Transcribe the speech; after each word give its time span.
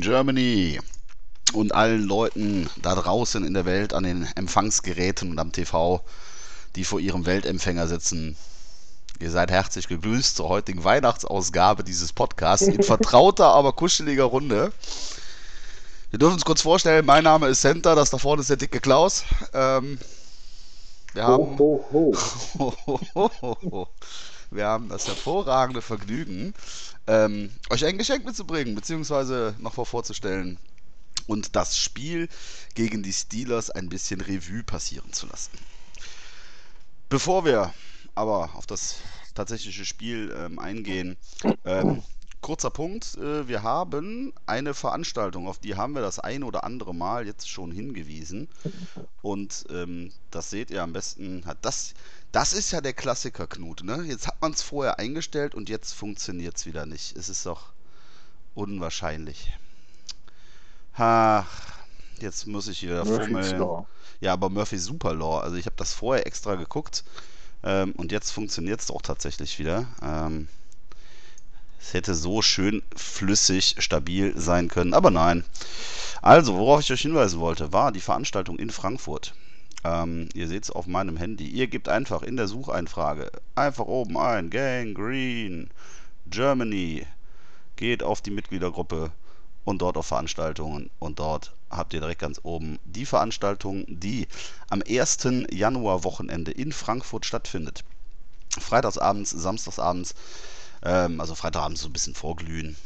Germany 0.00 0.80
und 1.52 1.74
allen 1.74 2.02
Leuten 2.02 2.68
da 2.82 2.94
draußen 2.94 3.44
in 3.44 3.54
der 3.54 3.64
Welt 3.64 3.92
an 3.92 4.04
den 4.04 4.28
Empfangsgeräten 4.34 5.30
und 5.30 5.38
am 5.38 5.52
TV, 5.52 6.02
die 6.76 6.84
vor 6.84 7.00
ihrem 7.00 7.26
Weltempfänger 7.26 7.86
sitzen. 7.88 8.36
Ihr 9.18 9.30
seid 9.30 9.50
herzlich 9.50 9.88
gegrüßt 9.88 10.36
zur 10.36 10.48
heutigen 10.48 10.82
Weihnachtsausgabe 10.82 11.84
dieses 11.84 12.12
Podcasts 12.12 12.66
in 12.66 12.82
vertrauter, 12.82 13.46
aber 13.54 13.72
kuscheliger 13.72 14.24
Runde. 14.24 14.72
Wir 16.10 16.18
dürfen 16.18 16.34
uns 16.34 16.44
kurz 16.44 16.62
vorstellen, 16.62 17.04
mein 17.04 17.24
Name 17.24 17.48
ist 17.48 17.60
Center, 17.60 17.94
das 17.94 18.10
da 18.10 18.18
vorne 18.18 18.40
ist 18.40 18.50
der 18.50 18.56
dicke 18.56 18.80
Klaus. 18.80 19.24
Ähm, 19.52 19.98
wir, 21.12 21.24
haben, 21.24 21.58
ho, 21.58 21.84
ho, 21.92 22.14
ho. 22.58 23.88
wir 24.50 24.66
haben 24.66 24.88
das 24.88 25.06
hervorragende 25.06 25.82
Vergnügen, 25.82 26.54
ähm, 27.10 27.50
euch 27.70 27.84
ein 27.84 27.98
Geschenk 27.98 28.24
mitzubringen, 28.24 28.76
beziehungsweise 28.76 29.56
noch 29.58 29.74
vorzustellen 29.74 30.58
und 31.26 31.56
das 31.56 31.76
Spiel 31.76 32.28
gegen 32.74 33.02
die 33.02 33.12
Steelers 33.12 33.68
ein 33.68 33.88
bisschen 33.88 34.20
Revue 34.20 34.62
passieren 34.62 35.12
zu 35.12 35.26
lassen. 35.26 35.50
Bevor 37.08 37.44
wir 37.44 37.74
aber 38.14 38.54
auf 38.54 38.66
das 38.66 38.96
tatsächliche 39.34 39.84
Spiel 39.84 40.32
ähm, 40.36 40.60
eingehen, 40.60 41.16
ähm, 41.64 42.04
kurzer 42.40 42.70
Punkt. 42.70 43.16
Äh, 43.16 43.48
wir 43.48 43.62
haben 43.62 44.32
eine 44.46 44.74
Veranstaltung, 44.74 45.48
auf 45.48 45.58
die 45.58 45.76
haben 45.76 45.94
wir 45.94 46.02
das 46.02 46.18
ein 46.18 46.42
oder 46.42 46.64
andere 46.64 46.94
Mal 46.94 47.26
jetzt 47.26 47.48
schon 47.48 47.72
hingewiesen. 47.72 48.48
Und 49.22 49.66
ähm, 49.70 50.12
das 50.30 50.50
seht 50.50 50.70
ihr 50.70 50.82
am 50.82 50.92
besten. 50.92 51.44
Das, 51.62 51.94
das 52.32 52.52
ist 52.52 52.70
ja 52.70 52.80
der 52.80 52.92
Klassiker, 52.92 53.46
Knut. 53.46 53.82
Ne? 53.82 54.04
Jetzt 54.06 54.26
hat 54.26 54.40
man 54.40 54.52
es 54.52 54.62
vorher 54.62 54.98
eingestellt 54.98 55.54
und 55.54 55.68
jetzt 55.68 55.92
funktioniert 55.92 56.56
es 56.56 56.66
wieder 56.66 56.86
nicht. 56.86 57.16
Es 57.16 57.28
ist 57.28 57.46
doch 57.46 57.72
unwahrscheinlich. 58.54 59.52
Ach, 60.94 61.46
jetzt 62.20 62.46
muss 62.46 62.68
ich 62.68 62.78
hier 62.78 63.04
fummeln. 63.04 63.84
Ja, 64.20 64.34
aber 64.34 64.50
Murphy 64.50 64.78
Super 64.78 65.14
Law. 65.14 65.40
Also 65.40 65.56
ich 65.56 65.66
habe 65.66 65.76
das 65.76 65.94
vorher 65.94 66.26
extra 66.26 66.56
geguckt 66.56 67.04
ähm, 67.62 67.92
und 67.92 68.12
jetzt 68.12 68.30
funktioniert 68.30 68.80
es 68.80 68.90
auch 68.90 69.02
tatsächlich 69.02 69.58
wieder. 69.58 69.86
Ähm, 70.02 70.48
es 71.80 71.94
hätte 71.94 72.14
so 72.14 72.42
schön 72.42 72.82
flüssig, 72.94 73.76
stabil 73.78 74.38
sein 74.38 74.68
können, 74.68 74.92
aber 74.92 75.10
nein. 75.10 75.44
Also, 76.20 76.56
worauf 76.56 76.80
ich 76.80 76.92
euch 76.92 77.00
hinweisen 77.00 77.40
wollte, 77.40 77.72
war 77.72 77.90
die 77.90 78.00
Veranstaltung 78.00 78.58
in 78.58 78.70
Frankfurt. 78.70 79.32
Ähm, 79.84 80.28
ihr 80.34 80.48
seht 80.48 80.64
es 80.64 80.70
auf 80.70 80.86
meinem 80.86 81.16
Handy. 81.16 81.46
Ihr 81.46 81.66
gebt 81.66 81.88
einfach 81.88 82.22
in 82.22 82.36
der 82.36 82.48
Sucheinfrage 82.48 83.30
einfach 83.54 83.86
oben 83.86 84.16
ein 84.18 84.50
Gang 84.50 84.94
Green 84.94 85.70
Germany. 86.26 87.06
Geht 87.76 88.02
auf 88.02 88.20
die 88.20 88.30
Mitgliedergruppe 88.30 89.10
und 89.64 89.82
dort 89.82 89.96
auf 89.96 90.06
Veranstaltungen 90.06 90.90
und 90.98 91.18
dort 91.18 91.52
habt 91.70 91.94
ihr 91.94 92.00
direkt 92.00 92.20
ganz 92.20 92.40
oben 92.42 92.78
die 92.84 93.06
Veranstaltung, 93.06 93.84
die 93.88 94.26
am 94.68 94.82
1. 94.86 95.18
Januar 95.50 96.04
Wochenende 96.04 96.50
in 96.50 96.72
Frankfurt 96.72 97.24
stattfindet. 97.24 97.84
Freitagsabends, 98.58 99.30
samstagsabends, 99.30 100.14
ähm, 100.82 101.20
also 101.20 101.34
Freitagabends 101.34 101.82
so 101.82 101.88
ein 101.88 101.92
bisschen 101.92 102.14
vorglühen. 102.14 102.76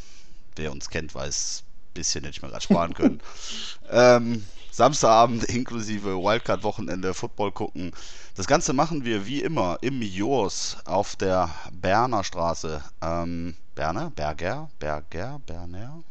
Wer 0.56 0.72
uns 0.72 0.90
kennt, 0.90 1.14
weiß, 1.14 1.64
bisschen 1.94 2.24
hätte 2.24 2.36
ich 2.36 2.42
mir 2.42 2.48
gerade 2.48 2.62
sparen 2.62 2.94
können. 2.94 3.20
ähm, 3.90 4.44
Samstagabend 4.70 5.44
inklusive 5.44 6.16
Wildcard-Wochenende, 6.16 7.14
Football 7.14 7.52
gucken. 7.52 7.92
Das 8.34 8.48
Ganze 8.48 8.72
machen 8.72 9.04
wir 9.04 9.24
wie 9.24 9.40
immer 9.40 9.78
im 9.82 10.02
Jors 10.02 10.78
auf 10.84 11.14
der 11.14 11.48
Berner 11.72 12.24
Straße. 12.24 12.82
Ähm, 13.00 13.54
Berner? 13.76 14.10
Berger? 14.10 14.68
Berger? 14.80 15.40
Berner? 15.46 16.02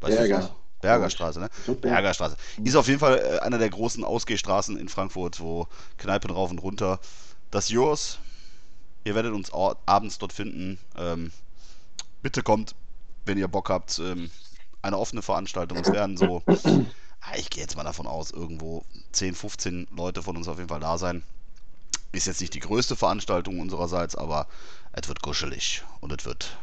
Weißt 0.00 0.16
Berger. 0.16 0.50
Bergerstraße, 0.80 1.40
ne? 1.40 1.50
Bergerstraße. 1.80 2.36
Ist 2.62 2.76
auf 2.76 2.86
jeden 2.86 3.00
Fall 3.00 3.18
äh, 3.18 3.38
einer 3.40 3.58
der 3.58 3.70
großen 3.70 4.04
Ausgehstraßen 4.04 4.76
in 4.76 4.88
Frankfurt, 4.88 5.40
wo 5.40 5.66
Kneipen 5.98 6.30
rauf 6.30 6.50
und 6.50 6.58
runter. 6.58 7.00
Das 7.50 7.68
Yours. 7.70 8.18
Ihr 9.04 9.14
werdet 9.14 9.32
uns 9.32 9.52
abends 9.52 10.18
dort 10.18 10.32
finden. 10.32 10.78
Ähm, 10.96 11.30
bitte 12.22 12.42
kommt, 12.42 12.74
wenn 13.24 13.38
ihr 13.38 13.48
Bock 13.48 13.70
habt. 13.70 13.98
Ähm, 13.98 14.30
eine 14.82 14.98
offene 14.98 15.22
Veranstaltung. 15.22 15.78
Es 15.78 15.92
werden 15.92 16.16
so, 16.16 16.42
ah, 17.20 17.36
ich 17.36 17.50
gehe 17.50 17.62
jetzt 17.62 17.76
mal 17.76 17.84
davon 17.84 18.06
aus, 18.06 18.30
irgendwo 18.30 18.84
10, 19.12 19.34
15 19.34 19.88
Leute 19.96 20.22
von 20.22 20.36
uns 20.36 20.48
auf 20.48 20.58
jeden 20.58 20.68
Fall 20.68 20.80
da 20.80 20.98
sein. 20.98 21.22
Ist 22.12 22.26
jetzt 22.26 22.40
nicht 22.40 22.54
die 22.54 22.60
größte 22.60 22.96
Veranstaltung 22.96 23.60
unsererseits, 23.60 24.16
aber 24.16 24.46
es 24.92 25.08
wird 25.08 25.22
kuschelig 25.22 25.82
und 26.00 26.12
es 26.18 26.24
wird 26.24 26.56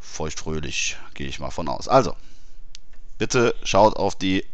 feuchtfröhlich, 0.00 0.96
gehe 1.14 1.28
ich 1.28 1.38
mal 1.38 1.50
von 1.50 1.68
aus. 1.68 1.88
Also, 1.88 2.14
bitte 3.18 3.54
schaut 3.62 3.96
auf 3.96 4.16
die. 4.16 4.44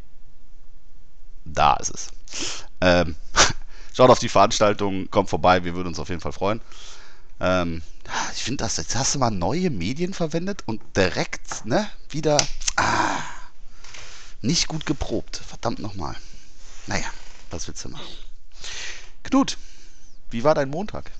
Da 1.45 1.75
ist 1.75 1.91
es. 1.91 2.09
Ähm, 2.81 3.17
schaut 3.93 4.11
auf 4.11 4.19
die 4.19 4.29
Veranstaltung, 4.29 5.11
kommt 5.11 5.31
vorbei, 5.31 5.65
wir 5.65 5.75
würden 5.75 5.89
uns 5.89 5.99
auf 5.99 6.09
jeden 6.09 6.21
Fall 6.21 6.33
freuen. 6.33 6.61
Ähm, 7.41 7.83
ich 8.35 8.43
finde 8.43 8.65
das, 8.65 8.77
jetzt 8.77 8.97
hast 8.97 9.15
du 9.15 9.19
mal 9.19 9.31
neue 9.31 9.71
Medien 9.71 10.15
verwendet 10.15 10.63
und 10.67 10.81
direkt, 10.97 11.65
ne, 11.65 11.89
wieder. 12.09 12.37
Ah, 12.77 13.21
nicht 14.43 14.69
gut 14.69 14.87
geprobt. 14.87 15.37
Verdammt 15.37 15.81
nochmal. 15.81 16.17
Naja, 16.87 17.07
was 17.51 17.69
willst 17.69 17.85
du 17.85 17.91
machen? 17.91 18.07
Knut, 19.23 19.59
wie 20.31 20.45
war 20.45 20.55
dein 20.55 20.71
Montag? 20.71 21.11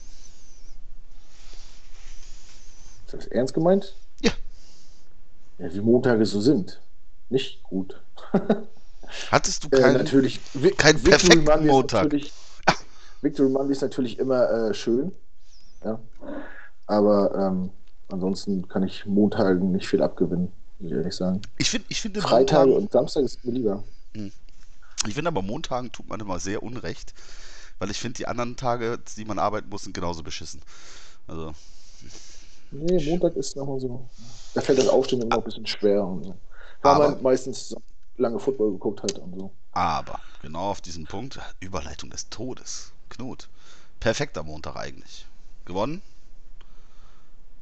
Ist 3.07 3.15
das 3.15 3.27
ernst 3.27 3.55
gemeint? 3.55 3.95
Ja. 4.21 4.33
Ja, 5.59 5.73
wie 5.73 5.81
Montage 5.81 6.25
so 6.25 6.41
sind 6.41 6.81
nicht 7.29 7.63
gut. 7.63 8.01
Hattest 9.31 9.65
du 9.65 9.71
keinen, 9.71 9.97
äh, 9.97 9.99
natürlich, 9.99 10.41
keinen 10.77 11.03
perfekten 11.03 11.67
Montag? 11.67 12.13
Victory 13.23 13.49
Monday 13.49 13.73
ist 13.73 13.83
natürlich 13.83 14.19
immer 14.19 14.51
äh, 14.51 14.75
schön. 14.75 15.13
Ja. 15.85 16.01
Aber 16.91 17.33
ähm, 17.37 17.71
ansonsten 18.09 18.67
kann 18.67 18.83
ich 18.83 19.07
Montagen 19.07 19.71
nicht 19.71 19.87
viel 19.87 20.03
abgewinnen, 20.03 20.51
muss 20.81 20.91
ich 20.91 20.97
ehrlich 20.97 21.15
sagen. 21.15 21.41
Ich, 21.57 21.71
find, 21.71 21.85
ich 21.89 22.01
finde 22.01 22.21
Freitage 22.21 22.73
und 22.73 22.91
Samstag 22.91 23.23
ist 23.23 23.45
mir 23.45 23.53
lieber. 23.53 23.85
Hm. 24.15 24.33
Ich 25.07 25.15
finde 25.15 25.29
aber 25.29 25.41
Montagen 25.41 25.93
tut 25.93 26.09
man 26.09 26.19
immer 26.19 26.41
sehr 26.41 26.65
unrecht, 26.65 27.15
weil 27.79 27.93
ich 27.93 27.99
finde, 28.01 28.17
die 28.17 28.27
anderen 28.27 28.57
Tage, 28.57 28.99
die 29.17 29.25
man 29.25 29.39
arbeiten 29.39 29.69
muss, 29.69 29.85
sind 29.85 29.95
genauso 29.95 30.25
beschissen. 30.25 30.63
Also. 31.29 31.53
Nee, 32.73 33.09
Montag 33.09 33.37
ist 33.37 33.55
nochmal 33.55 33.79
so. 33.79 34.05
Da 34.55 34.61
fällt 34.61 34.81
das 34.81 34.89
Aufstehen 34.89 35.23
immer 35.23 35.37
ein 35.37 35.45
bisschen 35.45 35.67
schwer 35.67 36.05
und 36.05 36.25
so. 36.25 36.35
Weil 36.83 36.93
aber, 36.93 37.11
man 37.11 37.23
meistens 37.23 37.73
lange 38.17 38.41
Football 38.41 38.73
geguckt 38.73 39.05
hat 39.05 39.17
und 39.17 39.33
so. 39.37 39.53
Aber, 39.71 40.19
genau 40.43 40.71
auf 40.71 40.81
diesen 40.81 41.07
Punkt, 41.07 41.39
Überleitung 41.61 42.11
des 42.11 42.29
Todes. 42.31 42.91
Knut. 43.11 43.49
Perfekter 44.01 44.43
Montag 44.43 44.75
eigentlich. 44.75 45.27
Gewonnen. 45.67 46.03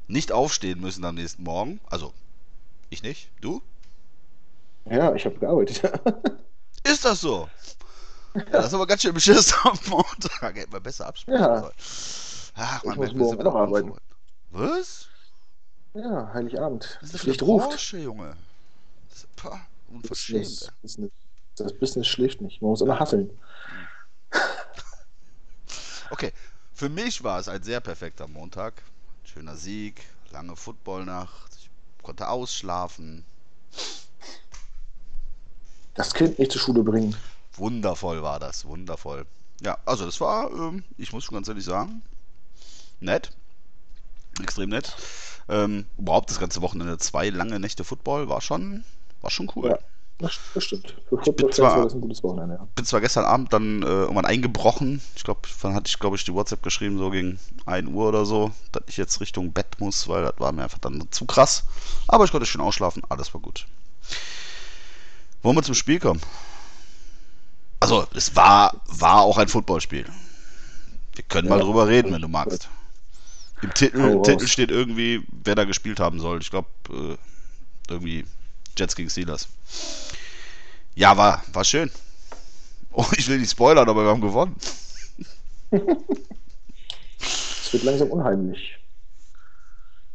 Nicht 0.08 0.32
aufstehen 0.32 0.80
müssen 0.80 1.04
am 1.04 1.14
nächsten 1.14 1.42
Morgen. 1.42 1.80
Also, 1.88 2.12
ich 2.90 3.02
nicht. 3.02 3.30
Du? 3.40 3.62
Ja, 4.86 5.14
ich 5.14 5.24
habe 5.26 5.38
gearbeitet. 5.38 5.82
Ist 6.82 7.04
das 7.04 7.20
so? 7.20 7.48
Ja. 8.34 8.42
das 8.52 8.66
ist 8.66 8.74
aber 8.74 8.86
ganz 8.86 9.02
schön 9.02 9.12
beschissen 9.12 9.54
am 9.64 9.78
Montag. 9.88 10.56
Hätten 10.56 10.72
wir 10.72 10.80
besser 10.80 11.06
absprechen 11.06 11.40
ja. 11.40 11.60
sollen. 11.60 11.74
Ach, 12.54 12.84
man, 12.84 12.94
ich 12.94 12.98
muss 12.98 13.12
morgen 13.14 13.42
noch 13.42 13.54
arbeiten. 13.54 13.92
Was? 14.50 15.08
Ja, 15.94 16.32
Heiligabend. 16.32 16.98
Das 17.00 17.14
ist 17.14 17.20
Pflicht 17.20 17.42
ruft. 17.42 17.68
Porsche, 17.68 17.98
Junge. 17.98 18.36
Pah, 19.36 19.60
unverschämt. 19.88 20.72
Das, 20.82 20.96
das, 20.96 21.10
das, 21.56 21.72
Business 21.78 22.06
schläft 22.06 22.40
nicht. 22.40 22.62
Man 22.62 22.70
muss 22.70 22.80
immer 22.80 22.98
hasseln. 22.98 23.30
Okay, 26.10 26.32
für 26.72 26.88
mich 26.88 27.22
war 27.22 27.38
es 27.38 27.48
ein 27.48 27.62
sehr 27.62 27.80
perfekter 27.80 28.26
Montag. 28.26 28.82
Schöner 29.38 29.56
Sieg, 29.56 30.02
lange 30.32 30.56
Footballnacht. 30.56 31.52
Ich 31.60 31.70
konnte 32.02 32.28
ausschlafen. 32.28 33.24
Das 35.94 36.12
Kind 36.12 36.40
nicht 36.40 36.50
zur 36.50 36.60
Schule 36.60 36.82
bringen. 36.82 37.14
Wundervoll 37.52 38.20
war 38.24 38.40
das, 38.40 38.64
wundervoll. 38.64 39.26
Ja, 39.60 39.78
also 39.86 40.06
das 40.06 40.20
war, 40.20 40.50
ähm, 40.50 40.82
ich 40.96 41.12
muss 41.12 41.22
schon 41.22 41.36
ganz 41.36 41.46
ehrlich 41.46 41.64
sagen, 41.64 42.02
nett. 42.98 43.30
Extrem 44.42 44.70
nett. 44.70 44.96
Ähm, 45.48 45.86
überhaupt 45.96 46.30
das 46.30 46.40
ganze 46.40 46.60
Wochenende 46.60 46.98
zwei 46.98 47.30
lange 47.30 47.60
Nächte 47.60 47.84
Football 47.84 48.28
war 48.28 48.40
schon 48.40 48.82
war 49.20 49.30
schon 49.30 49.52
cool. 49.54 49.68
Ja, 49.68 49.78
das, 50.18 50.64
stimmt. 50.64 50.94
Für 51.08 51.18
Football 51.18 51.56
war 51.58 51.84
das 51.84 51.94
ein 51.94 52.00
gutes 52.00 52.24
Wochenende, 52.24 52.56
ja. 52.56 52.66
bin 52.74 52.84
zwar 52.84 53.00
gestern 53.00 53.24
Abend 53.24 53.52
dann 53.52 53.82
äh, 53.82 53.86
irgendwann 53.86 54.24
eingebrochen. 54.24 55.00
Ich 55.14 55.22
glaube, 55.22 55.42
dann 55.62 55.74
hatte 55.74 55.88
ich, 55.88 55.98
glaube 56.00 56.16
ich, 56.16 56.24
die 56.24 56.34
WhatsApp 56.34 56.62
geschrieben, 56.62 56.98
so 56.98 57.10
gegen 57.10 57.38
1 57.66 57.88
Uhr 57.88 58.08
oder 58.08 58.26
so, 58.26 58.50
dass 58.72 58.82
ich 58.88 58.96
jetzt 58.96 59.20
Richtung 59.20 59.52
Bett 59.52 59.78
muss, 59.78 60.08
weil 60.08 60.24
das 60.24 60.34
war 60.38 60.50
mir 60.50 60.64
einfach 60.64 60.78
dann 60.78 61.06
zu 61.12 61.24
krass. 61.24 61.64
Aber 62.08 62.24
ich 62.24 62.32
konnte 62.32 62.46
schön 62.46 62.60
ausschlafen, 62.60 63.02
alles 63.08 63.32
war 63.32 63.40
gut. 63.40 63.66
Wollen 65.42 65.56
wir 65.56 65.62
zum 65.62 65.76
Spiel 65.76 66.00
kommen? 66.00 66.20
Also, 67.78 68.04
es 68.12 68.34
war, 68.34 68.82
war 68.86 69.22
auch 69.22 69.38
ein 69.38 69.46
Footballspiel. 69.46 70.04
Wir 71.14 71.24
können 71.24 71.48
ja, 71.48 71.54
mal 71.54 71.62
drüber 71.62 71.86
reden, 71.86 72.12
wenn 72.12 72.22
du 72.22 72.28
magst. 72.28 72.68
Im 73.62 73.72
Titel, 73.72 74.20
Titel 74.22 74.48
steht 74.48 74.72
irgendwie, 74.72 75.24
wer 75.44 75.54
da 75.54 75.64
gespielt 75.64 76.00
haben 76.00 76.18
soll. 76.18 76.40
Ich 76.40 76.50
glaube, 76.50 76.68
äh, 76.90 77.16
irgendwie 77.88 78.24
Jets 78.78 78.96
gegen 78.96 79.10
Steelers. 79.10 79.48
Ja, 80.94 81.16
war, 81.16 81.42
war 81.52 81.64
schön. 81.64 81.90
Oh, 82.92 83.06
ich 83.16 83.28
will 83.28 83.38
nicht 83.38 83.50
spoilern, 83.50 83.88
aber 83.88 84.04
wir 84.04 84.10
haben 84.10 84.20
gewonnen. 84.20 84.56
Es 87.20 87.74
wird 87.74 87.82
langsam 87.82 88.10
unheimlich. 88.10 88.78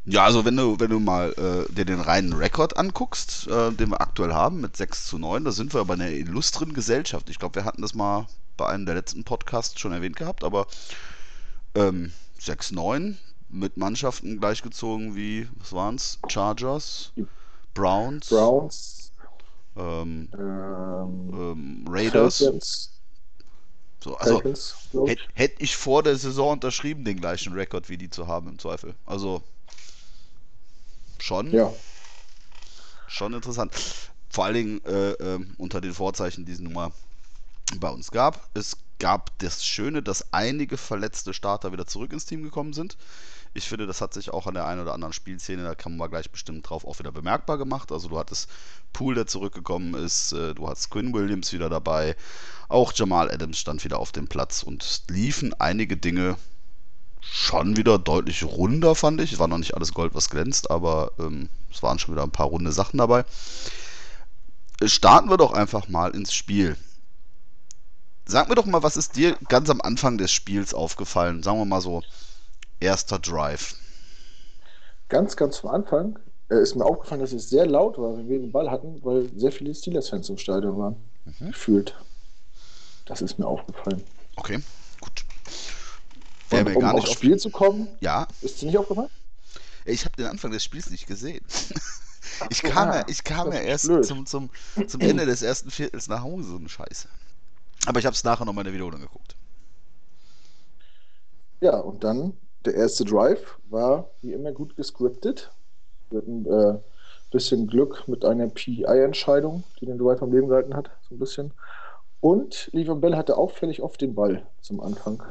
Ja, 0.05 0.25
also 0.25 0.43
wenn 0.43 0.57
du, 0.57 0.79
wenn 0.79 0.89
du 0.89 0.99
mal 0.99 1.33
äh, 1.33 1.71
dir 1.71 1.85
den 1.85 1.99
reinen 1.99 2.33
Rekord 2.33 2.77
anguckst, 2.77 3.47
äh, 3.47 3.71
den 3.71 3.91
wir 3.91 4.01
aktuell 4.01 4.33
haben 4.33 4.59
mit 4.59 4.75
6 4.75 5.05
zu 5.05 5.19
9, 5.19 5.45
da 5.45 5.51
sind 5.51 5.73
wir 5.75 5.85
bei 5.85 5.93
einer 5.93 6.09
illustren 6.09 6.73
Gesellschaft. 6.73 7.29
Ich 7.29 7.37
glaube, 7.37 7.55
wir 7.55 7.65
hatten 7.65 7.83
das 7.83 7.93
mal 7.93 8.27
bei 8.57 8.67
einem 8.67 8.87
der 8.87 8.95
letzten 8.95 9.23
Podcasts 9.23 9.79
schon 9.79 9.93
erwähnt 9.93 10.15
gehabt, 10.15 10.43
aber 10.43 10.65
ähm, 11.75 12.11
6-9 12.41 13.17
mit 13.49 13.77
Mannschaften 13.77 14.39
gleichgezogen 14.39 15.15
wie, 15.15 15.47
was 15.59 15.71
waren's? 15.71 16.19
Chargers, 16.27 17.13
Browns, 17.73 18.29
Browns, 18.29 19.11
ähm, 19.75 20.29
ähm, 20.37 21.29
ähm, 21.33 21.85
Raiders. 21.87 22.37
Falcons, 22.37 22.89
So, 24.03 24.15
also 24.17 24.43
hätte 25.05 25.23
hätt 25.33 25.55
ich 25.59 25.75
vor 25.75 26.03
der 26.03 26.15
Saison 26.17 26.53
unterschrieben, 26.53 27.05
den 27.05 27.19
gleichen 27.19 27.53
Rekord 27.53 27.89
wie 27.89 27.97
die 27.97 28.09
zu 28.09 28.27
haben 28.27 28.47
im 28.49 28.59
Zweifel. 28.59 28.95
Also 29.05 29.43
schon, 31.19 31.47
Ja, 31.51 31.71
schon 33.07 33.33
interessant. 33.33 33.73
Vor 34.29 34.45
allen 34.45 34.55
Dingen 34.55 34.85
äh, 34.85 35.11
ähm, 35.13 35.53
unter 35.57 35.81
den 35.81 35.93
Vorzeichen, 35.93 36.45
die 36.45 36.53
es 36.53 36.59
nun 36.59 36.73
mal 36.73 36.91
bei 37.79 37.89
uns 37.89 38.11
gab. 38.11 38.49
Es 38.55 38.77
gab 38.99 39.37
das 39.39 39.65
Schöne, 39.65 40.03
dass 40.03 40.33
einige 40.33 40.77
verletzte 40.77 41.33
Starter 41.33 41.71
wieder 41.71 41.87
zurück 41.87 42.13
ins 42.13 42.25
Team 42.25 42.43
gekommen 42.43 42.73
sind. 42.73 42.97
Ich 43.55 43.69
finde, 43.69 43.85
das 43.85 44.01
hat 44.01 44.13
sich 44.13 44.31
auch 44.31 44.47
an 44.47 44.55
der 44.55 44.65
einen 44.65 44.81
oder 44.81 44.93
anderen 44.93 45.13
Spielszene, 45.13 45.63
da 45.63 45.75
kommen 45.75 45.97
wir 45.97 46.09
gleich 46.09 46.31
bestimmt 46.31 46.67
drauf, 46.67 46.85
auch 46.85 46.97
wieder 46.97 47.11
bemerkbar 47.11 47.57
gemacht. 47.57 47.91
Also 47.91 48.09
du 48.09 48.17
hattest 48.17 48.49
Poole, 48.93 49.15
der 49.15 49.27
zurückgekommen 49.27 49.93
ist, 49.93 50.31
äh, 50.33 50.55
du 50.55 50.67
hattest 50.67 50.89
Quinn 50.89 51.13
Williams 51.13 51.53
wieder 51.53 51.69
dabei, 51.69 52.15
auch 52.67 52.93
Jamal 52.93 53.29
Adams 53.29 53.59
stand 53.59 53.83
wieder 53.83 53.99
auf 53.99 54.11
dem 54.11 54.27
Platz 54.27 54.63
und 54.63 55.03
liefen 55.09 55.53
einige 55.59 55.97
Dinge 55.97 56.37
schon 57.21 57.77
wieder 57.77 57.99
deutlich 57.99 58.43
runder, 58.43 58.95
fand 58.95 59.21
ich. 59.21 59.33
Es 59.33 59.39
war 59.39 59.47
noch 59.47 59.57
nicht 59.57 59.75
alles 59.75 59.93
Gold, 59.93 60.13
was 60.15 60.29
glänzt, 60.29 60.71
aber 60.71 61.11
ähm, 61.19 61.49
es 61.71 61.81
waren 61.83 61.99
schon 61.99 62.13
wieder 62.13 62.23
ein 62.23 62.31
paar 62.31 62.47
runde 62.47 62.71
Sachen 62.71 62.97
dabei. 62.97 63.25
Starten 64.83 65.29
wir 65.29 65.37
doch 65.37 65.53
einfach 65.53 65.87
mal 65.87 66.13
ins 66.13 66.33
Spiel. 66.33 66.75
Sag 68.25 68.49
mir 68.49 68.55
doch 68.55 68.65
mal, 68.65 68.83
was 68.83 68.97
ist 68.97 69.15
dir 69.15 69.37
ganz 69.47 69.69
am 69.69 69.81
Anfang 69.81 70.17
des 70.17 70.31
Spiels 70.31 70.73
aufgefallen? 70.73 71.43
Sagen 71.43 71.59
wir 71.59 71.65
mal 71.65 71.81
so, 71.81 72.03
erster 72.83 73.19
Drive. 73.19 73.75
ganz, 75.09 75.35
ganz 75.35 75.63
am 75.63 75.71
Anfang 75.71 76.19
äh, 76.49 76.61
ist 76.61 76.75
mir 76.75 76.85
aufgefallen, 76.85 77.21
dass 77.21 77.31
es 77.33 77.49
sehr 77.49 77.65
laut 77.65 77.97
war, 77.97 78.17
wenn 78.17 78.27
wir 78.29 78.39
den 78.39 78.51
Ball 78.51 78.69
hatten, 78.69 79.03
weil 79.03 79.29
sehr 79.35 79.51
viele 79.51 79.73
Steelers-Fans 79.73 80.29
im 80.29 80.37
Stadion 80.37 80.77
waren. 80.77 80.95
Mhm. 81.25 81.51
Gefühlt. 81.51 81.95
Das 83.05 83.21
ist 83.21 83.37
mir 83.39 83.47
aufgefallen. 83.47 84.03
Okay, 84.35 84.59
gut. 85.01 85.25
Wäre 86.49 86.63
mir 86.65 86.75
um 86.75 86.81
gar 86.81 86.93
nicht 86.93 87.03
aufs 87.03 87.11
auf... 87.11 87.17
Spiel 87.17 87.37
zu 87.37 87.49
kommen, 87.49 87.87
Ja, 87.99 88.27
ist 88.41 88.61
dir 88.61 88.67
nicht 88.67 88.77
aufgefallen? 88.77 89.09
ich 89.85 90.05
habe 90.05 90.15
den 90.15 90.27
Anfang 90.27 90.51
des 90.51 90.63
Spiels 90.63 90.89
nicht 90.89 91.07
gesehen. 91.07 91.45
Ich 92.49 92.61
so, 92.61 92.69
kam, 92.69 92.89
ah, 92.89 92.95
ja, 92.97 93.03
ich 93.07 93.23
kam 93.23 93.51
ja 93.51 93.59
erst 93.59 93.85
blöd. 93.85 94.05
zum, 94.05 94.25
zum, 94.25 94.49
zum 94.87 95.01
Ende 95.01 95.25
des 95.25 95.41
ersten 95.41 95.69
Viertels 95.69 96.07
nach 96.07 96.21
Hause, 96.23 96.49
so 96.49 96.55
eine 96.57 96.69
Scheiße. 96.69 97.07
Aber 97.85 97.99
ich 97.99 98.05
habe 98.05 98.15
es 98.15 98.23
nachher 98.23 98.45
nochmal 98.45 98.63
in 98.63 98.67
der 98.67 98.73
Wiederholung 98.73 99.01
geguckt. 99.01 99.35
Ja, 101.61 101.77
und 101.77 102.03
dann 102.03 102.33
der 102.65 102.75
erste 102.75 103.05
Drive 103.05 103.59
war 103.69 104.09
wie 104.21 104.33
immer 104.33 104.51
gut 104.51 104.75
gescriptet. 104.75 105.51
Wir 106.09 106.19
hatten 106.19 106.45
äh, 106.45 106.79
bisschen 107.33 107.67
Glück 107.67 108.07
mit 108.07 108.23
einer 108.23 108.47
PI-Entscheidung, 108.47 109.63
die 109.81 109.87
den 109.87 109.97
Drive 109.97 110.21
am 110.21 110.31
Leben 110.31 110.47
gehalten 110.47 110.75
hat, 110.75 110.91
so 111.09 111.15
ein 111.15 111.19
bisschen. 111.19 111.51
Und 112.21 112.69
Le'Veon 112.73 112.99
Bell 113.01 113.17
hatte 113.17 113.35
auffällig 113.35 113.81
oft 113.81 113.99
den 113.99 114.15
Ball 114.15 114.45
zum 114.61 114.79
Anfang. 114.79 115.21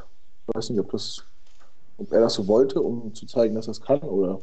Ich 0.46 0.54
weiß 0.54 0.70
nicht, 0.70 0.80
ob, 0.80 0.90
das, 0.90 1.24
ob 1.96 2.12
er 2.12 2.20
das 2.20 2.34
so 2.34 2.46
wollte, 2.48 2.82
um 2.82 3.14
zu 3.14 3.24
zeigen, 3.24 3.54
dass 3.54 3.68
er 3.68 3.70
es 3.70 3.80
kann, 3.80 4.00
oder. 4.00 4.40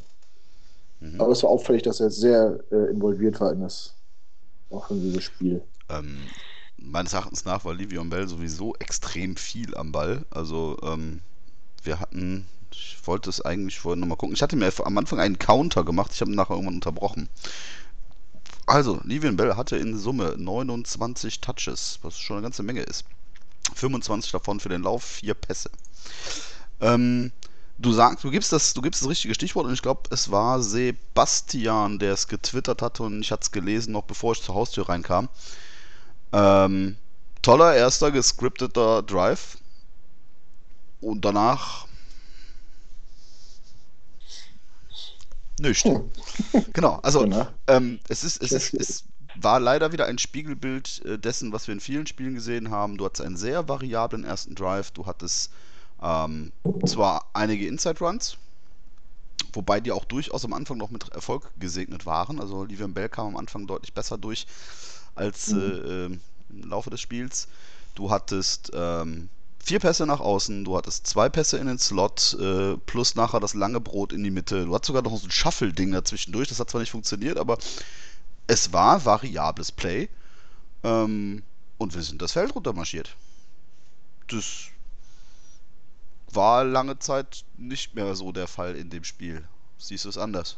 Mhm. 1.02 1.22
Aber 1.22 1.32
es 1.32 1.44
war 1.44 1.52
auffällig, 1.52 1.84
dass 1.84 2.00
er 2.00 2.10
sehr 2.10 2.60
äh, 2.72 2.90
involviert 2.90 3.40
war 3.40 3.52
in 3.52 3.62
das 3.62 3.94
offensive 4.70 5.22
Spiel. 5.22 5.62
Ähm, 5.90 6.18
meines 6.78 7.14
Erachtens 7.14 7.46
nach 7.46 7.66
war 7.66 7.74
Livion 7.74 8.10
Bell 8.10 8.28
sowieso 8.28 8.74
extrem 8.76 9.36
viel 9.36 9.76
am 9.76 9.92
Ball. 9.92 10.26
Also 10.30 10.78
ähm, 10.82 11.20
wir 11.84 12.00
hatten, 12.00 12.48
ich 12.72 12.98
wollte 13.06 13.30
es 13.30 13.42
eigentlich 13.42 13.80
vorhin 13.80 14.00
nochmal 14.00 14.18
gucken. 14.18 14.36
Ich 14.36 14.42
hatte 14.42 14.56
mir 14.56 14.72
am 14.84 14.98
Anfang 14.98 15.20
einen 15.20 15.40
Counter 15.40 15.84
gemacht, 15.84 16.12
ich 16.14 16.22
habe 16.22 16.32
ihn 16.32 16.36
nachher 16.36 16.54
irgendwann 16.54 16.76
unterbrochen. 16.76 17.30
Also, 18.66 19.02
Livion 19.04 19.36
Bell 19.36 19.56
hatte 19.56 19.78
in 19.78 19.98
Summe 19.98 20.36
29 20.38 21.42
Touches, 21.42 22.00
was 22.04 22.20
schon 22.20 22.38
eine 22.38 22.44
ganze 22.44 22.62
Menge 22.62 22.82
ist. 22.82 23.04
25 23.74 24.32
davon 24.32 24.60
für 24.60 24.70
den 24.70 24.84
Lauf, 24.84 25.04
4 25.04 25.34
Pässe. 25.34 25.72
Ähm, 26.80 27.32
du 27.80 27.92
sagst, 27.92 28.24
du 28.24 28.30
gibst 28.30 28.52
das, 28.52 28.74
du 28.74 28.82
gibst 28.82 29.02
das 29.02 29.10
richtige 29.10 29.34
Stichwort 29.34 29.66
und 29.66 29.74
ich 29.74 29.82
glaube, 29.82 30.04
es 30.12 30.32
war 30.32 30.62
Sebastian, 30.62 31.98
der 32.00 32.14
es 32.14 32.28
getwittert 32.28 32.82
hatte 32.82 33.04
und 33.04 33.22
ich 33.22 33.32
hatte 33.32 33.44
es 33.44 33.52
gelesen, 33.52 33.94
noch 33.94 34.04
bevor 34.04 34.34
ich 34.34 34.42
zur 34.44 34.56
Haustür 34.56 34.88
reinkam. 34.88 35.30
Ähm, 36.32 36.96
toller 37.42 37.76
erster 37.76 38.12
gescripteter 38.12 39.02
Drive. 39.02 39.58
Und 41.02 41.24
danach. 41.24 41.88
Nicht. 45.60 45.86
Hm. 45.86 46.12
Genau, 46.74 46.96
also 47.04 47.22
Genau. 47.22 47.48
ähm, 47.68 48.00
es 48.08 48.24
ist, 48.24 48.42
es 48.42 48.52
ist, 48.54 48.74
es 48.74 49.04
war 49.36 49.60
leider 49.60 49.92
wieder 49.92 50.06
ein 50.06 50.18
Spiegelbild 50.18 51.04
äh, 51.06 51.18
dessen, 51.20 51.52
was 51.54 51.68
wir 51.68 51.74
in 51.74 51.80
vielen 51.80 52.08
Spielen 52.08 52.36
gesehen 52.36 52.72
haben. 52.72 52.98
Du 52.98 53.06
hattest 53.06 53.26
einen 53.26 53.38
sehr 53.38 53.68
variablen 53.68 54.24
ersten 54.24 54.56
Drive, 54.56 54.92
du 54.92 55.06
hattest 55.06 55.52
ähm, 56.02 56.52
zwar 56.86 57.30
einige 57.34 57.68
Inside 57.68 58.00
Runs, 58.00 58.38
wobei 59.54 59.80
die 59.80 59.92
auch 59.92 60.06
durchaus 60.06 60.46
am 60.46 60.54
Anfang 60.54 60.78
noch 60.78 60.90
mit 60.92 61.10
Erfolg 61.10 61.52
gesegnet 61.60 62.06
waren. 62.06 62.40
Also 62.40 62.64
Livian 62.64 62.94
Bell 62.94 63.10
kam 63.10 63.28
am 63.28 63.38
Anfang 63.38 63.68
deutlich 63.68 63.94
besser 63.94 64.18
durch 64.18 64.46
als 65.16 65.52
äh, 65.52 65.56
Mhm. 65.56 66.20
äh, 66.50 66.54
im 66.54 66.70
Laufe 66.70 66.90
des 66.90 67.02
Spiels. 67.02 67.48
Du 67.96 68.10
hattest 68.12 68.72
ähm, 68.74 69.30
vier 69.64 69.80
Pässe 69.80 70.06
nach 70.06 70.20
außen, 70.20 70.66
du 70.66 70.78
hattest 70.78 71.08
zwei 71.08 71.30
Pässe 71.30 71.58
in 71.58 71.68
den 71.68 71.80
Slot, 71.80 72.38
äh, 72.40 72.78
plus 72.78 73.16
nachher 73.16 73.40
das 73.40 73.54
lange 73.54 73.80
Brot 73.80 74.14
in 74.14 74.24
die 74.24 74.32
Mitte. 74.32 74.66
Du 74.66 74.74
hattest 74.74 74.88
sogar 74.88 75.02
noch 75.04 75.18
so 75.18 75.28
ein 75.28 75.32
Shuffle-Ding 75.32 75.92
dazwischendurch, 75.92 76.50
das 76.50 76.60
hat 76.60 76.70
zwar 76.70 76.82
nicht 76.82 76.92
funktioniert, 76.92 77.38
aber 77.38 77.58
es 78.48 78.74
war 78.74 79.06
variables 79.06 79.72
Play. 79.72 80.10
Ähm, 80.84 81.44
und 81.78 81.96
wir 81.96 82.02
sind 82.02 82.22
das 82.22 82.34
Feld 82.34 82.54
runtermarschiert. 82.56 83.16
Das 84.28 84.68
war 86.32 86.64
lange 86.64 87.00
Zeit 87.00 87.44
nicht 87.58 87.96
mehr 87.96 88.16
so 88.16 88.32
der 88.32 88.48
Fall 88.48 88.76
in 88.76 88.90
dem 88.90 89.04
Spiel. 89.04 89.48
Siehst 89.78 90.06
du 90.06 90.10
es 90.10 90.18
anders? 90.18 90.58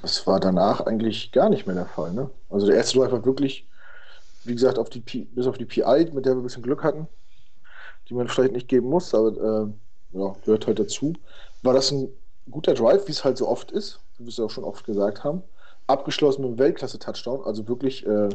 Das 0.00 0.26
war 0.26 0.40
danach 0.40 0.80
eigentlich 0.80 1.32
gar 1.32 1.48
nicht 1.48 1.66
mehr 1.66 1.76
der 1.76 1.86
Fall. 1.86 2.12
Ne? 2.12 2.30
Also 2.50 2.66
der 2.66 2.76
erste 2.76 2.98
Drive 2.98 3.12
war 3.12 3.24
wirklich, 3.24 3.66
wie 4.44 4.54
gesagt, 4.54 4.78
auf 4.78 4.90
die 4.90 5.00
P 5.00 5.24
bis 5.24 5.46
auf 5.46 5.58
die 5.58 5.66
PI, 5.66 6.10
mit 6.12 6.26
der 6.26 6.34
wir 6.34 6.40
ein 6.40 6.42
bisschen 6.42 6.62
Glück 6.62 6.82
hatten, 6.84 7.08
die 8.08 8.14
man 8.14 8.28
vielleicht 8.28 8.52
nicht 8.52 8.68
geben 8.68 8.88
muss, 8.88 9.14
aber 9.14 9.30
äh, 9.30 10.18
ja, 10.18 10.36
gehört 10.44 10.66
halt 10.66 10.78
dazu. 10.78 11.14
War 11.62 11.74
das 11.74 11.90
ein 11.90 12.08
guter 12.50 12.74
Drive, 12.74 13.06
wie 13.06 13.12
es 13.12 13.24
halt 13.24 13.38
so 13.38 13.48
oft 13.48 13.70
ist, 13.70 14.00
wie 14.18 14.24
wir 14.24 14.28
es 14.28 14.36
ja 14.36 14.44
auch 14.44 14.50
schon 14.50 14.64
oft 14.64 14.84
gesagt 14.84 15.24
haben. 15.24 15.42
Abgeschlossen 15.86 16.42
mit 16.42 16.50
einem 16.50 16.58
Weltklasse-Touchdown, 16.58 17.44
also 17.44 17.66
wirklich, 17.68 18.06
äh, 18.06 18.28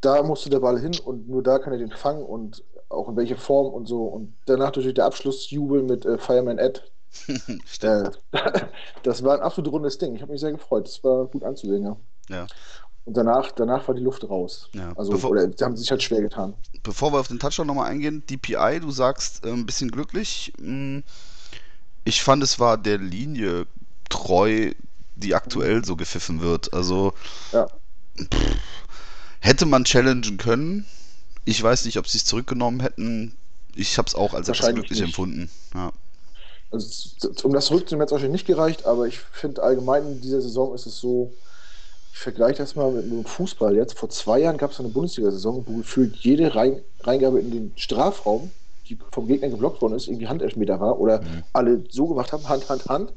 da 0.00 0.22
musste 0.22 0.50
der 0.50 0.60
Ball 0.60 0.78
hin 0.78 0.98
und 0.98 1.28
nur 1.28 1.42
da 1.42 1.58
kann 1.58 1.72
er 1.72 1.78
den 1.78 1.90
fangen 1.90 2.24
und 2.24 2.64
auch 2.88 3.08
in 3.08 3.16
welche 3.16 3.36
Form 3.36 3.72
und 3.72 3.86
so. 3.86 4.04
Und 4.04 4.34
danach 4.46 4.66
natürlich 4.66 4.94
der 4.94 5.06
Abschlussjubel 5.06 5.82
mit 5.82 6.06
äh, 6.06 6.18
Fireman 6.18 6.58
Ed, 6.58 6.90
Stimmt. 7.64 8.20
äh, 8.32 8.50
das 9.02 9.22
war 9.24 9.34
ein 9.34 9.40
absolut 9.40 9.72
rundes 9.72 9.98
Ding. 9.98 10.14
Ich 10.14 10.22
habe 10.22 10.32
mich 10.32 10.40
sehr 10.40 10.52
gefreut. 10.52 10.86
Das 10.86 11.02
war 11.04 11.26
gut 11.26 11.44
anzusehen, 11.44 11.84
ja. 11.84 11.96
Ja. 12.28 12.46
Und 13.08 13.16
danach, 13.16 13.52
danach 13.52 13.88
war 13.88 13.94
die 13.94 14.02
Luft 14.02 14.28
raus. 14.28 14.68
Ja. 14.74 14.92
Also, 14.94 15.12
Bevor- 15.12 15.30
oder 15.30 15.50
sie 15.50 15.64
haben 15.64 15.78
sich 15.78 15.90
halt 15.90 16.02
schwer 16.02 16.20
getan. 16.20 16.52
Bevor 16.82 17.10
wir 17.10 17.18
auf 17.20 17.28
den 17.28 17.38
Touchdown 17.38 17.66
nochmal 17.66 17.90
eingehen, 17.90 18.22
DPI, 18.28 18.80
du 18.82 18.90
sagst 18.90 19.46
äh, 19.46 19.50
ein 19.50 19.64
bisschen 19.64 19.90
glücklich. 19.90 20.52
Mm, 20.60 20.98
Ich 22.04 22.22
fand, 22.22 22.42
es 22.42 22.58
war 22.60 22.76
der 22.76 22.98
Linie 22.98 23.66
treu, 24.10 24.72
die 25.16 25.34
aktuell 25.34 25.86
so 25.86 25.96
gepfiffen 25.96 26.42
wird. 26.42 26.74
Also 26.74 27.14
Ja. 27.52 27.66
hätte 29.40 29.64
man 29.64 29.84
challengen 29.84 30.36
können. 30.36 30.84
Ich 31.46 31.62
weiß 31.62 31.86
nicht, 31.86 31.96
ob 31.98 32.06
sie 32.08 32.18
es 32.18 32.26
zurückgenommen 32.26 32.80
hätten. 32.80 33.36
Ich 33.74 33.96
habe 33.96 34.06
es 34.06 34.14
auch 34.14 34.34
als 34.34 34.50
etwas 34.50 34.66
glücklich 34.74 35.00
nicht. 35.00 35.08
empfunden. 35.08 35.48
Ja. 35.74 35.92
Also, 36.70 37.08
um 37.44 37.54
das 37.54 37.64
zurückzunehmen, 37.66 38.02
hat 38.02 38.08
es 38.08 38.12
wahrscheinlich 38.12 38.42
nicht 38.42 38.46
gereicht, 38.46 38.84
aber 38.84 39.06
ich 39.06 39.18
finde 39.32 39.62
allgemein 39.62 40.06
in 40.06 40.20
dieser 40.20 40.42
Saison 40.42 40.74
ist 40.74 40.84
es 40.84 40.98
so, 40.98 41.32
vergleiche 42.18 42.58
das 42.58 42.74
mal 42.74 42.90
mit, 42.90 43.04
mit 43.06 43.12
dem 43.12 43.24
Fußball 43.24 43.76
jetzt. 43.76 43.98
Vor 43.98 44.10
zwei 44.10 44.40
Jahren 44.40 44.56
gab 44.56 44.72
es 44.72 44.80
eine 44.80 44.88
Bundesliga-Saison, 44.88 45.64
wo 45.66 45.76
gefühlt 45.78 46.16
jede 46.16 46.54
Rein 46.54 46.80
Reingabe 47.00 47.38
in 47.38 47.50
den 47.50 47.72
Strafraum, 47.76 48.50
die 48.88 48.98
vom 49.12 49.28
Gegner 49.28 49.48
geblockt 49.48 49.80
worden 49.82 49.94
ist, 49.94 50.08
irgendwie 50.08 50.26
Handelfmeter 50.26 50.80
war 50.80 50.98
oder 50.98 51.20
Mhm. 51.20 51.44
alle 51.52 51.84
so 51.90 52.06
gemacht 52.06 52.32
haben, 52.32 52.48
Hand, 52.48 52.68
Hand, 52.68 52.86
Hand. 52.86 53.12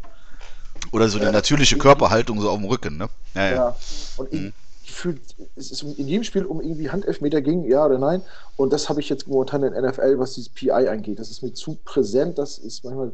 Oder 0.92 1.08
so 1.10 1.20
die 1.20 1.26
natürliche 1.26 1.78
Körperhaltung 1.78 2.40
so 2.42 2.50
auf 2.50 2.60
dem 2.60 2.68
Rücken, 2.68 2.98
ne? 2.98 3.10
Ja, 3.34 3.46
ja. 3.46 3.56
ja. 3.56 3.76
Und 4.18 4.34
mhm. 4.34 4.54
ich 4.84 4.92
fühle, 4.92 5.20
es 5.56 5.72
ist 5.72 5.84
in 5.84 6.08
jedem 6.08 6.24
Spiel 6.24 6.46
um 6.46 6.62
irgendwie 6.62 6.90
Handelfmeter 6.90 7.42
ging, 7.42 7.64
ja 7.66 7.86
oder 7.86 7.98
nein. 7.98 8.22
Und 8.56 8.72
das 8.74 8.90
habe 8.90 9.00
ich 9.00 9.10
jetzt 9.10 9.28
momentan 9.28 9.64
in 9.64 9.74
NFL, 9.74 10.20
was 10.20 10.34
dieses 10.34 10.50
PI 10.50 10.88
angeht. 10.88 11.20
Das 11.20 11.32
ist 11.32 11.42
mir 11.42 11.54
zu 11.54 11.78
präsent, 11.86 12.38
das 12.38 12.58
ist 12.58 12.84
manchmal 12.84 13.12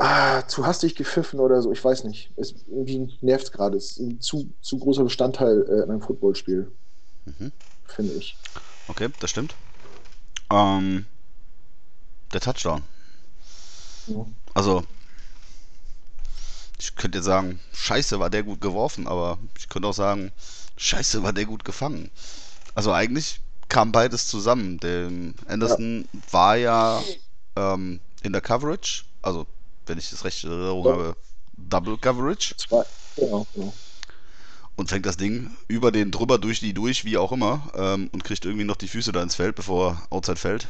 ah, 0.00 0.46
zu 0.46 0.66
hastig 0.66 0.94
gepfiffen 0.94 1.40
oder 1.40 1.62
so, 1.62 1.72
ich 1.72 1.82
weiß 1.82 2.04
nicht. 2.04 2.30
Es 2.36 2.54
irgendwie 2.68 3.16
nervt 3.20 3.44
es 3.44 3.52
gerade. 3.52 3.76
Es 3.76 3.92
ist 3.92 3.98
ein 3.98 4.20
zu, 4.20 4.50
zu 4.60 4.78
großer 4.78 5.04
Bestandteil 5.04 5.62
äh, 5.68 5.84
in 5.84 5.90
einem 5.90 6.00
Footballspiel. 6.00 6.70
Mhm. 7.24 7.52
Finde 7.86 8.14
ich. 8.14 8.36
Okay, 8.88 9.08
das 9.20 9.30
stimmt. 9.30 9.54
Ähm, 10.50 11.06
der 12.32 12.40
Touchdown. 12.40 12.82
Ja. 14.06 14.26
Also, 14.54 14.84
ich 16.78 16.94
könnte 16.96 17.18
jetzt 17.18 17.26
sagen, 17.26 17.60
scheiße, 17.72 18.18
war 18.20 18.30
der 18.30 18.42
gut 18.42 18.60
geworfen, 18.60 19.06
aber 19.06 19.38
ich 19.58 19.68
könnte 19.68 19.88
auch 19.88 19.94
sagen, 19.94 20.32
scheiße, 20.76 21.22
war 21.22 21.32
der 21.32 21.44
gut 21.44 21.64
gefangen. 21.64 22.10
Also 22.74 22.92
eigentlich 22.92 23.40
kam 23.68 23.92
beides 23.92 24.28
zusammen. 24.28 24.78
Der 24.78 25.10
Anderson 25.46 26.08
ja. 26.12 26.20
war 26.30 26.56
ja 26.56 27.02
ähm, 27.56 28.00
in 28.22 28.32
der 28.32 28.40
Coverage, 28.40 29.04
also 29.22 29.46
wenn 29.88 29.98
ich 29.98 30.10
das 30.10 30.24
recht 30.24 30.44
in 30.44 30.50
Erinnerung 30.50 30.84
ja. 30.84 30.92
habe, 30.92 31.16
Double 31.56 31.98
Coverage. 31.98 32.54
Zwei. 32.56 32.84
Ja, 33.16 33.44
genau. 33.54 33.72
Und 34.76 34.88
fängt 34.88 35.06
das 35.06 35.16
Ding 35.16 35.50
über 35.66 35.90
den 35.90 36.12
drüber, 36.12 36.38
durch 36.38 36.60
die 36.60 36.72
durch, 36.72 37.04
wie 37.04 37.18
auch 37.18 37.32
immer, 37.32 37.68
ähm, 37.74 38.10
und 38.12 38.22
kriegt 38.22 38.44
irgendwie 38.44 38.64
noch 38.64 38.76
die 38.76 38.86
Füße 38.86 39.10
da 39.10 39.22
ins 39.22 39.34
Feld, 39.34 39.56
bevor 39.56 39.90
er 39.90 40.02
outside 40.10 40.36
fällt. 40.36 40.68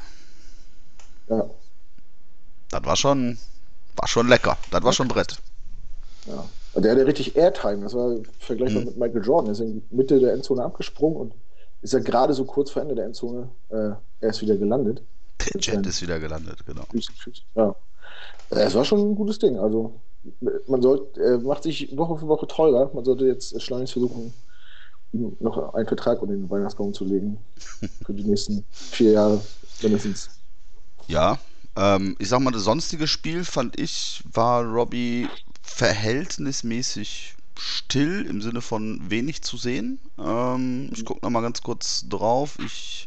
Ja. 1.29 1.45
Das 2.71 2.85
war 2.85 2.97
schon, 2.97 3.39
war 3.97 4.09
schon 4.09 4.29
lecker. 4.29 4.57
Das 4.71 4.83
war 4.83 4.93
schon 4.93 5.09
Brett. 5.09 5.39
Ja. 6.27 6.45
Der 6.81 6.93
hatte 6.93 7.07
richtig 7.07 7.37
Airtime. 7.37 7.83
Das 7.83 7.95
war 7.95 8.17
vergleichbar 8.39 8.83
mhm. 8.83 8.89
mit 8.89 8.99
Michael 8.99 9.25
Jordan. 9.25 9.47
Er 9.47 9.53
ist 9.53 9.61
in 9.61 9.83
Mitte 9.91 10.21
der 10.21 10.33
Endzone 10.33 10.63
abgesprungen 10.65 11.19
und 11.19 11.35
ist 11.83 11.93
ja 11.93 11.99
gerade 12.01 12.35
so 12.35 12.45
kurz 12.45 12.71
vor 12.71 12.83
Ende 12.83 12.95
der 12.95 13.07
Endzone 13.07 13.51
äh, 13.71 13.91
erst 14.21 14.43
wieder 14.43 14.57
gelandet. 14.57 15.03
Der 15.41 15.61
Jet 15.61 15.87
ist 15.87 16.03
wieder 16.03 16.19
gelandet, 16.19 16.65
genau. 16.67 16.85
Ja. 17.55 17.75
Es 18.51 18.75
war 18.75 18.85
schon 18.85 19.01
ein 19.01 19.15
gutes 19.15 19.39
Ding. 19.39 19.59
Also 19.59 20.01
man 20.67 20.83
sollte, 20.83 21.21
er 21.21 21.39
macht 21.39 21.63
sich 21.63 21.97
Woche 21.97 22.19
für 22.19 22.29
Woche 22.29 22.47
teurer. 22.47 22.91
Man 22.95 23.05
sollte 23.05 23.27
jetzt 23.27 23.61
schleunigst 23.63 23.93
versuchen, 23.93 24.33
ihm 25.13 25.37
noch 25.41 25.75
einen 25.75 25.87
Vertrag 25.87 26.21
unter 26.23 26.35
den 26.35 26.49
Weihnachtsbaum 26.51 26.95
zu 26.95 27.05
legen. 27.05 27.39
für 28.05 28.15
die 28.15 28.25
nächsten 28.25 28.65
vier 28.71 29.13
Jahre 29.13 29.41
mindestens. 29.83 30.31
Ja, 31.07 31.39
ähm, 31.77 32.17
ich 32.19 32.29
sag 32.29 32.41
mal, 32.41 32.51
das 32.51 32.65
sonstige 32.65 33.07
Spiel 33.07 33.45
fand 33.45 33.79
ich, 33.79 34.23
war 34.33 34.65
Robbie 34.65 35.29
verhältnismäßig 35.63 37.37
still 37.59 38.27
im 38.27 38.41
Sinne 38.41 38.61
von 38.61 39.01
wenig 39.11 39.43
zu 39.43 39.57
sehen. 39.57 40.01
Ähm, 40.19 40.91
ich 40.93 41.05
gucke 41.05 41.25
nochmal 41.25 41.43
ganz 41.43 41.63
kurz 41.63 42.09
drauf. 42.09 42.59
Ich 42.65 43.07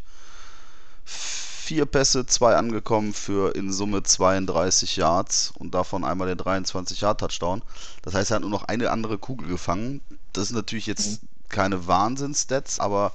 vier 1.72 1.86
Pässe, 1.86 2.26
zwei 2.26 2.58
angekommen 2.58 3.14
für 3.14 3.56
in 3.56 3.72
Summe 3.72 4.04
32 4.04 4.98
Yards 4.98 5.54
und 5.58 5.74
davon 5.74 6.04
einmal 6.04 6.28
der 6.28 6.36
23 6.36 7.00
Yard 7.00 7.22
Touchdown. 7.22 7.62
Das 8.02 8.14
heißt, 8.14 8.30
er 8.30 8.36
hat 8.36 8.42
nur 8.42 8.50
noch 8.50 8.66
eine 8.66 8.92
andere 8.92 9.18
Kugel 9.18 9.48
gefangen. 9.48 10.02
Das 10.34 10.50
ist 10.50 10.52
natürlich 10.52 10.86
jetzt 10.86 11.24
mhm. 11.24 11.28
keine 11.48 11.88
Wahnsinns-Stats, 11.88 12.82
aber 12.82 13.14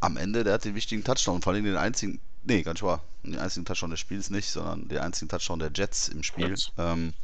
am 0.00 0.18
Ende, 0.18 0.44
der 0.44 0.52
hat 0.52 0.66
den 0.66 0.74
wichtigen 0.74 1.02
Touchdown, 1.02 1.40
vor 1.40 1.54
allem 1.54 1.64
den 1.64 1.78
einzigen, 1.78 2.20
nee, 2.42 2.62
ganz 2.62 2.82
wahr, 2.82 3.02
den 3.22 3.38
einzigen 3.38 3.64
Touchdown 3.64 3.92
des 3.92 4.00
Spiels 4.00 4.28
nicht, 4.28 4.50
sondern 4.50 4.86
den 4.88 4.98
einzigen 4.98 5.30
Touchdown 5.30 5.58
der 5.58 5.70
Jets 5.74 6.08
im 6.08 6.22
Spiel. 6.22 6.54
Ähm, 6.76 7.14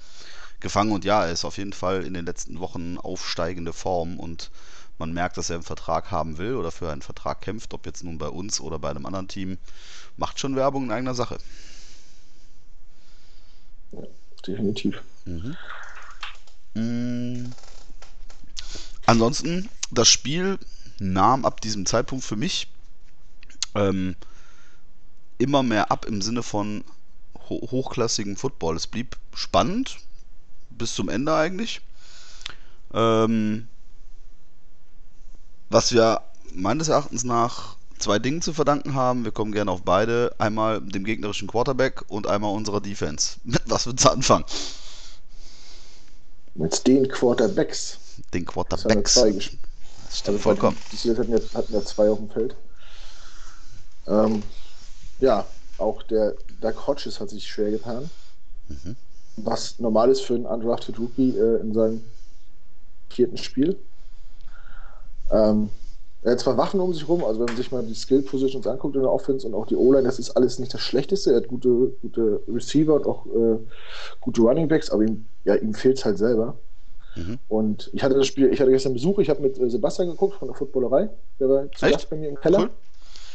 gefangen 0.60 0.92
und 0.92 1.04
ja, 1.04 1.26
er 1.26 1.32
ist 1.32 1.44
auf 1.44 1.58
jeden 1.58 1.74
Fall 1.74 2.02
in 2.02 2.14
den 2.14 2.24
letzten 2.24 2.60
Wochen 2.60 2.96
aufsteigende 2.96 3.74
Form 3.74 4.18
und 4.18 4.50
man 4.98 5.12
merkt, 5.12 5.36
dass 5.36 5.50
er 5.50 5.56
einen 5.56 5.62
Vertrag 5.62 6.10
haben 6.10 6.38
will 6.38 6.54
oder 6.54 6.70
für 6.70 6.90
einen 6.90 7.02
Vertrag 7.02 7.40
kämpft, 7.40 7.74
ob 7.74 7.86
jetzt 7.86 8.02
nun 8.04 8.18
bei 8.18 8.28
uns 8.28 8.60
oder 8.60 8.78
bei 8.78 8.90
einem 8.90 9.06
anderen 9.06 9.28
Team, 9.28 9.58
macht 10.16 10.40
schon 10.40 10.56
Werbung 10.56 10.84
in 10.84 10.90
eigener 10.90 11.14
Sache. 11.14 11.38
Ja, 13.92 14.02
definitiv. 14.46 15.02
Mhm. 15.24 15.56
Mhm. 16.74 17.52
Ansonsten, 19.06 19.68
das 19.90 20.08
Spiel 20.08 20.58
nahm 20.98 21.44
ab 21.44 21.60
diesem 21.60 21.86
Zeitpunkt 21.86 22.24
für 22.24 22.36
mich 22.36 22.68
ähm, 23.74 24.16
immer 25.38 25.62
mehr 25.62 25.90
ab 25.90 26.06
im 26.06 26.22
Sinne 26.22 26.42
von 26.42 26.84
ho 27.48 27.60
hochklassigem 27.70 28.36
Football. 28.36 28.76
Es 28.76 28.86
blieb 28.86 29.16
spannend, 29.34 29.98
bis 30.70 30.94
zum 30.94 31.08
Ende 31.08 31.34
eigentlich. 31.34 31.80
Ähm, 32.92 33.68
was 35.68 35.92
wir 35.92 36.20
meines 36.54 36.88
Erachtens 36.88 37.24
nach 37.24 37.76
zwei 37.98 38.18
Dingen 38.18 38.42
zu 38.42 38.52
verdanken 38.52 38.94
haben. 38.94 39.24
Wir 39.24 39.32
kommen 39.32 39.52
gerne 39.52 39.70
auf 39.70 39.82
beide. 39.82 40.34
Einmal 40.38 40.80
dem 40.80 41.04
gegnerischen 41.04 41.48
Quarterback 41.48 42.02
und 42.08 42.26
einmal 42.26 42.54
unserer 42.54 42.80
Defense. 42.80 43.36
Mit 43.44 43.62
was 43.66 43.86
willst 43.86 44.04
du 44.04 44.10
anfangen? 44.10 44.44
Mit 46.54 46.86
den 46.86 47.08
Quarterbacks. 47.08 47.98
Den 48.32 48.44
Quarterbacks. 48.46 49.14
Das, 49.14 49.24
das 49.24 49.44
stimmt 49.44 50.28
also 50.28 50.38
vollkommen. 50.38 50.76
Die 50.92 50.96
Steelers 50.96 51.18
hatten, 51.18 51.32
jetzt, 51.32 51.54
hatten 51.54 51.72
ja 51.72 51.84
zwei 51.84 52.08
auf 52.08 52.18
dem 52.18 52.30
Feld. 52.30 52.56
Ähm, 54.06 54.42
ja, 55.20 55.44
auch 55.78 56.02
der 56.04 56.34
Doug 56.60 56.86
Hodges 56.86 57.20
hat 57.20 57.30
sich 57.30 57.46
schwer 57.46 57.70
getan. 57.70 58.10
Mhm 58.68 58.96
was 59.36 59.78
normal 59.78 60.10
ist 60.10 60.22
für 60.22 60.34
einen 60.34 60.46
undrafted 60.46 60.98
Rookie 60.98 61.36
äh, 61.36 61.60
in 61.60 61.74
seinem 61.74 62.04
vierten 63.10 63.36
Spiel. 63.36 63.76
Ähm, 65.30 65.70
er 66.22 66.32
hat 66.32 66.40
zwar 66.40 66.56
Waffen 66.56 66.80
um 66.80 66.92
sich 66.92 67.06
rum, 67.06 67.24
also 67.24 67.38
wenn 67.38 67.46
man 67.46 67.56
sich 67.56 67.70
mal 67.70 67.84
die 67.84 67.94
Skill 67.94 68.22
Positions 68.22 68.66
anguckt 68.66 68.96
in 68.96 69.02
der 69.02 69.12
Offense 69.12 69.46
und 69.46 69.54
auch 69.54 69.66
die 69.66 69.76
O-Line, 69.76 70.02
das 70.02 70.18
ist 70.18 70.30
alles 70.30 70.58
nicht 70.58 70.74
das 70.74 70.80
Schlechteste. 70.80 71.30
Er 71.30 71.36
hat 71.36 71.46
gute, 71.48 71.94
gute 72.02 72.42
Receiver 72.48 72.94
und 72.94 73.06
auch 73.06 73.26
äh, 73.26 73.58
gute 74.20 74.40
Running 74.40 74.66
Backs, 74.66 74.90
aber 74.90 75.04
ihm, 75.04 75.26
ja, 75.44 75.54
ihm 75.54 75.72
fehlt 75.72 75.98
es 75.98 76.04
halt 76.04 76.18
selber. 76.18 76.58
Mhm. 77.14 77.38
Und 77.48 77.90
ich 77.92 78.02
hatte 78.02 78.16
das 78.16 78.26
Spiel, 78.26 78.52
ich 78.52 78.60
hatte 78.60 78.72
gestern 78.72 78.92
Besuch, 78.92 79.20
ich 79.20 79.30
habe 79.30 79.40
mit 79.40 79.58
äh, 79.58 79.70
Sebastian 79.70 80.08
geguckt 80.08 80.36
von 80.36 80.48
der 80.48 80.56
Footballerei, 80.56 81.08
der 81.38 81.48
war 81.48 81.70
zu 81.70 81.88
Gast 81.88 82.10
bei 82.10 82.16
mir 82.16 82.28
im 82.28 82.40
Keller. 82.40 82.58
Cool. 82.58 82.70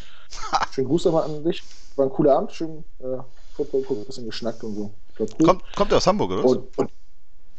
Schönen 0.71 0.87
Gruß 0.87 1.07
aber 1.07 1.23
an 1.25 1.43
dich. 1.43 1.63
War 1.95 2.05
ein 2.05 2.11
cooler 2.11 2.35
Abend, 2.37 2.51
schön 2.51 2.83
äh, 2.99 3.17
Football 3.53 3.83
gucken, 3.83 4.03
ein 4.03 4.05
bisschen 4.05 4.25
geschnackt 4.25 4.63
und 4.63 4.75
so. 4.75 4.91
Cool. 5.17 5.27
Kommt, 5.45 5.63
kommt 5.75 5.91
er 5.91 5.97
aus 5.97 6.07
Hamburg, 6.07 6.31
oder? 6.31 6.45
Und, 6.45 6.77
und, 6.77 6.91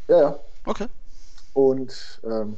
ja, 0.08 0.20
ja. 0.20 0.38
Okay. 0.64 0.86
Und 1.54 2.20
ähm, 2.24 2.56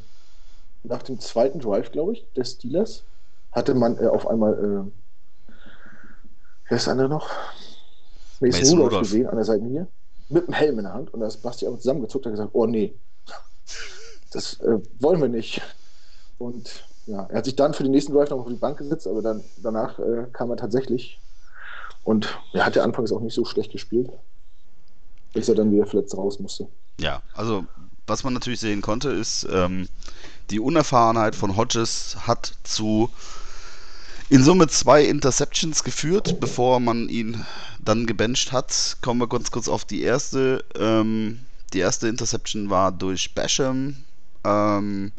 nach 0.84 1.02
dem 1.02 1.18
zweiten 1.18 1.58
Drive, 1.58 1.90
glaube 1.90 2.12
ich, 2.12 2.26
des 2.34 2.52
Steelers, 2.52 3.04
hatte 3.52 3.74
man 3.74 3.98
äh, 3.98 4.06
auf 4.06 4.26
einmal, 4.28 4.52
äh, 4.52 5.52
wer 6.68 6.76
ist 6.76 6.86
der 6.86 6.92
andere 6.92 7.08
noch? 7.08 7.28
Mason, 8.40 8.60
Mason 8.60 8.80
Rudolph 8.80 9.02
gesehen 9.02 9.26
an 9.26 9.36
der 9.36 9.44
Seitenlinie, 9.44 9.86
mit 10.28 10.46
dem 10.46 10.54
Helm 10.54 10.78
in 10.78 10.84
der 10.84 10.94
Hand. 10.94 11.12
Und 11.12 11.20
da 11.20 11.26
ist 11.26 11.42
Basti 11.42 11.66
aber 11.66 11.78
zusammengezuckt 11.78 12.26
und 12.26 12.32
gesagt, 12.32 12.50
oh 12.52 12.66
nee, 12.66 12.94
das 14.32 14.60
äh, 14.60 14.78
wollen 15.00 15.20
wir 15.20 15.28
nicht. 15.28 15.62
Und 16.38 16.84
ja, 17.06 17.26
er 17.26 17.38
hat 17.38 17.44
sich 17.44 17.56
dann 17.56 17.74
für 17.74 17.82
den 17.82 17.92
nächsten 17.92 18.12
Drive 18.12 18.30
noch 18.30 18.40
auf 18.40 18.48
die 18.48 18.54
Bank 18.54 18.78
gesetzt, 18.78 19.06
aber 19.06 19.22
dann 19.22 19.44
danach 19.58 19.98
äh, 19.98 20.26
kam 20.32 20.50
er 20.50 20.56
tatsächlich. 20.56 21.20
Und 22.02 22.38
er 22.52 22.66
hatte 22.66 22.82
anfangs 22.82 23.12
auch 23.12 23.20
nicht 23.20 23.34
so 23.34 23.44
schlecht 23.44 23.72
gespielt 23.72 24.10
bis 25.34 25.48
er 25.48 25.56
dann 25.56 25.70
wieder 25.70 25.84
verletzt 25.84 26.16
raus 26.16 26.38
musste. 26.38 26.66
Ja, 26.98 27.20
also 27.34 27.66
was 28.06 28.24
man 28.24 28.32
natürlich 28.32 28.60
sehen 28.60 28.80
konnte, 28.80 29.10
ist, 29.10 29.46
ähm, 29.52 29.88
die 30.50 30.60
Unerfahrenheit 30.60 31.34
von 31.34 31.56
Hodges 31.56 32.16
hat 32.26 32.54
zu 32.64 33.10
in 34.30 34.42
Summe 34.42 34.68
zwei 34.68 35.04
Interceptions 35.04 35.84
geführt, 35.84 36.40
bevor 36.40 36.80
man 36.80 37.08
ihn 37.08 37.44
dann 37.78 38.06
gebencht 38.06 38.52
hat. 38.52 38.96
Kommen 39.02 39.20
wir 39.20 39.28
ganz 39.28 39.50
kurz 39.50 39.68
auf 39.68 39.84
die 39.84 40.02
erste. 40.02 40.64
Ähm, 40.76 41.40
die 41.72 41.80
erste 41.80 42.08
Interception 42.08 42.70
war 42.70 42.90
durch 42.90 43.34
Basham 43.34 43.96
ähm, 44.44 45.12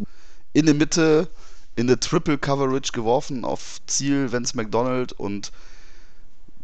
in 0.53 0.65
der 0.65 0.75
Mitte 0.75 1.29
in 1.75 1.87
eine 1.87 1.99
Triple 1.99 2.37
Coverage 2.37 2.93
geworfen 2.93 3.43
auf 3.43 3.79
Ziel 3.85 4.31
Vance 4.31 4.55
McDonald 4.55 5.11
und 5.11 5.51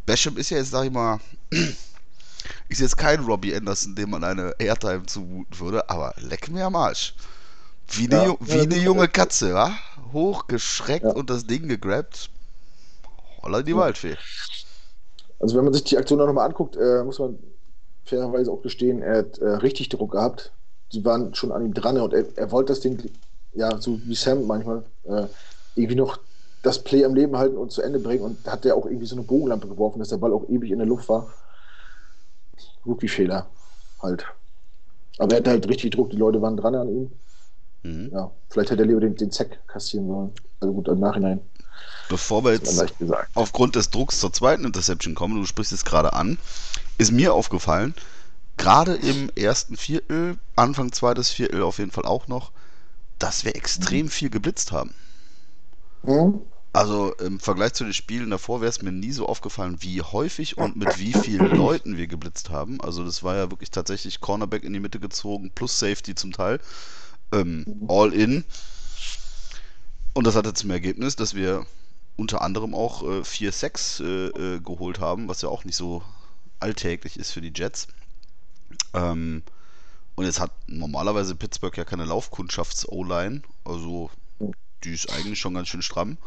Basham 0.05 0.37
ist 0.37 0.49
ja 0.49 0.57
jetzt, 0.57 0.71
sag 0.71 0.85
ich 0.85 0.91
mal, 0.91 1.19
ist 2.69 2.79
jetzt 2.79 2.97
kein 2.97 3.19
Robbie 3.19 3.53
Anderson, 3.53 3.95
dem 3.95 4.11
man 4.11 4.23
eine 4.23 4.55
Airtime 4.57 5.05
zumuten 5.05 5.59
würde, 5.59 5.89
aber 5.89 6.13
leck 6.17 6.49
mir 6.49 6.65
am 6.65 6.75
Arsch. 6.75 7.13
Wie 7.91 8.11
eine, 8.11 8.27
ja, 8.29 8.35
wie 8.39 8.61
eine 8.61 8.77
junge 8.77 9.07
Katze, 9.07 9.53
wa? 9.53 9.71
Hochgeschreckt 10.13 11.05
ja. 11.05 11.11
und 11.11 11.29
das 11.29 11.45
Ding 11.45 11.67
gegrabt. 11.67 12.29
Holla 13.41 13.61
die 13.61 13.71
ja. 13.71 13.77
Waldfee. 13.77 14.17
Also 15.39 15.57
wenn 15.57 15.65
man 15.65 15.73
sich 15.73 15.83
die 15.83 15.97
Aktion 15.97 16.19
noch 16.19 16.31
mal 16.31 16.45
anguckt, 16.45 16.77
äh, 16.77 17.03
muss 17.03 17.19
man 17.19 17.39
fairerweise 18.05 18.51
auch 18.51 18.61
gestehen, 18.61 19.01
er 19.01 19.19
hat 19.19 19.37
äh, 19.39 19.47
richtig 19.47 19.89
Druck 19.89 20.11
gehabt. 20.11 20.51
Sie 20.89 21.03
waren 21.03 21.33
schon 21.33 21.51
an 21.51 21.65
ihm 21.65 21.73
dran 21.73 21.97
und 21.99 22.13
er, 22.13 22.25
er 22.35 22.51
wollte 22.51 22.73
das 22.73 22.81
Ding, 22.81 23.11
ja, 23.53 23.79
so 23.79 23.99
wie 24.05 24.15
Sam 24.15 24.45
manchmal, 24.45 24.83
äh, 25.03 25.25
irgendwie 25.75 25.95
noch 25.95 26.19
das 26.61 26.83
Play 26.83 27.03
am 27.05 27.15
Leben 27.15 27.37
halten 27.37 27.57
und 27.57 27.71
zu 27.71 27.81
Ende 27.81 27.99
bringen 27.99 28.23
und 28.23 28.45
hat 28.45 28.65
er 28.65 28.75
auch 28.75 28.85
irgendwie 28.85 29.07
so 29.07 29.15
eine 29.15 29.23
Bogenlampe 29.23 29.67
geworfen, 29.67 29.99
dass 29.99 30.09
der 30.09 30.17
Ball 30.17 30.33
auch 30.33 30.47
ewig 30.47 30.71
in 30.71 30.77
der 30.77 30.87
Luft 30.87 31.09
war. 31.09 31.31
Rookie-Fehler 32.85 33.47
halt. 34.01 34.25
Aber 35.17 35.33
er 35.33 35.39
hatte 35.39 35.49
halt 35.49 35.67
richtig 35.67 35.91
Druck, 35.91 36.11
die 36.11 36.17
Leute 36.17 36.41
waren 36.41 36.57
dran 36.57 36.75
an 36.75 36.89
ihm. 36.89 37.11
Mhm. 37.83 38.09
Ja, 38.13 38.31
vielleicht 38.49 38.71
hätte 38.71 38.83
er 38.83 38.87
lieber 38.87 38.99
den, 38.99 39.15
den 39.15 39.31
Zack 39.31 39.67
kassieren 39.67 40.07
sollen. 40.07 40.31
Also 40.59 40.73
gut, 40.73 40.87
im 40.87 40.99
Nachhinein. 40.99 41.41
Bevor 42.09 42.43
wir 42.43 42.53
jetzt 42.53 42.83
aufgrund 43.33 43.75
des 43.75 43.89
Drucks 43.89 44.19
zur 44.19 44.33
zweiten 44.33 44.65
Interception 44.65 45.15
kommen, 45.15 45.35
du 45.35 45.45
sprichst 45.45 45.71
es 45.71 45.85
gerade 45.85 46.13
an, 46.13 46.37
ist 46.97 47.11
mir 47.11 47.33
aufgefallen, 47.33 47.95
gerade 48.57 48.95
im 48.95 49.31
ersten 49.35 49.77
Viertel, 49.77 50.37
Anfang 50.55 50.91
zweites 50.91 51.29
Viertel 51.29 51.63
auf 51.63 51.79
jeden 51.79 51.91
Fall 51.91 52.05
auch 52.05 52.27
noch, 52.27 52.51
dass 53.17 53.45
wir 53.45 53.55
extrem 53.55 54.09
viel 54.09 54.29
geblitzt 54.29 54.71
haben. 54.71 54.93
Mhm. 56.03 56.41
Also 56.73 57.13
im 57.15 57.39
Vergleich 57.39 57.73
zu 57.73 57.83
den 57.83 57.93
Spielen 57.93 58.29
davor 58.29 58.61
wäre 58.61 58.69
es 58.69 58.81
mir 58.81 58.93
nie 58.93 59.11
so 59.11 59.25
aufgefallen, 59.25 59.77
wie 59.81 60.01
häufig 60.01 60.57
und 60.57 60.77
mit 60.77 60.99
wie 60.99 61.13
vielen 61.13 61.51
Leuten 61.55 61.97
wir 61.97 62.07
geblitzt 62.07 62.49
haben. 62.49 62.79
Also 62.81 63.03
das 63.03 63.23
war 63.23 63.35
ja 63.35 63.51
wirklich 63.51 63.71
tatsächlich 63.71 64.21
Cornerback 64.21 64.63
in 64.63 64.71
die 64.71 64.79
Mitte 64.79 64.99
gezogen, 64.99 65.51
plus 65.53 65.79
Safety 65.79 66.15
zum 66.15 66.31
Teil. 66.31 66.59
Ähm, 67.31 67.65
all 67.87 68.13
in. 68.13 68.43
Und 70.13 70.27
das 70.27 70.35
hatte 70.35 70.53
zum 70.53 70.69
Ergebnis, 70.71 71.15
dass 71.15 71.33
wir 71.33 71.65
unter 72.17 72.41
anderem 72.41 72.75
auch 72.75 73.03
äh, 73.03 73.23
4 73.23 73.51
Sacks 73.51 73.99
äh, 73.99 74.27
äh, 74.27 74.59
geholt 74.59 74.99
haben, 74.99 75.27
was 75.27 75.41
ja 75.41 75.49
auch 75.49 75.63
nicht 75.63 75.77
so 75.77 76.03
alltäglich 76.59 77.17
ist 77.17 77.31
für 77.31 77.41
die 77.41 77.53
Jets. 77.55 77.87
Ähm, 78.93 79.43
und 80.15 80.25
jetzt 80.25 80.39
hat 80.39 80.51
normalerweise 80.67 81.35
Pittsburgh 81.35 81.75
ja 81.77 81.85
keine 81.85 82.05
Laufkundschafts-O-Line, 82.05 83.41
also 83.63 84.09
die 84.83 84.93
ist 84.93 85.11
eigentlich 85.11 85.39
schon 85.39 85.53
ganz 85.53 85.67
schön 85.67 85.81
stramm. 85.81 86.17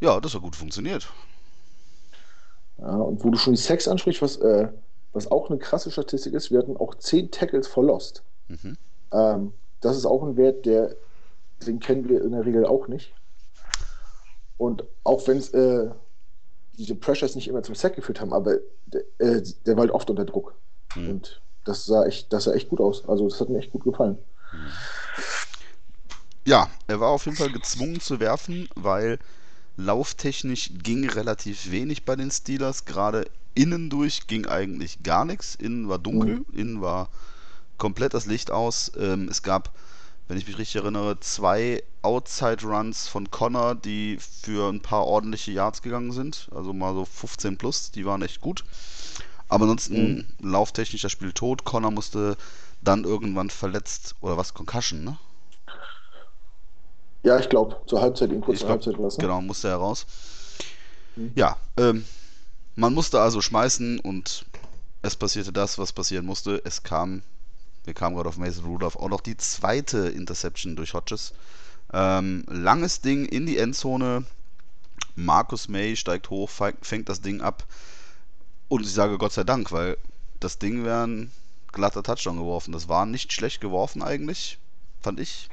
Ja, 0.00 0.20
das 0.20 0.34
hat 0.34 0.42
gut 0.42 0.56
funktioniert. 0.56 1.08
Ja, 2.78 2.94
und 2.96 3.22
wo 3.24 3.30
du 3.30 3.38
schon 3.38 3.54
die 3.54 3.60
Sex 3.60 3.88
ansprichst, 3.88 4.22
was, 4.22 4.36
äh, 4.36 4.68
was 5.12 5.30
auch 5.30 5.50
eine 5.50 5.58
krasse 5.58 5.90
Statistik 5.90 6.34
ist, 6.34 6.50
wir 6.50 6.58
hatten 6.58 6.76
auch 6.76 6.94
10 6.94 7.30
Tackles 7.30 7.66
for 7.66 7.84
Lost. 7.84 8.22
Mhm. 8.48 8.76
Ähm, 9.12 9.52
das 9.80 9.96
ist 9.96 10.06
auch 10.06 10.22
ein 10.22 10.36
Wert, 10.36 10.66
der, 10.66 10.96
den 11.66 11.80
kennen 11.80 12.08
wir 12.08 12.22
in 12.22 12.32
der 12.32 12.44
Regel 12.44 12.66
auch 12.66 12.88
nicht. 12.88 13.14
Und 14.56 14.84
auch 15.04 15.26
wenn 15.26 15.38
äh, 15.38 15.90
diese 16.74 16.94
Pressures 16.94 17.34
nicht 17.34 17.48
immer 17.48 17.62
zum 17.62 17.74
Sack 17.74 17.96
geführt 17.96 18.20
haben, 18.20 18.32
aber 18.32 18.58
der, 18.86 19.02
äh, 19.18 19.42
der 19.66 19.76
war 19.76 19.82
halt 19.82 19.90
oft 19.90 20.10
unter 20.10 20.24
Druck. 20.24 20.54
Mhm. 20.94 21.10
Und 21.10 21.42
das 21.64 21.84
sah, 21.84 22.04
echt, 22.04 22.32
das 22.32 22.44
sah 22.44 22.52
echt 22.52 22.68
gut 22.68 22.80
aus. 22.80 23.08
Also 23.08 23.28
das 23.28 23.40
hat 23.40 23.48
mir 23.48 23.58
echt 23.58 23.70
gut 23.70 23.84
gefallen. 23.84 24.18
Ja, 26.44 26.68
er 26.86 27.00
war 27.00 27.08
auf 27.08 27.26
jeden 27.26 27.36
Fall 27.36 27.52
gezwungen 27.52 28.00
zu 28.00 28.20
werfen, 28.20 28.68
weil 28.74 29.18
lauftechnisch 29.76 30.70
ging 30.82 31.08
relativ 31.08 31.70
wenig 31.70 32.04
bei 32.04 32.16
den 32.16 32.30
Steelers. 32.30 32.84
Gerade 32.84 33.26
innen 33.54 33.90
durch 33.90 34.26
ging 34.26 34.46
eigentlich 34.46 35.02
gar 35.02 35.24
nichts. 35.24 35.54
Innen 35.54 35.88
war 35.88 35.98
dunkel, 35.98 36.44
innen 36.52 36.80
war 36.80 37.08
komplett 37.80 38.14
das 38.14 38.26
Licht 38.26 38.52
aus. 38.52 38.92
Ähm, 38.96 39.26
es 39.28 39.42
gab, 39.42 39.70
wenn 40.28 40.38
ich 40.38 40.46
mich 40.46 40.58
richtig 40.58 40.76
erinnere, 40.76 41.18
zwei 41.18 41.82
Outside-Runs 42.02 43.08
von 43.08 43.32
Connor, 43.32 43.74
die 43.74 44.18
für 44.20 44.70
ein 44.70 44.80
paar 44.80 45.04
ordentliche 45.06 45.50
Yards 45.50 45.82
gegangen 45.82 46.12
sind. 46.12 46.48
Also 46.54 46.72
mal 46.72 46.94
so 46.94 47.04
15 47.04 47.58
plus, 47.58 47.90
die 47.90 48.06
waren 48.06 48.22
echt 48.22 48.40
gut. 48.40 48.64
Aber 49.48 49.64
ansonsten 49.64 50.32
lauftechnisch 50.40 51.02
das 51.02 51.10
Spiel 51.10 51.32
tot. 51.32 51.64
Connor 51.64 51.90
musste 51.90 52.36
dann 52.82 53.02
irgendwann 53.02 53.50
verletzt, 53.50 54.14
oder 54.20 54.36
was, 54.36 54.54
Concussion, 54.54 55.02
ne? 55.02 55.18
Ja, 57.22 57.38
ich 57.38 57.48
glaube, 57.48 57.76
zur 57.86 58.00
Halbzeit, 58.00 58.30
in 58.30 58.40
kurzer 58.40 58.68
Halbzeit. 58.68 58.98
Ne? 58.98 59.08
Genau, 59.18 59.42
musste 59.42 59.68
er 59.68 59.76
raus. 59.76 60.06
Mhm. 61.16 61.32
Ja, 61.34 61.56
ähm, 61.76 62.04
man 62.76 62.94
musste 62.94 63.20
also 63.20 63.42
schmeißen 63.42 63.98
und 63.98 64.46
es 65.02 65.16
passierte 65.16 65.52
das, 65.52 65.78
was 65.78 65.92
passieren 65.92 66.24
musste. 66.24 66.62
Es 66.64 66.82
kam, 66.82 67.22
wir 67.84 67.94
kamen 67.94 68.14
gerade 68.14 68.28
auf 68.28 68.36
Mason 68.36 68.64
Rudolph, 68.64 68.96
auch 68.96 69.08
noch 69.08 69.20
die 69.20 69.36
zweite 69.36 70.08
Interception 70.08 70.76
durch 70.76 70.94
Hodges. 70.94 71.32
Ähm, 71.92 72.44
langes 72.48 73.00
Ding 73.00 73.24
in 73.24 73.46
die 73.46 73.58
Endzone. 73.58 74.24
Markus 75.16 75.68
May 75.68 75.96
steigt 75.96 76.30
hoch, 76.30 76.50
fängt 76.50 77.08
das 77.08 77.20
Ding 77.20 77.40
ab. 77.40 77.64
Und 78.68 78.82
ich 78.82 78.92
sage 78.92 79.18
Gott 79.18 79.32
sei 79.32 79.44
Dank, 79.44 79.72
weil 79.72 79.96
das 80.38 80.58
Ding 80.58 80.84
wäre 80.84 81.06
ein 81.06 81.32
glatter 81.72 82.02
Touchdown 82.02 82.36
geworfen. 82.36 82.72
Das 82.72 82.88
war 82.88 83.06
nicht 83.06 83.32
schlecht 83.32 83.60
geworfen 83.60 84.02
eigentlich, 84.02 84.58
fand 85.00 85.20
ich. 85.20 85.48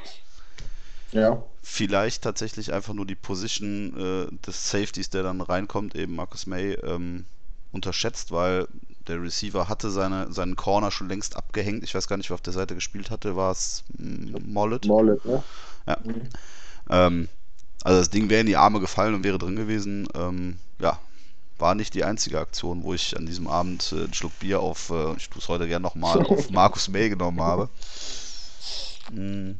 Ja. 1.11 1.41
Vielleicht 1.63 2.23
tatsächlich 2.23 2.73
einfach 2.73 2.93
nur 2.93 3.05
die 3.05 3.15
Position 3.15 4.29
äh, 4.29 4.45
des 4.45 4.69
Safeties, 4.69 5.09
der 5.09 5.23
dann 5.23 5.41
reinkommt, 5.41 5.95
eben 5.95 6.15
Marcus 6.15 6.45
May, 6.45 6.73
ähm, 6.73 7.25
unterschätzt, 7.71 8.31
weil 8.31 8.67
der 9.07 9.21
Receiver 9.21 9.69
hatte 9.69 9.89
seine, 9.89 10.31
seinen 10.31 10.55
Corner 10.55 10.91
schon 10.91 11.09
längst 11.09 11.35
abgehängt. 11.35 11.83
Ich 11.83 11.95
weiß 11.95 12.07
gar 12.07 12.17
nicht, 12.17 12.29
wer 12.29 12.35
auf 12.35 12.41
der 12.41 12.53
Seite 12.53 12.75
gespielt 12.75 13.09
hatte. 13.09 13.35
War 13.35 13.51
es 13.51 13.83
Mollet? 13.97 14.85
Morlet, 14.85 15.23
ne? 15.25 15.43
Ja. 15.87 15.97
Mhm. 16.03 16.29
Ähm, 16.89 17.29
also 17.83 17.99
das 17.99 18.09
Ding 18.09 18.29
wäre 18.29 18.41
in 18.41 18.47
die 18.47 18.57
Arme 18.57 18.79
gefallen 18.79 19.13
und 19.13 19.23
wäre 19.23 19.37
drin 19.37 19.55
gewesen. 19.55 20.07
Ähm, 20.15 20.57
ja, 20.79 20.99
war 21.59 21.75
nicht 21.75 21.93
die 21.93 22.03
einzige 22.03 22.39
Aktion, 22.39 22.83
wo 22.83 22.93
ich 22.93 23.17
an 23.17 23.25
diesem 23.25 23.47
Abend 23.47 23.91
äh, 23.91 24.03
einen 24.03 24.13
Schluck 24.13 24.37
Bier 24.39 24.59
auf, 24.59 24.89
äh, 24.89 25.15
ich 25.15 25.29
tue 25.29 25.41
es 25.41 25.47
heute 25.47 25.67
gerne 25.67 25.83
nochmal, 25.83 26.25
auf 26.25 26.49
Markus 26.51 26.87
May 26.87 27.09
genommen 27.09 27.41
habe. 27.41 27.69
Mm. 29.11 29.51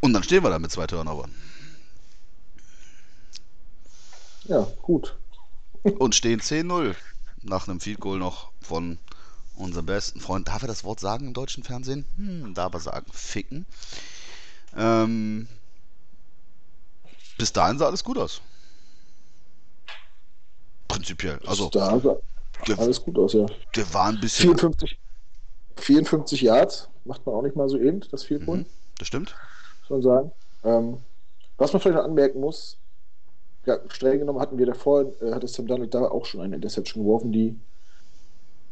Und 0.00 0.12
dann 0.12 0.22
stehen 0.22 0.42
wir 0.42 0.50
da 0.50 0.58
mit 0.58 0.70
zwei 0.70 0.86
Turnovern. 0.86 1.34
Ja, 4.44 4.66
gut. 4.82 5.16
Und 5.98 6.14
stehen 6.14 6.40
10-0. 6.40 6.94
Nach 7.42 7.68
einem 7.68 7.80
Field 7.80 8.00
Goal 8.00 8.18
noch 8.18 8.50
von 8.60 8.98
unserem 9.56 9.86
besten 9.86 10.20
Freund. 10.20 10.48
Darf 10.48 10.62
er 10.62 10.68
das 10.68 10.84
Wort 10.84 11.00
sagen 11.00 11.28
im 11.28 11.34
deutschen 11.34 11.62
Fernsehen? 11.62 12.04
Hm, 12.16 12.54
darf 12.54 12.74
er 12.74 12.80
sagen. 12.80 13.06
Ficken. 13.12 13.66
Ähm, 14.76 15.48
bis 17.38 17.52
dahin 17.52 17.78
sah 17.78 17.86
alles 17.86 18.04
gut 18.04 18.18
aus. 18.18 18.40
Prinzipiell. 20.88 21.40
Also, 21.46 21.68
da 21.70 21.98
sah 22.00 22.16
der, 22.66 22.78
alles 22.78 23.02
gut 23.02 23.18
aus, 23.18 23.32
ja. 23.34 23.46
der 23.74 23.92
war 23.94 24.06
ein 24.08 24.20
bisschen. 24.20 24.44
54, 24.56 24.98
54 25.76 26.40
Yards 26.42 26.88
macht 27.04 27.24
man 27.26 27.34
auch 27.34 27.42
nicht 27.42 27.56
mal 27.56 27.68
so 27.68 27.78
eben, 27.78 28.00
das 28.10 28.22
Field 28.24 28.46
Goal, 28.46 28.58
Mhm, 28.58 28.66
das 28.98 29.08
stimmt. 29.08 29.34
muss 29.82 29.90
man 29.90 30.02
sagen. 30.02 30.32
Ähm, 30.64 30.98
was 31.58 31.72
man 31.72 31.80
vielleicht 31.82 31.96
noch 31.96 32.04
anmerken 32.04 32.40
muss, 32.40 32.78
ja, 33.66 33.78
streng 33.88 34.20
genommen 34.20 34.40
hatten 34.40 34.58
wir 34.58 34.66
davor, 34.66 35.12
äh, 35.20 35.32
hatte 35.32 35.48
Sam 35.48 35.66
Darnold 35.66 35.92
da 35.92 36.02
auch 36.02 36.24
schon 36.24 36.40
eine 36.40 36.56
Interception 36.56 37.02
geworfen, 37.04 37.32
die 37.32 37.58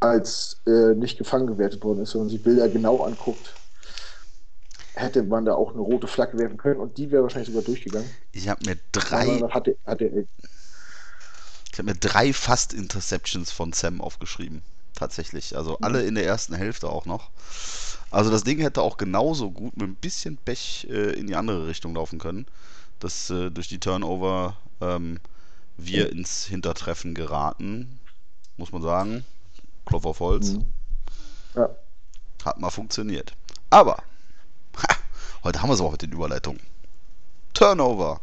als 0.00 0.60
äh, 0.66 0.94
nicht 0.94 1.18
gefangen 1.18 1.46
gewertet 1.46 1.82
worden 1.82 2.00
ist, 2.00 2.14
wenn 2.14 2.22
man 2.22 2.30
sich 2.30 2.42
Bilder 2.42 2.68
genau 2.68 3.02
anguckt, 3.02 3.54
hätte 4.94 5.22
man 5.22 5.44
da 5.44 5.54
auch 5.54 5.72
eine 5.72 5.80
rote 5.80 6.06
Flagge 6.06 6.38
werfen 6.38 6.56
können 6.56 6.80
und 6.80 6.98
die 6.98 7.10
wäre 7.10 7.22
wahrscheinlich 7.22 7.48
sogar 7.48 7.62
durchgegangen. 7.62 8.08
Ich 8.32 8.48
habe 8.48 8.64
mir 8.66 8.76
drei, 8.92 9.26
hatte, 9.50 9.76
hatte 9.84 10.26
ich 11.72 11.78
habe 11.78 11.90
mir 11.90 11.96
drei 11.96 12.32
fast 12.32 12.72
Interceptions 12.72 13.50
von 13.50 13.72
Sam 13.72 14.00
aufgeschrieben. 14.00 14.62
Tatsächlich. 14.94 15.56
Also 15.56 15.78
alle 15.80 16.04
in 16.04 16.14
der 16.14 16.24
ersten 16.24 16.54
Hälfte 16.54 16.88
auch 16.88 17.04
noch. 17.04 17.30
Also 18.12 18.30
das 18.30 18.44
Ding 18.44 18.60
hätte 18.60 18.80
auch 18.80 18.96
genauso 18.96 19.50
gut 19.50 19.76
mit 19.76 19.88
ein 19.88 19.96
bisschen 19.96 20.36
Pech 20.36 20.86
äh, 20.88 21.18
in 21.18 21.26
die 21.26 21.34
andere 21.34 21.66
Richtung 21.66 21.96
laufen 21.96 22.20
können. 22.20 22.46
Dass 23.04 23.28
äh, 23.28 23.50
durch 23.50 23.68
die 23.68 23.78
Turnover 23.78 24.56
ähm, 24.80 25.20
wir 25.76 26.10
ins 26.10 26.46
Hintertreffen 26.46 27.12
geraten. 27.14 28.00
Muss 28.56 28.72
man 28.72 28.80
sagen. 28.80 29.26
Klopf 29.84 30.06
auf 30.06 30.20
Holz. 30.20 30.52
Mhm. 30.52 30.64
Ja. 31.54 31.68
Hat 32.46 32.58
mal 32.58 32.70
funktioniert. 32.70 33.34
Aber, 33.68 33.98
ha, 34.78 34.96
heute 35.42 35.60
haben 35.60 35.68
wir 35.68 35.74
es 35.74 35.82
auch 35.82 35.92
mit 35.92 36.00
den 36.00 36.12
Überleitungen. 36.12 36.62
Turnover. 37.52 38.22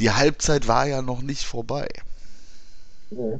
Die 0.00 0.10
Halbzeit 0.10 0.66
war 0.66 0.88
ja 0.88 1.00
noch 1.00 1.22
nicht 1.22 1.44
vorbei. 1.44 1.86
Nee, 3.10 3.38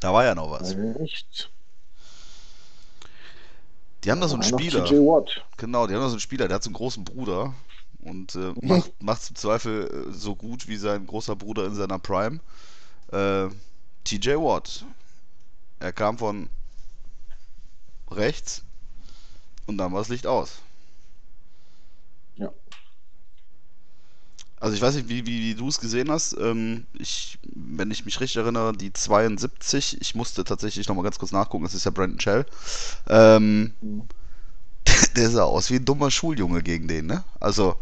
Da 0.00 0.14
war 0.14 0.24
ja 0.24 0.34
noch 0.34 0.50
was. 0.52 0.74
nicht. 0.74 1.50
Die 4.04 4.10
haben 4.10 4.22
da 4.22 4.28
so 4.28 4.36
einen 4.36 4.42
Spieler. 4.42 4.88
Genau, 5.58 5.86
die 5.86 5.92
haben 5.92 6.00
da 6.00 6.08
so 6.08 6.14
einen 6.14 6.20
Spieler, 6.20 6.48
der 6.48 6.54
hat 6.54 6.62
so 6.62 6.68
einen 6.68 6.74
großen 6.76 7.04
Bruder 7.04 7.52
und 8.02 8.34
äh, 8.36 8.52
macht 8.60 8.90
macht's 9.00 9.30
im 9.30 9.36
Zweifel 9.36 10.08
äh, 10.10 10.12
so 10.12 10.36
gut 10.36 10.68
wie 10.68 10.76
sein 10.76 11.06
großer 11.06 11.36
Bruder 11.36 11.66
in 11.66 11.74
seiner 11.74 11.98
Prime. 11.98 12.40
Äh, 13.12 13.48
TJ 14.04 14.36
Watt. 14.36 14.86
Er 15.80 15.92
kam 15.92 16.18
von 16.18 16.48
rechts 18.12 18.62
und 19.66 19.78
dann 19.78 19.92
war 19.92 20.00
das 20.00 20.08
Licht 20.08 20.26
aus. 20.26 20.62
Ja. 22.36 22.52
Also 24.60 24.76
ich 24.76 24.82
weiß 24.82 24.94
nicht, 24.94 25.08
wie, 25.08 25.26
wie, 25.26 25.40
wie 25.40 25.54
du 25.56 25.66
es 25.68 25.80
gesehen 25.80 26.10
hast. 26.10 26.36
Ähm, 26.38 26.86
ich, 26.96 27.38
wenn 27.54 27.90
ich 27.90 28.04
mich 28.04 28.20
richtig 28.20 28.36
erinnere, 28.36 28.72
die 28.72 28.92
72, 28.92 30.00
ich 30.00 30.14
musste 30.14 30.44
tatsächlich 30.44 30.86
nochmal 30.86 31.02
ganz 31.04 31.18
kurz 31.18 31.32
nachgucken, 31.32 31.64
das 31.64 31.74
ist 31.74 31.84
ja 31.84 31.90
Brandon 31.90 32.20
Shell. 32.20 32.46
Ähm, 33.08 33.74
Mhm. 33.80 34.08
der 35.16 35.30
sah 35.30 35.44
aus 35.44 35.70
wie 35.70 35.76
ein 35.76 35.84
dummer 35.84 36.10
Schuljunge 36.10 36.62
gegen 36.62 36.88
den, 36.88 37.06
ne? 37.06 37.24
Also, 37.40 37.76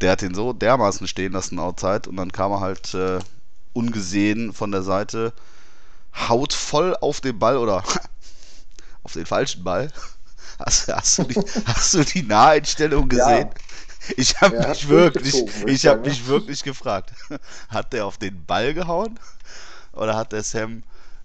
der 0.00 0.12
hat 0.12 0.22
den 0.22 0.34
so 0.34 0.52
dermaßen 0.52 1.06
stehen 1.08 1.32
lassen 1.32 1.58
outside 1.58 2.08
und 2.08 2.16
dann 2.16 2.32
kam 2.32 2.52
er 2.52 2.60
halt 2.60 2.94
äh, 2.94 3.18
ungesehen 3.72 4.52
von 4.52 4.70
der 4.70 4.82
Seite 4.82 5.32
haut 6.28 6.52
voll 6.52 6.96
auf 6.96 7.20
den 7.20 7.38
Ball 7.38 7.56
oder 7.56 7.82
auf 9.02 9.12
den 9.12 9.26
falschen 9.26 9.64
Ball. 9.64 9.90
Hast, 10.58 10.88
hast, 10.88 11.18
du, 11.18 11.22
die, 11.22 11.40
hast 11.66 11.94
du 11.94 12.02
die 12.02 12.24
Naheinstellung 12.24 13.08
gesehen? 13.08 13.48
Ja. 13.48 14.14
Ich 14.16 14.40
habe 14.40 14.58
mich 14.58 14.88
wirklich, 14.88 15.34
würde 15.34 15.70
ich 15.70 15.86
habe 15.86 16.08
mich 16.08 16.26
wirklich 16.26 16.64
gefragt, 16.64 17.12
hat 17.68 17.92
der 17.92 18.06
auf 18.06 18.18
den 18.18 18.44
Ball 18.44 18.74
gehauen 18.74 19.20
oder 19.92 20.16
hat 20.16 20.32
der 20.32 20.42
Sam 20.42 20.82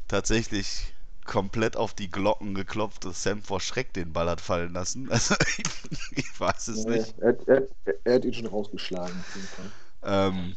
tatsächlich 0.07 0.92
komplett 1.25 1.77
auf 1.77 1.93
die 1.93 2.09
Glocken 2.09 2.53
geklopft, 2.55 3.05
dass 3.05 3.23
Sam 3.23 3.41
vor 3.43 3.59
Schreck 3.61 3.93
den 3.93 4.13
Ball 4.13 4.29
hat 4.29 4.41
fallen 4.41 4.73
lassen? 4.73 5.09
Also 5.11 5.35
ich, 5.57 6.17
ich 6.17 6.39
weiß 6.39 6.67
es 6.69 6.85
Nee, 6.85 6.87
nicht. 6.87 7.15
er, 7.17 7.37
er, 7.47 7.67
er 8.03 8.15
hat 8.15 8.25
ihn 8.25 8.33
schon 8.33 8.47
rausgeschlagen. 8.47 9.21
Auf 9.21 9.33
jeden 9.35 9.47
Fall. 9.49 9.71
Ähm, 10.03 10.55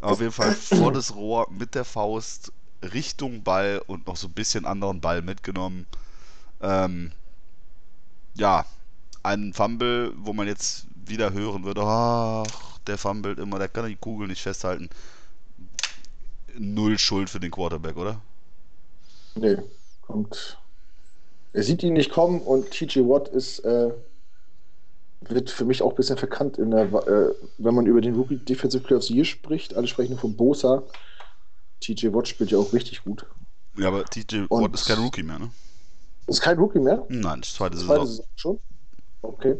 auf 0.00 0.20
jeden 0.20 0.32
Fall 0.32 0.54
volles 0.54 1.14
Rohr 1.14 1.48
mit 1.50 1.74
der 1.74 1.84
Faust 1.84 2.52
Richtung 2.82 3.42
Ball 3.44 3.82
und 3.86 4.06
noch 4.06 4.16
so 4.16 4.28
ein 4.28 4.34
bisschen 4.34 4.66
anderen 4.66 5.00
Ball 5.00 5.22
mitgenommen. 5.22 5.86
Ähm, 6.62 7.12
ja, 8.34 8.64
ein 9.22 9.52
Fumble, 9.52 10.12
wo 10.16 10.32
man 10.32 10.46
jetzt 10.46 10.86
wieder 11.06 11.32
hören 11.32 11.64
würde, 11.64 11.82
ach, 11.84 12.78
der 12.86 12.98
fummelt 12.98 13.38
immer, 13.38 13.58
der 13.58 13.68
kann 13.68 13.86
die 13.88 13.96
Kugel 13.96 14.28
nicht 14.28 14.42
festhalten. 14.42 14.88
Null 16.58 16.98
Schuld 16.98 17.30
für 17.30 17.38
den 17.38 17.52
Quarterback, 17.52 17.96
oder? 17.96 18.20
Nee, 19.34 19.56
kommt. 20.06 20.58
Er 21.52 21.62
sieht 21.62 21.82
ihn 21.82 21.94
nicht 21.94 22.10
kommen 22.10 22.40
und 22.42 22.70
TJ 22.70 23.00
Watt 23.00 23.28
ist, 23.28 23.60
äh, 23.60 23.90
wird 25.22 25.50
für 25.50 25.64
mich 25.64 25.82
auch 25.82 25.90
ein 25.90 25.96
bisschen 25.96 26.18
verkannt, 26.18 26.58
in 26.58 26.70
der, 26.70 26.84
äh, 26.84 27.34
wenn 27.58 27.74
man 27.74 27.86
über 27.86 28.00
den 28.00 28.14
Rookie 28.14 28.36
Defensive 28.36 28.82
Player 28.84 28.98
of 28.98 29.04
the 29.04 29.14
Year 29.14 29.24
spricht. 29.24 29.74
Alle 29.74 29.86
sprechen 29.86 30.12
nur 30.12 30.20
von 30.20 30.36
Bosa. 30.36 30.82
TJ 31.80 32.12
Watt 32.12 32.28
spielt 32.28 32.50
ja 32.50 32.58
auch 32.58 32.72
richtig 32.72 33.02
gut. 33.04 33.26
Ja, 33.78 33.88
aber 33.88 34.04
TJ 34.04 34.44
Und- 34.48 34.62
Watt 34.62 34.74
ist 34.74 34.86
kein 34.86 34.98
Rookie 34.98 35.22
mehr, 35.22 35.38
ne? 35.38 35.50
Ist 36.26 36.40
kein 36.40 36.58
Rookie 36.58 36.78
mehr. 36.80 37.04
Nein, 37.08 37.40
das 37.40 37.50
ist 37.50 37.56
zweite 37.56 37.76
Zweite 37.76 38.06
Saison. 38.06 38.06
Saison 38.06 38.24
schon. 38.36 38.58
Okay. 39.22 39.56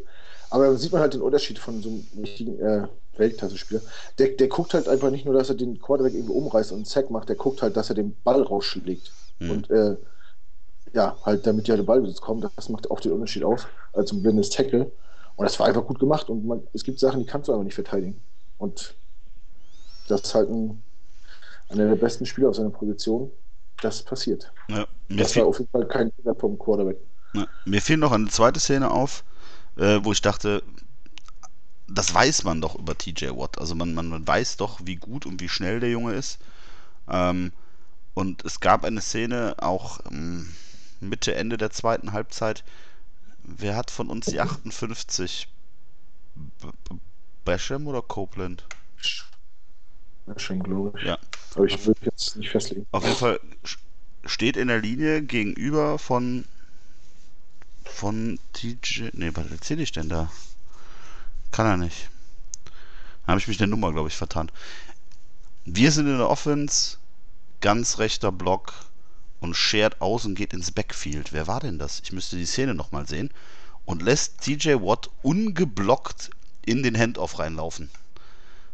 Aber 0.51 0.67
da 0.67 0.75
sieht 0.77 0.93
man 0.93 1.01
halt 1.01 1.15
den 1.15 1.23
Unterschied 1.23 1.59
von 1.59 1.83
so 1.83 1.89
einem 1.89 2.07
richtigen 2.19 2.59
äh, 2.61 2.87
Weltklasse-Spieler. 3.17 3.81
Der, 4.19 4.29
der 4.29 4.49
guckt 4.49 4.75
halt 4.75 4.89
einfach 4.89 5.11
nicht 5.11 5.25
nur, 5.25 5.35
dass 5.35 5.49
er 5.49 5.55
den 5.57 5.81
Quarterback 5.81 6.15
irgendwie 6.15 6.33
umreißt 6.35 6.71
und 6.73 6.79
einen 6.79 6.85
Sack 6.85 7.11
macht, 7.11 7.29
der 7.29 7.37
guckt 7.37 7.63
halt, 7.63 7.77
dass 7.77 7.89
er 7.89 7.95
den 7.97 8.17
Ball 8.25 8.43
rausschlägt. 8.43 9.13
Mhm. 9.39 9.51
Und 9.51 9.71
äh, 9.71 9.97
ja, 10.97 11.17
halt 11.25 11.47
damit 11.47 11.69
ja 11.69 11.77
der 11.77 11.85
Ballbesitz 11.85 12.21
kommt, 12.21 12.45
das 12.57 12.69
macht 12.71 12.91
auch 12.91 13.01
den 13.01 13.13
Unterschied 13.13 13.45
aus, 13.45 13.67
als 13.93 14.13
ein 14.13 14.23
blindes 14.23 14.51
Tackle. 14.51 14.91
Und 15.37 15.45
das 15.45 15.61
war 15.61 15.67
einfach 15.67 15.87
gut 15.87 15.99
gemacht. 16.01 16.31
Und 16.31 16.47
man, 16.47 16.67
es 16.73 16.83
gibt 16.85 16.99
Sachen, 16.99 17.21
die 17.21 17.27
kannst 17.27 17.49
du 17.49 17.53
einfach 17.53 17.65
nicht 17.65 17.75
verteidigen. 17.75 18.21
Und 18.59 18.97
das 20.09 20.23
ist 20.23 20.35
halt 20.35 20.49
ein, 20.51 20.83
einer 21.71 21.89
der 21.89 21.97
besten 21.97 22.27
Spieler 22.27 22.51
auf 22.51 22.57
seiner 22.57 22.71
Position. 22.71 23.33
Das 23.81 24.03
passiert. 24.03 24.53
Ja, 24.69 24.87
Das 25.09 25.37
war 25.37 25.47
auf 25.47 25.59
jeden 25.59 25.71
Fall 25.71 25.87
kein 25.89 26.13
Fehler 26.13 26.35
vom 26.35 26.59
Quarterback. 26.59 26.99
ja, 27.35 27.47
mir 27.65 27.83
fiel 27.83 27.97
noch 27.97 28.13
eine 28.13 28.29
zweite 28.29 28.61
Szene 28.61 28.91
auf, 28.91 29.25
äh, 29.77 30.01
wo 30.03 30.13
ich 30.13 30.23
dachte, 30.23 30.63
das 31.89 32.13
weiß 32.13 32.45
man 32.45 32.61
doch 32.61 32.75
über 32.77 32.97
TJ 32.99 33.31
Watt. 33.37 33.59
Also 33.59 33.75
man, 33.75 33.95
man, 33.95 34.09
man 34.09 34.27
weiß 34.27 34.57
doch, 34.57 34.81
wie 34.85 34.97
gut 34.97 35.25
und 35.27 35.41
wie 35.41 35.49
schnell 35.49 35.81
der 35.81 35.91
Junge 35.91 36.15
ist. 36.15 36.39
Ähm, 37.09 37.53
und 38.15 38.45
es 38.45 38.61
gab 38.61 38.85
eine 38.85 39.01
Szene 39.03 39.57
auch 39.59 40.01
ähm, 40.11 40.55
Mitte, 41.01 41.35
Ende 41.35 41.57
der 41.57 41.71
zweiten 41.71 42.13
Halbzeit. 42.13 42.65
Wer 43.43 43.77
hat 43.77 43.91
von 43.91 44.11
uns 44.11 44.27
die 44.27 44.41
58? 44.41 45.49
B 46.35 46.67
B 46.89 46.97
Basham 47.45 47.87
oder 47.87 48.03
Copeland? 48.03 48.65
Schon, 50.37 50.63
glaube 50.63 50.99
ich. 50.99 51.07
Ja. 51.07 51.19
Aber 51.55 51.65
ich 51.65 51.87
würde 51.87 52.01
jetzt 52.05 52.37
nicht 52.37 52.51
festlegen. 52.51 52.87
Auf 52.91 53.05
jeden 53.05 53.17
Fall 53.17 53.41
steht 54.25 54.57
in 54.57 54.69
der 54.69 54.81
Linie 54.81 55.23
gegenüber 55.23 55.99
von 55.99 56.45
von 57.85 58.39
TJ. 58.53 59.11
Ne, 59.13 59.35
was 59.37 59.51
erzähle 59.51 59.83
ich 59.83 59.93
denn 59.93 60.09
da? 60.09 60.31
Kann 61.53 61.67
er 61.67 61.77
nicht. 61.77 62.11
Da 63.25 63.29
habe 63.29 63.41
ich 63.41 63.49
mich 63.49 63.59
der 63.59 63.69
Nummer, 63.69 63.93
glaube 63.93 64.09
ich, 64.09 64.17
vertan. 64.17 64.51
Wir 65.65 65.91
sind 65.93 66.07
in 66.07 66.19
der 66.19 66.29
Offense, 66.29 66.99
ganz 67.61 67.99
rechter 67.99 68.31
Block 68.31 68.75
und 69.41 69.55
shared 69.55 70.01
aus 70.01 70.25
und 70.25 70.35
geht 70.35 70.53
ins 70.53 70.71
Backfield. 70.71 71.33
Wer 71.33 71.47
war 71.47 71.61
denn 71.61 71.79
das? 71.79 72.01
Ich 72.03 72.13
müsste 72.13 72.37
die 72.37 72.47
Szene 72.47 72.75
nochmal 72.75 73.07
sehen. 73.07 73.31
Und 73.85 74.03
lässt 74.03 74.41
TJ 74.41 74.75
Watt 74.81 75.11
ungeblockt 75.23 76.31
in 76.65 76.83
den 76.83 76.99
Handoff 76.99 77.39
reinlaufen. 77.39 77.91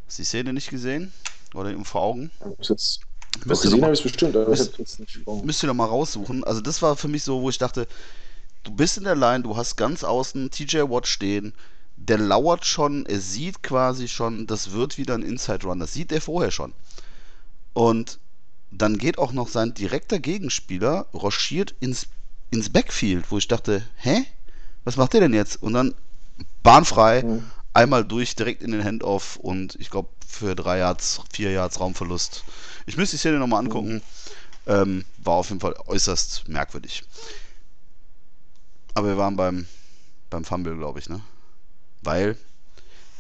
Hast 0.07 0.19
du 0.19 0.23
die 0.23 0.27
Szene 0.27 0.53
nicht 0.53 0.71
gesehen? 0.71 1.13
Oder 1.55 1.71
eben 1.71 1.85
vor 1.85 2.03
Augen? 2.03 2.31
Jetzt 2.59 3.01
Müsst 3.45 3.65
ihr 3.65 3.71
noch 3.71 3.79
mal- 3.79 3.91
bestimmt, 3.91 4.35
müsst- 5.45 5.63
ihr 5.63 5.75
mal 5.75 5.87
raussuchen. 5.87 6.45
Also 6.45 6.61
das 6.61 6.81
war 6.83 6.97
für 6.97 7.09
mich 7.09 7.25
so, 7.25 7.41
wo 7.43 7.51
ich 7.51 7.59
dachte, 7.59 7.87
du 8.63 8.71
bist 8.73 8.97
in 8.99 9.05
der 9.05 9.17
Line, 9.17 9.43
du 9.43 9.57
hast 9.57 9.77
ganz 9.77 10.05
außen 10.05 10.51
TJ 10.51 10.79
Watt 10.91 11.07
stehen, 11.07 11.53
der 11.97 12.19
lauert 12.19 12.65
schon, 12.67 13.07
er 13.07 13.21
sieht 13.21 13.63
quasi 13.63 14.09
schon, 14.09 14.47
das 14.47 14.73
wird 14.73 14.99
wieder 14.99 15.15
ein 15.15 15.23
Inside 15.23 15.67
Run, 15.67 15.79
das 15.79 15.93
sieht 15.95 16.13
er 16.13 16.21
vorher 16.21 16.51
schon. 16.51 16.73
Und 17.75 18.19
dann 18.73 18.99
geht 18.99 19.19
auch 19.19 19.33
noch 19.33 19.49
sein 19.49 19.75
direkter 19.75 20.19
Gegenspieler, 20.19 21.07
ruschiert 21.13 21.75
ins, 21.81 22.07
ins 22.51 22.71
Backfield, 22.71 23.31
wo 23.31 23.39
ich 23.39 23.49
dachte, 23.49 23.87
hä? 23.97 24.25
Was 24.85 24.97
macht 24.97 25.13
der 25.13 25.21
denn 25.21 25.35
jetzt? 25.35 25.63
Und 25.63 25.75
dann 25.75 25.95
bahnfrei, 26.63 27.23
Mhm. 27.23 27.51
einmal 27.75 28.05
durch, 28.05 28.35
direkt 28.35 28.63
in 28.63 28.73
den 28.73 28.83
Handoff 28.83 29.37
und 29.37 29.77
ich 29.77 29.91
glaube 29.91 30.09
für 30.27 30.57
drei 30.57 30.79
Yards, 30.79 31.21
vier 31.33 31.53
Yards 31.53 31.79
Raumverlust. 31.79 32.45
Ich 32.87 32.97
müsste 32.97 33.17
die 33.17 33.21
Szene 33.21 33.39
nochmal 33.39 33.61
angucken. 33.65 34.03
Ähm, 34.67 35.05
war 35.19 35.35
auf 35.35 35.49
jeden 35.49 35.61
Fall 35.61 35.75
äußerst 35.87 36.49
merkwürdig. 36.49 37.03
Aber 38.95 39.09
wir 39.09 39.17
waren 39.17 39.37
beim, 39.37 39.67
beim 40.31 40.45
Fumble, 40.45 40.77
glaube 40.77 40.99
ich, 40.99 41.09
ne? 41.09 41.21
Weil 42.03 42.37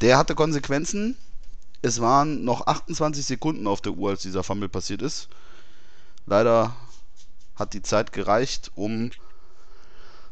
der 0.00 0.18
hatte 0.18 0.34
Konsequenzen. 0.34 1.16
Es 1.82 2.00
waren 2.00 2.44
noch 2.44 2.66
28 2.66 3.24
Sekunden 3.24 3.66
auf 3.66 3.80
der 3.80 3.92
Uhr, 3.92 4.10
als 4.10 4.22
dieser 4.22 4.42
Fumble 4.44 4.68
passiert 4.68 5.02
ist. 5.02 5.28
Leider 6.26 6.74
hat 7.56 7.74
die 7.74 7.82
Zeit 7.82 8.12
gereicht, 8.12 8.72
um 8.74 9.10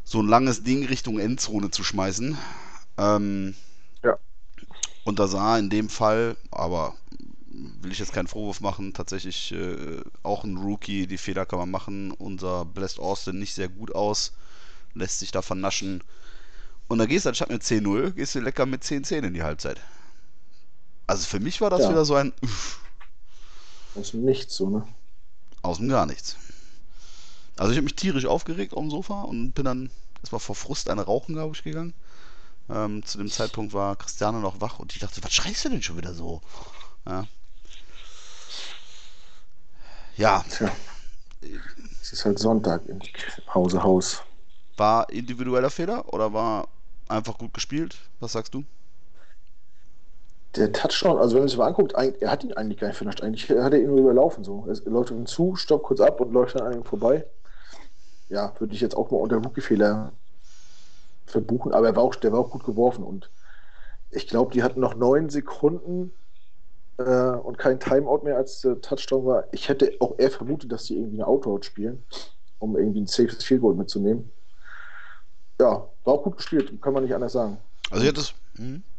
so 0.05 0.21
ein 0.21 0.29
langes 0.29 0.63
Ding 0.63 0.85
Richtung 0.87 1.19
Endzone 1.19 1.71
zu 1.71 1.85
schmeißen. 1.85 2.37
Ähm, 2.99 3.55
Ja. 4.03 4.19
Und 5.05 5.19
da 5.19 5.27
sah 5.29 5.59
in 5.59 5.71
dem 5.71 5.89
Fall, 5.89 6.37
aber 6.51 6.95
will 7.81 7.93
ich 7.93 7.99
jetzt 7.99 8.13
keinen 8.13 8.29
Vorwurf 8.29 8.61
machen, 8.61 8.93
tatsächlich 8.95 9.53
äh, 9.53 10.01
auch 10.23 10.45
ein 10.45 10.57
Rookie, 10.57 11.07
die 11.07 11.19
Fehler 11.19 11.47
kann 11.47 11.59
man 11.59 11.71
machen. 11.71 12.13
Unser 12.13 12.65
Blessed 12.65 12.99
Austin 13.01 13.39
nicht 13.39 13.55
sehr 13.55 13.69
gut 13.69 13.95
aus, 13.95 14.33
lässt 14.95 15.21
sich 15.21 15.33
da 15.33 15.43
vernaschen. 15.43 16.03
Und 16.89 16.99
da 16.99 17.07
gehst 17.07 17.25
du 17.27 17.31
anstatt 17.31 17.51
mit 17.51 17.63
10-0, 17.65 18.13
gehst 18.13 18.35
du 18.35 18.41
lecker 18.41 18.67
mit 18.67 18.85
10-10 18.85 19.25
in 19.25 19.35
die 19.35 19.43
Halbzeit. 19.43 19.81
Also 21.07 21.27
für 21.27 21.41
mich 21.41 21.61
war 21.61 21.69
das 21.71 21.83
Ja. 21.83 21.91
wieder 21.91 22.05
so 22.07 22.15
ein 22.15 22.33
Uff, 22.43 22.81
Aus 23.95 24.11
dem 24.11 24.25
Nichts, 24.25 24.57
so, 24.57 24.69
ne? 24.69 24.85
Aus 25.63 25.79
dem 25.79 25.89
gar 25.89 26.07
nichts. 26.07 26.37
Also 27.57 27.73
ich 27.73 27.77
habe 27.77 27.85
mich 27.85 27.97
tierisch 27.97 28.27
aufgeregt 28.27 28.73
auf 28.73 28.81
dem 28.81 28.91
Sofa 28.91 29.23
und 29.23 29.53
bin 29.53 29.65
dann 29.65 29.91
erstmal 30.21 30.41
vor 30.41 30.55
Frust 30.55 30.89
eine 30.89 31.03
rauchen, 31.03 31.35
glaube 31.35 31.55
ich, 31.55 31.63
gegangen. 31.63 31.95
Ähm, 32.69 33.05
zu 33.05 33.19
dem 33.19 33.31
Zeitpunkt 33.31 33.73
war 33.73 33.97
Christiane 33.97 34.41
noch 34.41 34.61
wach 34.61 34.79
und 34.79 34.93
ich 34.95 35.01
dachte, 35.01 35.23
was 35.23 35.33
schreist 35.33 35.65
du 35.65 35.69
denn 35.71 35.83
schon 35.83 35.97
wieder 35.97 36.15
so? 36.15 36.41
Ja. 37.07 37.27
Ja, 40.17 40.45
Tja. 40.51 40.71
Es 42.03 42.13
ist 42.13 42.25
halt 42.25 42.39
Sonntag 42.39 42.87
im 42.87 43.01
Hause 43.55 43.83
Haus. 43.83 44.23
war 44.77 45.09
individueller 45.11 45.71
Fehler 45.71 46.13
oder 46.13 46.33
war 46.33 46.69
einfach 47.09 47.39
gut 47.39 47.55
gespielt? 47.55 47.97
Was 48.21 48.33
sagst 48.33 48.55
du? 48.55 48.65
Der 50.57 50.73
Touchdown, 50.73 51.19
also 51.19 51.35
wenn 51.35 51.43
man 51.43 51.49
sich 51.49 51.59
mal 51.59 51.67
anguckt, 51.67 51.93
er 51.93 52.31
hat 52.31 52.43
ihn 52.43 52.53
eigentlich 52.55 52.81
gar 52.81 52.89
nicht 52.89 52.97
vernascht. 52.97 53.23
Eigentlich 53.23 53.49
hat 53.49 53.73
er 53.73 53.81
ihn 53.81 53.87
nur 53.87 54.01
überlaufen. 54.01 54.43
So. 54.43 54.67
Er 54.67 54.91
läuft 54.91 55.13
ihn 55.13 55.27
zu, 55.27 55.55
stoppt 55.55 55.85
kurz 55.85 56.01
ab 56.01 56.21
und 56.21 56.33
läuft 56.33 56.57
dann 56.57 56.67
an 56.67 56.73
ihm 56.75 56.85
vorbei. 56.85 57.25
Ja, 58.29 58.53
würde 58.59 58.75
ich 58.75 58.81
jetzt 58.81 58.97
auch 58.97 59.11
mal 59.11 59.19
unter 59.19 59.37
Rookie-Fehler 59.37 60.13
verbuchen, 61.27 61.73
aber 61.73 61.87
er 61.87 61.97
war 61.97 62.03
auch, 62.03 62.15
der 62.17 62.33
war 62.33 62.41
auch 62.41 62.51
gut 62.51 62.65
geworfen 62.65 63.05
und 63.05 63.31
ich 64.11 64.27
glaube, 64.27 64.53
die 64.53 64.65
hatten 64.65 64.81
noch 64.81 64.97
neun 64.97 65.31
Sekunden 65.31 66.13
äh, 66.99 67.03
und 67.03 67.59
kein 67.59 67.79
Timeout 67.79 68.23
mehr, 68.25 68.37
als 68.37 68.61
der 68.61 68.81
Touchdown 68.81 69.25
war. 69.25 69.45
Ich 69.53 69.69
hätte 69.69 69.93
auch 70.01 70.19
eher 70.19 70.31
vermutet, 70.31 70.73
dass 70.73 70.85
die 70.85 70.97
irgendwie 70.97 71.19
eine 71.19 71.29
Outout 71.29 71.63
spielen, 71.63 72.05
um 72.59 72.77
irgendwie 72.77 73.03
ein 73.03 73.07
safes 73.07 73.45
Field 73.45 73.61
Goal 73.61 73.75
mitzunehmen. 73.75 74.33
Ja, 75.61 75.89
war 76.05 76.15
auch 76.15 76.25
gut 76.25 76.37
gespielt, 76.37 76.81
kann 76.83 76.93
man 76.93 77.05
nicht 77.05 77.15
anders 77.15 77.33
sagen. 77.33 77.59
Also 77.91 78.03
ich 78.03 78.09
hatte 78.09 78.21
es, 78.21 78.35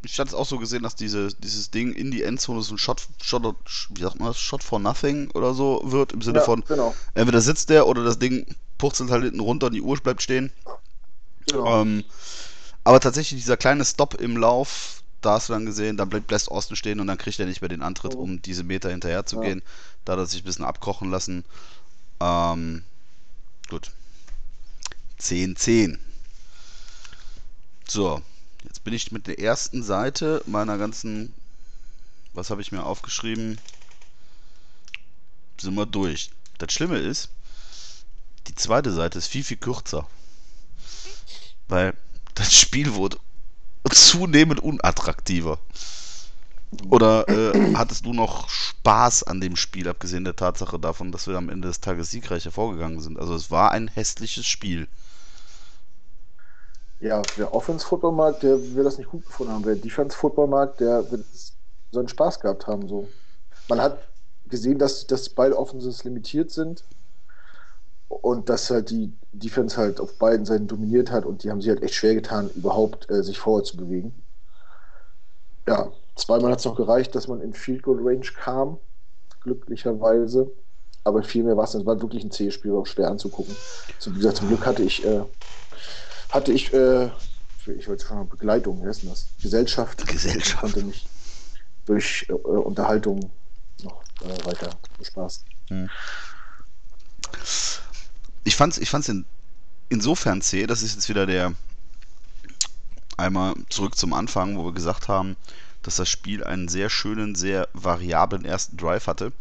ich 0.02 0.18
hatte 0.18 0.28
es 0.28 0.34
auch 0.34 0.46
so 0.46 0.58
gesehen, 0.58 0.82
dass 0.82 0.96
diese, 0.96 1.28
dieses 1.34 1.70
Ding 1.70 1.92
in 1.92 2.10
die 2.10 2.22
Endzone 2.22 2.62
so 2.62 2.74
ein 2.74 2.78
Shot, 2.78 3.06
Shot, 3.22 3.54
wie 3.90 4.02
sagt 4.02 4.18
man 4.18 4.28
das, 4.28 4.38
Shot 4.40 4.62
for 4.64 4.80
nothing 4.80 5.30
oder 5.32 5.54
so 5.54 5.80
wird, 5.84 6.12
im 6.12 6.22
Sinne 6.22 6.38
Ja, 6.38 6.44
von, 6.44 6.64
genau. 6.66 6.94
entweder 7.14 7.40
sitzt 7.40 7.70
der 7.70 7.86
oder 7.86 8.02
das 8.04 8.18
Ding 8.18 8.46
purzelt 8.78 9.10
halt 9.10 9.22
hinten 9.24 9.40
runter 9.40 9.68
und 9.68 9.74
die 9.74 9.82
Uhr 9.82 9.96
bleibt 9.98 10.22
stehen. 10.22 10.52
genau. 11.46 11.82
Ähm, 11.82 12.04
aber 12.84 13.00
tatsächlich 13.00 13.40
dieser 13.40 13.56
kleine 13.56 13.84
Stop 13.84 14.14
im 14.14 14.36
Lauf, 14.36 15.02
da 15.20 15.34
hast 15.34 15.48
du 15.48 15.52
dann 15.52 15.66
gesehen, 15.66 15.96
da 15.96 16.04
bleibt 16.04 16.26
Blast 16.26 16.50
Austin 16.50 16.76
stehen 16.76 17.00
und 17.00 17.06
dann 17.06 17.18
kriegt 17.18 17.38
er 17.38 17.46
nicht 17.46 17.60
mehr 17.60 17.68
den 17.68 17.82
Antritt, 17.82 18.14
Mhm. 18.14 18.20
um 18.20 18.42
diese 18.42 18.64
Meter 18.64 18.90
hinterher 18.90 19.24
zu 19.26 19.36
Ja. 19.36 19.42
gehen. 19.42 19.62
Da 20.04 20.12
hat 20.14 20.18
er 20.20 20.26
sich 20.26 20.42
ein 20.42 20.46
bisschen 20.46 20.64
abkochen 20.64 21.10
lassen. 21.10 21.44
Ähm, 22.20 22.84
gut. 23.70 23.90
10-10. 25.18 25.98
So, 27.88 28.22
jetzt 28.64 28.84
bin 28.84 28.94
ich 28.94 29.12
mit 29.12 29.26
der 29.26 29.38
ersten 29.38 29.82
Seite 29.82 30.42
meiner 30.46 30.78
ganzen, 30.78 31.32
was 32.32 32.50
habe 32.50 32.62
ich 32.62 32.72
mir 32.72 32.84
aufgeschrieben, 32.84 33.58
sind 35.60 35.74
wir 35.74 35.86
durch. 35.86 36.30
Das 36.58 36.72
Schlimme 36.72 36.98
ist, 36.98 37.30
die 38.48 38.54
zweite 38.54 38.92
Seite 38.92 39.18
ist 39.18 39.28
viel, 39.28 39.44
viel 39.44 39.56
kürzer. 39.56 40.06
Weil 41.68 41.94
das 42.34 42.54
Spiel 42.54 42.94
wurde 42.94 43.18
zunehmend 43.90 44.60
unattraktiver. 44.60 45.58
Oder 46.88 47.28
äh, 47.28 47.74
hattest 47.74 48.06
du 48.06 48.14
noch 48.14 48.48
Spaß 48.48 49.24
an 49.24 49.40
dem 49.40 49.56
Spiel, 49.56 49.88
abgesehen 49.88 50.24
der 50.24 50.36
Tatsache 50.36 50.78
davon, 50.78 51.12
dass 51.12 51.26
wir 51.26 51.36
am 51.36 51.50
Ende 51.50 51.68
des 51.68 51.80
Tages 51.80 52.10
siegreich 52.10 52.44
hervorgegangen 52.44 53.00
sind? 53.00 53.18
Also 53.18 53.34
es 53.34 53.50
war 53.50 53.72
ein 53.72 53.88
hässliches 53.88 54.46
Spiel. 54.46 54.88
Ja, 57.02 57.20
der 57.36 57.52
Offense-Football-Markt, 57.52 58.44
der 58.44 58.74
wird 58.74 58.86
das 58.86 58.96
nicht 58.96 59.10
gut 59.10 59.26
gefunden 59.26 59.52
haben. 59.52 59.64
Der 59.64 59.74
Defense-Football-Markt, 59.74 60.78
der 60.78 61.10
wird 61.10 61.24
seinen 61.90 62.06
Spaß 62.06 62.38
gehabt 62.38 62.68
haben. 62.68 62.86
So. 62.86 63.08
Man 63.68 63.80
hat 63.80 63.98
gesehen, 64.46 64.78
dass, 64.78 65.04
dass 65.08 65.28
beide 65.28 65.58
Offenses 65.58 66.04
limitiert 66.04 66.52
sind 66.52 66.84
und 68.08 68.48
dass 68.48 68.70
halt 68.70 68.90
die 68.90 69.12
Defense 69.32 69.76
halt 69.76 69.98
auf 69.98 70.16
beiden 70.18 70.46
Seiten 70.46 70.68
dominiert 70.68 71.10
hat 71.10 71.24
und 71.24 71.42
die 71.42 71.50
haben 71.50 71.60
sich 71.60 71.70
halt 71.70 71.82
echt 71.82 71.94
schwer 71.94 72.14
getan, 72.14 72.50
überhaupt 72.54 73.10
äh, 73.10 73.24
sich 73.24 73.36
vorwärts 73.36 73.70
zu 73.70 73.78
bewegen. 73.78 74.14
Ja, 75.66 75.90
zweimal 76.14 76.52
hat 76.52 76.60
es 76.60 76.64
noch 76.64 76.76
gereicht, 76.76 77.16
dass 77.16 77.26
man 77.26 77.40
in 77.40 77.52
Field 77.52 77.82
Goal 77.82 77.98
Range 78.00 78.26
kam, 78.36 78.78
glücklicherweise. 79.40 80.52
Aber 81.02 81.24
viel 81.24 81.42
mehr 81.42 81.56
war 81.56 81.64
es, 81.64 81.74
es 81.74 81.84
war 81.84 82.00
wirklich 82.00 82.22
ein 82.22 82.30
C-Spiel, 82.30 82.72
auch 82.74 82.86
schwer 82.86 83.08
anzugucken. 83.08 83.56
So, 83.98 84.12
wie 84.12 84.18
gesagt, 84.18 84.36
zum 84.36 84.46
Glück 84.46 84.64
hatte 84.64 84.84
ich, 84.84 85.04
äh, 85.04 85.24
hatte 86.32 86.52
ich, 86.52 86.72
äh, 86.72 87.10
ich 87.78 87.88
wollte 87.88 88.04
schon 88.06 88.16
mal 88.16 88.24
Begleitung, 88.24 88.82
wie 88.82 88.88
heißt 88.88 89.04
das? 89.04 89.28
Gesellschaft. 89.40 90.06
Gesellschaft. 90.06 90.60
konnte 90.60 90.82
mich 90.82 91.06
durch 91.86 92.26
äh, 92.28 92.32
Unterhaltung 92.32 93.30
noch 93.82 94.02
äh, 94.22 94.44
weiter 94.46 94.70
bespaßen. 94.98 95.44
Hm 95.68 95.88
ich 98.44 98.56
fand 98.56 98.74
es 98.74 98.78
ich 98.78 98.90
fand's 98.90 99.08
in, 99.08 99.24
insofern 99.88 100.42
zäh, 100.42 100.66
das 100.66 100.82
ist 100.82 100.94
jetzt 100.94 101.08
wieder 101.08 101.26
der 101.26 101.54
einmal 103.16 103.54
zurück 103.68 103.96
zum 103.96 104.12
Anfang, 104.14 104.56
wo 104.56 104.64
wir 104.64 104.72
gesagt 104.72 105.08
haben, 105.08 105.36
dass 105.82 105.96
das 105.96 106.08
Spiel 106.08 106.42
einen 106.42 106.68
sehr 106.68 106.90
schönen, 106.90 107.34
sehr 107.34 107.68
variablen 107.72 108.44
ersten 108.44 108.76
Drive 108.76 109.06
hatte. 109.06 109.32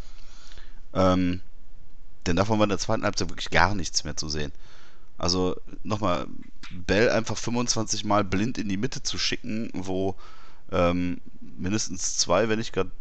Ähm, 0.94 1.42
denn 2.26 2.36
davon 2.36 2.60
war 2.60 2.66
in 2.66 2.70
der 2.70 2.78
zweiten 2.78 3.04
Halbzeit 3.04 3.30
wirklich 3.30 3.50
gar 3.50 3.74
nichts 3.76 4.04
mehr 4.04 4.18
zu 4.18 4.30
sehen. 4.30 4.52
Also 5.18 5.56
nochmal, 5.84 6.28
Bell 6.74 7.10
einfach 7.10 7.38
25 7.38 8.06
Mal 8.06 8.24
blind 8.24 8.58
in 8.58 8.70
die 8.70 8.78
Mitte 8.78 9.04
zu 9.04 9.18
schicken, 9.18 9.70
wo 9.74 10.16
ähm, 10.72 11.20
mindestens 11.40 12.18
zwei, 12.18 12.50
wenn 12.50 12.60
nicht 12.60 12.74
gerade 12.74 12.92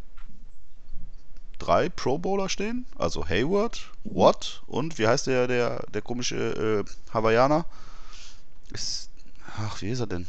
drei 1.59 1.89
Pro 1.89 2.19
Bowler 2.19 2.49
stehen. 2.49 2.87
Also 2.99 3.29
Hayward, 3.29 3.91
Watt 4.05 4.63
und 4.67 4.99
wie 4.99 5.07
heißt 5.07 5.27
der, 5.27 5.47
der, 5.47 5.85
der 5.93 6.03
komische 6.03 6.85
äh, 6.85 7.13
Hawaiianer? 7.13 7.65
Ist, 8.73 9.11
ach, 9.59 9.81
wie 9.83 9.91
ist 9.91 10.01
er 10.01 10.07
denn? 10.07 10.27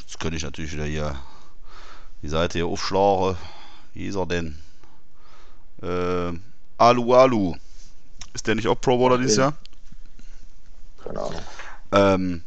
Jetzt 0.00 0.18
könnte 0.18 0.36
ich 0.36 0.42
natürlich 0.42 0.72
wieder 0.72 0.84
hier 0.84 1.20
die 2.22 2.28
Seite 2.28 2.58
hier 2.58 2.66
aufschlagen. 2.66 3.36
Wie 3.92 4.06
ist 4.06 4.16
er 4.16 4.26
denn? 4.26 4.58
Äh, 5.82 6.32
Alu 6.78 7.14
Alu. 7.14 7.54
Ist 8.32 8.46
der 8.46 8.54
nicht 8.54 8.66
auch 8.66 8.80
Pro 8.80 8.96
Bowler 8.96 9.18
dieses 9.18 9.36
Jahr? 9.36 9.54
Keine 11.04 11.20
Ahnung. 11.20 11.42
Ähm, 11.92 12.42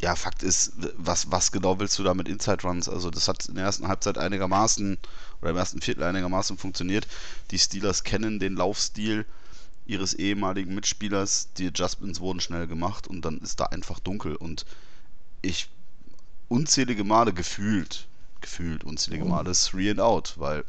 ja, 0.00 0.16
Fakt 0.16 0.42
ist, 0.42 0.72
was, 0.96 1.30
was 1.30 1.52
genau 1.52 1.78
willst 1.78 1.98
du 1.98 2.02
da 2.02 2.12
mit 2.12 2.28
Inside 2.28 2.62
Runs? 2.64 2.88
Also, 2.88 3.10
das 3.10 3.28
hat 3.28 3.46
in 3.46 3.54
der 3.54 3.64
ersten 3.64 3.86
Halbzeit 3.86 4.18
einigermaßen 4.18 4.98
oder 5.40 5.50
im 5.50 5.56
ersten 5.56 5.80
Viertel 5.80 6.02
einigermaßen 6.02 6.58
funktioniert. 6.58 7.06
Die 7.52 7.58
Steelers 7.58 8.02
kennen 8.02 8.40
den 8.40 8.56
Laufstil 8.56 9.26
ihres 9.86 10.14
ehemaligen 10.14 10.74
Mitspielers. 10.74 11.50
Die 11.56 11.68
Adjustments 11.68 12.20
wurden 12.20 12.40
schnell 12.40 12.66
gemacht 12.66 13.06
und 13.06 13.24
dann 13.24 13.38
ist 13.38 13.60
da 13.60 13.66
einfach 13.66 14.00
dunkel. 14.00 14.34
Und 14.34 14.66
ich 15.40 15.68
unzählige 16.48 17.04
Male 17.04 17.32
gefühlt, 17.32 18.08
gefühlt 18.40 18.84
unzählige 18.84 19.24
Male 19.24 19.52
Three 19.52 19.90
and 19.90 20.00
Out, 20.00 20.34
weil 20.36 20.64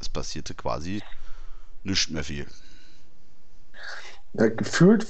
es 0.00 0.08
passierte 0.08 0.54
quasi 0.54 1.02
nichts 1.84 2.10
mehr 2.10 2.24
viel. 2.24 2.46
Ja, 4.34 4.48
gefühlt 4.48 5.06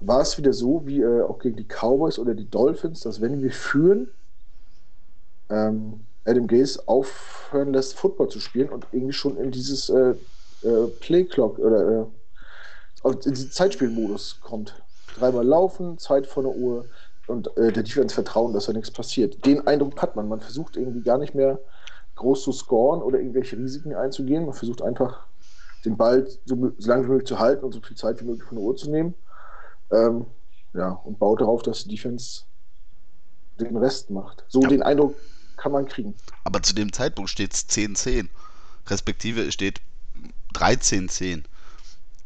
war 0.00 0.20
es 0.20 0.36
wieder 0.36 0.52
so, 0.52 0.86
wie 0.86 1.00
äh, 1.00 1.22
auch 1.22 1.38
gegen 1.38 1.56
die 1.56 1.64
Cowboys 1.66 2.18
oder 2.18 2.34
die 2.34 2.48
Dolphins, 2.48 3.00
dass 3.00 3.20
wenn 3.20 3.42
wir 3.42 3.50
führen, 3.50 4.08
ähm, 5.48 6.00
Adam 6.26 6.46
Gaze 6.46 6.82
aufhören 6.86 7.72
lässt, 7.72 7.94
Football 7.94 8.28
zu 8.28 8.40
spielen 8.40 8.68
und 8.68 8.86
irgendwie 8.92 9.12
schon 9.12 9.36
in 9.38 9.50
dieses 9.50 9.88
äh, 9.88 10.14
äh, 10.62 10.86
Play-Clock 11.00 11.58
oder 11.58 12.08
äh, 13.04 13.10
in 13.24 13.32
diesen 13.32 13.50
Zeitspielmodus 13.52 14.40
kommt. 14.40 14.74
Dreimal 15.16 15.46
laufen, 15.46 15.98
Zeit 15.98 16.26
vor 16.26 16.42
der 16.42 16.52
Uhr 16.52 16.86
und 17.28 17.56
äh, 17.56 17.72
der 17.72 17.82
Defense 17.84 18.14
vertrauen, 18.14 18.52
dass 18.52 18.66
da 18.66 18.72
nichts 18.72 18.90
passiert. 18.90 19.44
Den 19.46 19.66
Eindruck 19.66 20.00
hat 20.02 20.16
man. 20.16 20.28
Man 20.28 20.40
versucht 20.40 20.76
irgendwie 20.76 21.02
gar 21.02 21.18
nicht 21.18 21.34
mehr 21.34 21.60
groß 22.16 22.42
zu 22.42 22.52
scoren 22.52 23.02
oder 23.02 23.18
irgendwelche 23.18 23.56
Risiken 23.56 23.94
einzugehen. 23.94 24.44
Man 24.44 24.54
versucht 24.54 24.82
einfach 24.82 25.26
den 25.84 25.96
Ball 25.96 26.26
so, 26.44 26.72
so 26.78 26.88
lange 26.88 27.04
wie 27.04 27.08
möglich 27.08 27.28
zu 27.28 27.38
halten 27.38 27.64
und 27.64 27.72
so 27.72 27.80
viel 27.80 27.96
Zeit 27.96 28.20
wie 28.20 28.24
möglich 28.24 28.44
von 28.44 28.56
der 28.56 28.64
Uhr 28.64 28.76
zu 28.76 28.90
nehmen. 28.90 29.14
Ähm, 29.90 30.26
ja, 30.74 30.90
und 30.90 31.18
baut 31.18 31.40
darauf, 31.40 31.62
dass 31.62 31.84
die 31.84 31.90
Defense 31.90 32.42
den 33.58 33.76
Rest 33.76 34.10
macht. 34.10 34.44
So 34.48 34.62
ja. 34.62 34.68
den 34.68 34.82
Eindruck 34.82 35.16
kann 35.56 35.72
man 35.72 35.86
kriegen. 35.86 36.14
Aber 36.44 36.62
zu 36.62 36.74
dem 36.74 36.92
Zeitpunkt 36.92 37.30
steht 37.30 37.54
es 37.54 37.68
10-10. 37.68 38.28
Respektive 38.88 39.50
steht 39.52 39.80
13-10. 40.54 41.44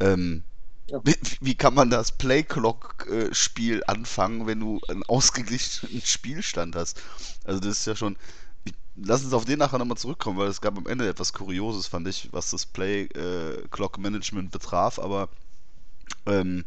Ähm, 0.00 0.42
ja. 0.88 1.00
wie, 1.04 1.16
wie, 1.40 1.54
kann 1.54 1.74
man 1.74 1.90
das 1.90 2.12
Play-Clock-Spiel 2.12 3.82
anfangen, 3.86 4.46
wenn 4.46 4.60
du 4.60 4.80
einen 4.88 5.04
ausgeglichenen 5.04 6.02
Spielstand 6.02 6.74
hast? 6.74 7.00
Also 7.44 7.60
das 7.60 7.80
ist 7.80 7.86
ja 7.86 7.94
schon, 7.94 8.16
lass 9.04 9.24
uns 9.24 9.32
auf 9.32 9.44
den 9.44 9.58
nachher 9.58 9.78
nochmal 9.78 9.96
zurückkommen, 9.96 10.38
weil 10.38 10.48
es 10.48 10.60
gab 10.60 10.76
am 10.76 10.86
Ende 10.86 11.08
etwas 11.08 11.32
Kurioses, 11.32 11.86
fand 11.86 12.08
ich, 12.08 12.28
was 12.32 12.50
das 12.50 12.66
Play-Clock-Management 12.66 14.50
betraf, 14.50 14.98
aber 14.98 15.28
ähm, 16.26 16.64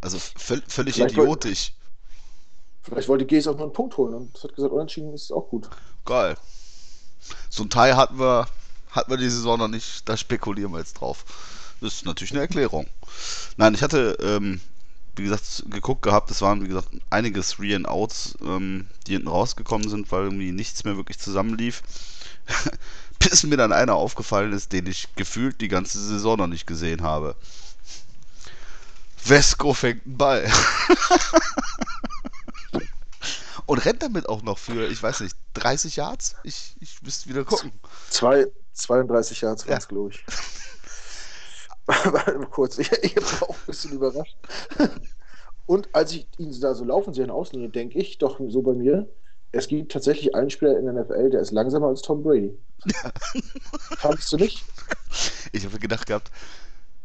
also 0.00 0.18
völ 0.18 0.62
völlig 0.66 0.94
vielleicht 0.94 1.12
idiotisch. 1.12 1.72
Wollte, 1.72 2.82
vielleicht 2.82 3.08
wollte 3.08 3.26
Gees 3.26 3.46
auch 3.46 3.54
nur 3.54 3.64
einen 3.64 3.72
Punkt 3.72 3.96
holen 3.96 4.14
und 4.14 4.42
hat 4.42 4.54
gesagt, 4.54 4.72
unentschieden 4.72 5.12
ist 5.12 5.32
auch 5.32 5.48
gut. 5.48 5.68
Geil. 6.04 6.36
So 7.50 7.64
ein 7.64 7.70
Teil 7.70 7.96
hatten 7.96 8.18
wir, 8.18 8.48
hatten 8.90 9.10
wir 9.10 9.18
die 9.18 9.28
Saison 9.28 9.58
noch 9.58 9.68
nicht, 9.68 10.08
da 10.08 10.16
spekulieren 10.16 10.72
wir 10.72 10.78
jetzt 10.78 10.94
drauf. 10.94 11.24
Das 11.80 11.94
ist 11.94 12.06
natürlich 12.06 12.32
eine 12.32 12.40
Erklärung. 12.40 12.86
Nein, 13.56 13.74
ich 13.74 13.82
hatte 13.82 14.16
ähm, 14.20 14.60
wie 15.18 15.24
gesagt, 15.24 15.64
geguckt 15.70 16.02
gehabt. 16.02 16.30
Es 16.30 16.40
waren, 16.40 16.62
wie 16.62 16.68
gesagt, 16.68 16.88
einige 17.10 17.42
Three 17.42 17.74
and 17.74 17.88
Outs, 17.88 18.36
ähm, 18.42 18.86
die 19.06 19.12
hinten 19.12 19.28
rausgekommen 19.28 19.88
sind, 19.88 20.10
weil 20.12 20.24
irgendwie 20.24 20.52
nichts 20.52 20.84
mehr 20.84 20.96
wirklich 20.96 21.18
zusammenlief. 21.18 21.82
Bis 23.18 23.42
mir 23.42 23.56
dann 23.56 23.72
einer 23.72 23.94
aufgefallen 23.94 24.52
ist, 24.52 24.72
den 24.72 24.86
ich 24.86 25.08
gefühlt 25.16 25.60
die 25.60 25.68
ganze 25.68 25.98
Saison 26.00 26.38
noch 26.38 26.46
nicht 26.46 26.66
gesehen 26.66 27.02
habe. 27.02 27.36
Vesco 29.16 29.74
fängt 29.74 30.06
einen 30.06 30.16
Ball. 30.16 30.50
Und 33.66 33.84
rennt 33.84 34.02
damit 34.02 34.28
auch 34.30 34.42
noch 34.42 34.56
für, 34.56 34.88
ich 34.88 35.02
weiß 35.02 35.20
nicht, 35.20 35.36
30 35.54 35.96
Yards? 35.96 36.36
Ich, 36.42 36.74
ich 36.80 37.02
müsste 37.02 37.28
wieder 37.28 37.44
gucken. 37.44 37.70
Zwei, 38.08 38.46
32 38.72 39.42
Yards 39.42 39.66
ja. 39.66 39.76
glaube 39.78 40.12
ich. 40.12 40.24
kurz, 42.50 42.78
ich, 42.78 42.92
ich 43.02 43.16
war 43.16 43.50
auch 43.50 43.54
ein 43.54 43.66
bisschen 43.66 43.92
überrascht. 43.92 44.36
Und 45.66 45.94
als 45.94 46.12
ich 46.12 46.26
ihn 46.38 46.58
da 46.60 46.74
so 46.74 46.84
laufen 46.84 47.12
sehe 47.12 47.24
in 47.24 47.30
Auslinie, 47.30 47.68
denke 47.68 47.98
ich 47.98 48.18
doch 48.18 48.40
so 48.48 48.62
bei 48.62 48.72
mir, 48.72 49.08
es 49.52 49.68
gibt 49.68 49.92
tatsächlich 49.92 50.34
einen 50.34 50.50
Spieler 50.50 50.78
in 50.78 50.84
der 50.84 50.94
NFL, 50.94 51.30
der 51.30 51.40
ist 51.40 51.52
langsamer 51.52 51.88
als 51.88 52.02
Tom 52.02 52.22
Brady. 52.22 52.56
Ja. 52.84 53.12
Fandest 53.96 54.32
du 54.32 54.36
nicht? 54.36 54.64
Ich 55.52 55.64
habe 55.64 55.78
gedacht 55.78 56.06
gehabt, 56.06 56.30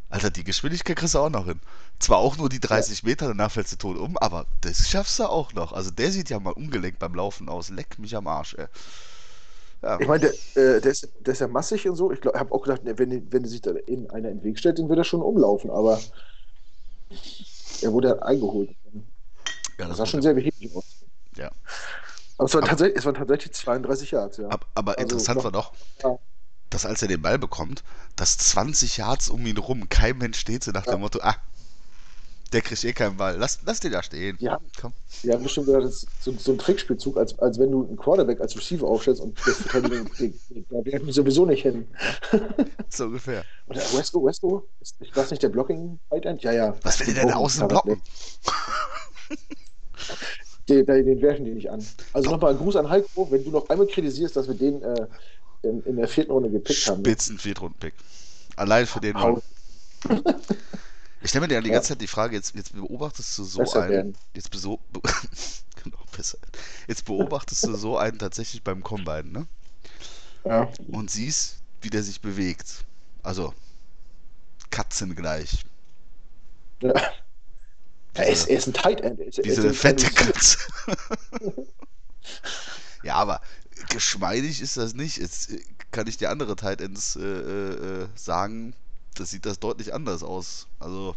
Alter, 0.09 0.29
die 0.29 0.43
Geschwindigkeit 0.43 0.97
kriegst 0.97 1.15
du 1.15 1.19
auch 1.19 1.29
noch 1.29 1.45
hin. 1.45 1.59
Zwar 1.99 2.19
auch 2.19 2.37
nur 2.37 2.49
die 2.49 2.59
30 2.59 3.01
ja. 3.01 3.09
Meter, 3.09 3.27
danach 3.27 3.51
fällst 3.51 3.71
du 3.73 3.77
tot 3.77 3.97
um, 3.97 4.17
aber 4.17 4.45
das 4.61 4.89
schaffst 4.89 5.17
du 5.19 5.23
auch 5.23 5.53
noch. 5.53 5.73
Also 5.73 5.89
der 5.89 6.11
sieht 6.11 6.29
ja 6.29 6.39
mal 6.39 6.51
ungelenkt 6.51 6.99
beim 6.99 7.15
Laufen 7.15 7.49
aus. 7.49 7.69
Leck 7.69 7.97
mich 7.97 8.15
am 8.15 8.27
Arsch, 8.27 8.53
ey. 8.53 8.67
Ja. 9.83 9.99
Ich 9.99 10.07
meine, 10.07 10.31
der, 10.55 10.77
äh, 10.77 10.79
der, 10.79 10.91
ist, 10.91 11.09
der 11.19 11.33
ist 11.33 11.39
ja 11.41 11.47
massig 11.47 11.87
und 11.89 11.97
so. 11.97 12.09
Ich 12.11 12.21
habe 12.23 12.51
auch 12.53 12.61
gedacht, 12.63 12.81
wenn, 12.85 13.31
wenn 13.31 13.43
er 13.43 13.49
sich 13.49 13.61
da 13.61 13.71
in 13.71 14.09
einer 14.09 14.29
in 14.29 14.37
den 14.39 14.43
Weg 14.43 14.57
stellt, 14.57 14.79
dann 14.79 14.87
wird 14.87 14.97
er 14.97 15.03
schon 15.03 15.21
umlaufen, 15.21 15.69
aber 15.69 15.99
er 17.81 17.91
wurde 17.91 18.23
eingeholt. 18.25 18.69
Ja, 19.77 19.87
das, 19.89 19.97
sah 19.97 20.05
schon 20.05 20.21
sehr 20.21 20.33
behäbig 20.33 20.73
aus. 20.73 20.85
Ja. 21.35 21.51
Aber 22.37 22.45
es, 22.45 22.53
war 22.53 22.63
aber, 22.63 22.95
es 22.95 23.05
waren 23.05 23.15
tatsächlich 23.15 23.53
32 23.53 24.11
Yards, 24.11 24.37
ja. 24.37 24.45
Aber, 24.49 24.65
aber 24.73 24.91
also 24.97 25.01
interessant 25.01 25.37
noch, 25.37 25.43
war 25.43 25.51
doch, 25.51 25.73
ja. 26.01 26.17
dass 26.69 26.85
als 26.85 27.01
er 27.01 27.09
den 27.09 27.21
Ball 27.21 27.37
bekommt, 27.37 27.83
dass 28.15 28.37
20 28.37 28.97
Yards 28.97 29.29
um 29.29 29.45
ihn 29.45 29.57
rum, 29.57 29.89
kein 29.89 30.17
Mensch 30.17 30.39
steht 30.39 30.63
so 30.63 30.71
nach 30.71 30.85
Ja. 30.85 30.93
dem 30.93 31.01
Motto, 31.01 31.19
ah, 31.21 31.35
der 32.53 32.61
kriegt 32.61 32.83
eh 32.83 32.93
keinen 32.93 33.17
Ball, 33.17 33.35
lass, 33.37 33.59
lass 33.65 33.79
den 33.79 33.91
da 33.91 34.03
stehen. 34.03 34.37
Ja. 34.39 34.59
Komm. 34.79 34.93
Ja, 35.23 35.37
bestimmt 35.37 35.65
gesagt, 35.65 35.85
das 35.85 36.03
ist 36.03 36.07
so, 36.21 36.31
so 36.37 36.51
ein 36.51 36.57
Trickspielzug, 36.57 37.17
als, 37.17 37.37
als 37.39 37.59
wenn 37.59 37.71
du 37.71 37.85
einen 37.85 37.97
Quarterback 37.97 38.39
als 38.39 38.55
Receiver 38.55 38.87
aufstellst 38.87 39.21
und 39.21 39.37
da 39.73 39.83
werden 39.83 41.05
wir 41.05 41.13
sowieso 41.13 41.45
nicht 41.45 41.63
hin. 41.63 41.87
So 42.89 43.05
ungefähr. 43.05 43.43
Oder 43.67 43.79
Wesco, 43.79 44.23
Wesco? 44.23 44.67
Ist 44.79 45.01
ist 45.01 45.17
das 45.17 45.31
nicht 45.31 45.41
der 45.41 45.49
blocking 45.49 45.99
End? 46.11 46.43
Ja, 46.43 46.51
ja. 46.51 46.75
Was 46.83 46.99
will 46.99 47.11
der 47.11 47.25
denn 47.25 47.33
außen 47.33 47.67
blocken? 47.67 47.99
Den, 50.69 50.85
den, 50.85 51.21
werfen 51.21 51.43
die 51.43 51.51
nicht 51.51 51.69
an. 51.69 51.85
Also 52.13 52.29
nochmal 52.29 52.51
ein 52.51 52.57
Gruß 52.57 52.77
an 52.77 52.89
Heiko, 52.89 53.29
wenn 53.29 53.43
du 53.43 53.49
noch 53.51 53.67
einmal 53.67 53.85
kritisierst, 53.85 54.37
dass 54.37 54.47
wir 54.47 54.55
den 54.55 54.81
äh, 54.81 55.07
in, 55.63 55.83
in 55.83 55.97
der 55.97 56.07
vierten 56.07 56.31
Runde 56.31 56.49
gepickt 56.49 56.87
haben. 56.87 57.03
Spitzen 57.03 57.37
Viertrunden-Pick. 57.37 57.93
Allein 58.55 58.85
für 58.85 59.01
den 59.01 59.11
Mann. 59.11 59.41
Ich 61.23 61.29
stelle 61.29 61.43
mir 61.43 61.47
dir 61.47 61.61
die 61.61 61.69
ganze 61.69 61.89
Zeit 61.89 62.01
die 62.01 62.07
Frage, 62.07 62.35
jetzt, 62.35 62.53
jetzt 62.53 62.75
beobachtest 62.75 63.37
du 63.37 63.45
so 63.45 63.59
Besser 63.59 63.83
einen, 63.83 63.91
werden. 63.91 64.17
jetzt, 64.35 64.51
beso 64.51 64.77
be 64.91 64.99
genau, 65.83 65.97
besser. 66.15 66.37
jetzt 66.87 67.05
beobachtest 67.05 67.63
du 67.63 67.75
so 67.75 67.97
einen 67.97 68.19
tatsächlich 68.19 68.61
beim 68.61 68.83
Combine, 68.83 69.23
ne? 69.23 69.47
Ja. 70.43 70.69
Und 70.89 71.09
siehst, 71.09 71.59
wie 71.81 71.89
der 71.89 72.03
sich 72.03 72.19
bewegt. 72.19 72.83
Also, 73.23 73.53
katzengleich. 74.69 75.63
ja. 76.81 76.93
Er 78.15 78.27
ist, 78.27 78.47
er 78.47 78.57
ist 78.57 78.67
ein 78.67 78.73
Tight 78.73 78.99
End. 79.01 79.19
Er 79.19 79.27
ist, 79.27 79.39
ist 79.39 79.45
Diese 79.45 79.69
ein 79.69 79.73
fette 79.73 80.11
Katze. 80.11 80.57
ja, 83.03 83.15
aber 83.15 83.41
geschmeidig 83.89 84.61
ist 84.61 84.75
das 84.75 84.93
nicht. 84.93 85.17
Jetzt 85.17 85.51
äh, 85.51 85.63
kann 85.91 86.05
ich 86.07 86.17
dir 86.17 86.29
andere 86.29 86.57
Tight 86.57 86.81
Ends 86.81 87.15
äh, 87.15 87.21
äh, 87.21 88.01
äh, 88.03 88.07
sagen, 88.15 88.75
das 89.13 89.29
sieht 89.31 89.45
das 89.45 89.59
deutlich 89.59 89.93
anders 89.93 90.23
aus. 90.23 90.67
Also, 90.79 91.15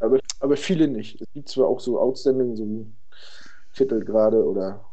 Aber, 0.00 0.18
aber 0.40 0.56
viele 0.56 0.88
nicht. 0.88 1.20
Es 1.20 1.26
gibt 1.34 1.48
zwar 1.48 1.66
auch 1.68 1.80
so 1.80 2.00
Outstanding, 2.00 2.56
so 2.56 2.64
wie 2.64 2.86
Kittel 3.74 4.04
gerade 4.04 4.42
oder 4.44 4.84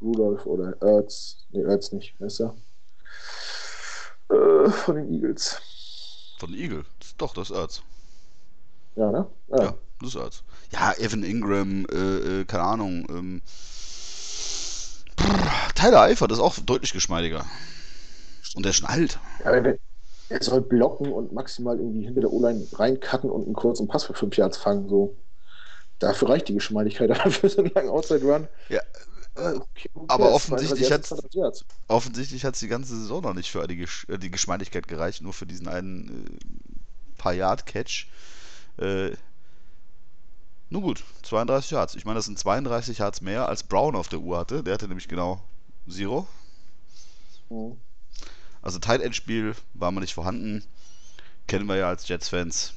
Rudolph 0.00 0.44
oder 0.46 0.76
Ertz. 0.82 1.46
Nee, 1.50 1.62
Ertz 1.62 1.92
nicht. 1.92 2.14
Wer 2.18 2.26
ist 2.26 2.40
er? 2.40 2.54
Äh, 4.30 4.70
von 4.70 4.96
den 4.96 5.12
Eagles. 5.12 5.60
von 6.38 6.52
Eagle. 6.54 6.84
Das 6.98 7.08
ist 7.08 7.20
doch, 7.20 7.34
das 7.34 7.50
ist 7.50 7.56
Erz. 7.56 7.82
Ja, 8.96 9.10
ne? 9.10 9.26
Ja, 9.48 9.74
das 10.00 10.08
ist 10.10 10.14
Erz. 10.16 10.42
Ja, 10.72 10.92
Evan 10.98 11.22
Ingram, 11.22 11.86
äh, 11.92 12.40
äh, 12.40 12.44
keine 12.44 12.64
Ahnung. 12.64 13.06
Ähm, 13.08 13.42
Tyler 15.74 16.02
Eifert 16.02 16.32
ist 16.32 16.38
auch 16.38 16.56
deutlich 16.58 16.92
geschmeidiger. 16.92 17.44
Und 18.54 18.64
der 18.64 18.72
schnallt. 18.72 19.18
Ja, 19.44 19.52
wenn- 19.52 19.78
er 20.34 20.42
soll 20.42 20.62
blocken 20.62 21.12
und 21.12 21.32
maximal 21.32 21.78
irgendwie 21.78 22.04
hinter 22.04 22.22
der 22.22 22.32
O-Line 22.32 22.66
reincutten 22.72 23.30
und 23.30 23.44
einen 23.44 23.54
kurzen 23.54 23.86
Pass 23.86 24.04
für 24.04 24.14
fünf 24.14 24.36
Yards 24.36 24.56
fangen. 24.56 24.88
So. 24.88 25.16
Dafür 26.00 26.28
reicht 26.28 26.48
die 26.48 26.54
Geschmeidigkeit, 26.54 27.10
aber 27.20 27.30
für 27.30 27.48
so 27.48 27.62
einen 27.62 27.70
langen 27.72 27.88
Outside-Run. 27.88 28.48
Ja, 28.68 28.80
äh, 29.36 29.54
okay, 29.54 29.90
aber 30.08 30.32
offensichtlich 30.32 30.88
32 30.88 30.92
hat's- 30.92 31.08
32 31.08 31.34
Yards. 31.34 31.64
Offensichtlich 31.86 32.44
hat 32.44 32.54
es 32.54 32.60
die 32.60 32.68
ganze 32.68 32.96
Saison 32.96 33.22
noch 33.22 33.34
nicht 33.34 33.50
für 33.50 33.64
die, 33.68 33.76
Gesch 33.76 34.06
äh, 34.08 34.18
die 34.18 34.30
Geschmeidigkeit 34.30 34.88
gereicht, 34.88 35.22
nur 35.22 35.32
für 35.32 35.46
diesen 35.46 35.68
einen 35.68 36.26
äh, 36.26 37.18
paar 37.18 37.32
Yard 37.34 37.64
Catch. 37.66 38.08
Äh, 38.78 39.12
nun 40.70 40.82
gut, 40.82 41.04
32 41.22 41.70
Yards. 41.70 41.94
Ich 41.94 42.04
meine, 42.04 42.16
das 42.16 42.24
sind 42.24 42.40
32 42.40 42.98
Yards 42.98 43.20
mehr 43.20 43.48
als 43.48 43.62
Brown 43.62 43.94
auf 43.94 44.08
der 44.08 44.18
Uhr 44.18 44.38
hatte. 44.38 44.64
Der 44.64 44.74
hatte 44.74 44.88
nämlich 44.88 45.06
genau 45.06 45.40
Zero. 45.88 46.26
Mhm. 47.50 47.76
Also 48.64 48.78
Tight 48.78 49.02
End 49.02 49.14
Spiel 49.14 49.54
war 49.74 49.90
mal 49.92 50.00
nicht 50.00 50.14
vorhanden. 50.14 50.64
Kennen 51.46 51.66
wir 51.66 51.76
ja 51.76 51.88
als 51.88 52.08
Jets-Fans. 52.08 52.72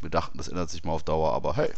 Wir 0.00 0.08
dachten, 0.10 0.38
das 0.38 0.46
ändert 0.46 0.70
sich 0.70 0.84
mal 0.84 0.92
auf 0.92 1.02
Dauer, 1.02 1.32
aber 1.32 1.56
hey. 1.56 1.70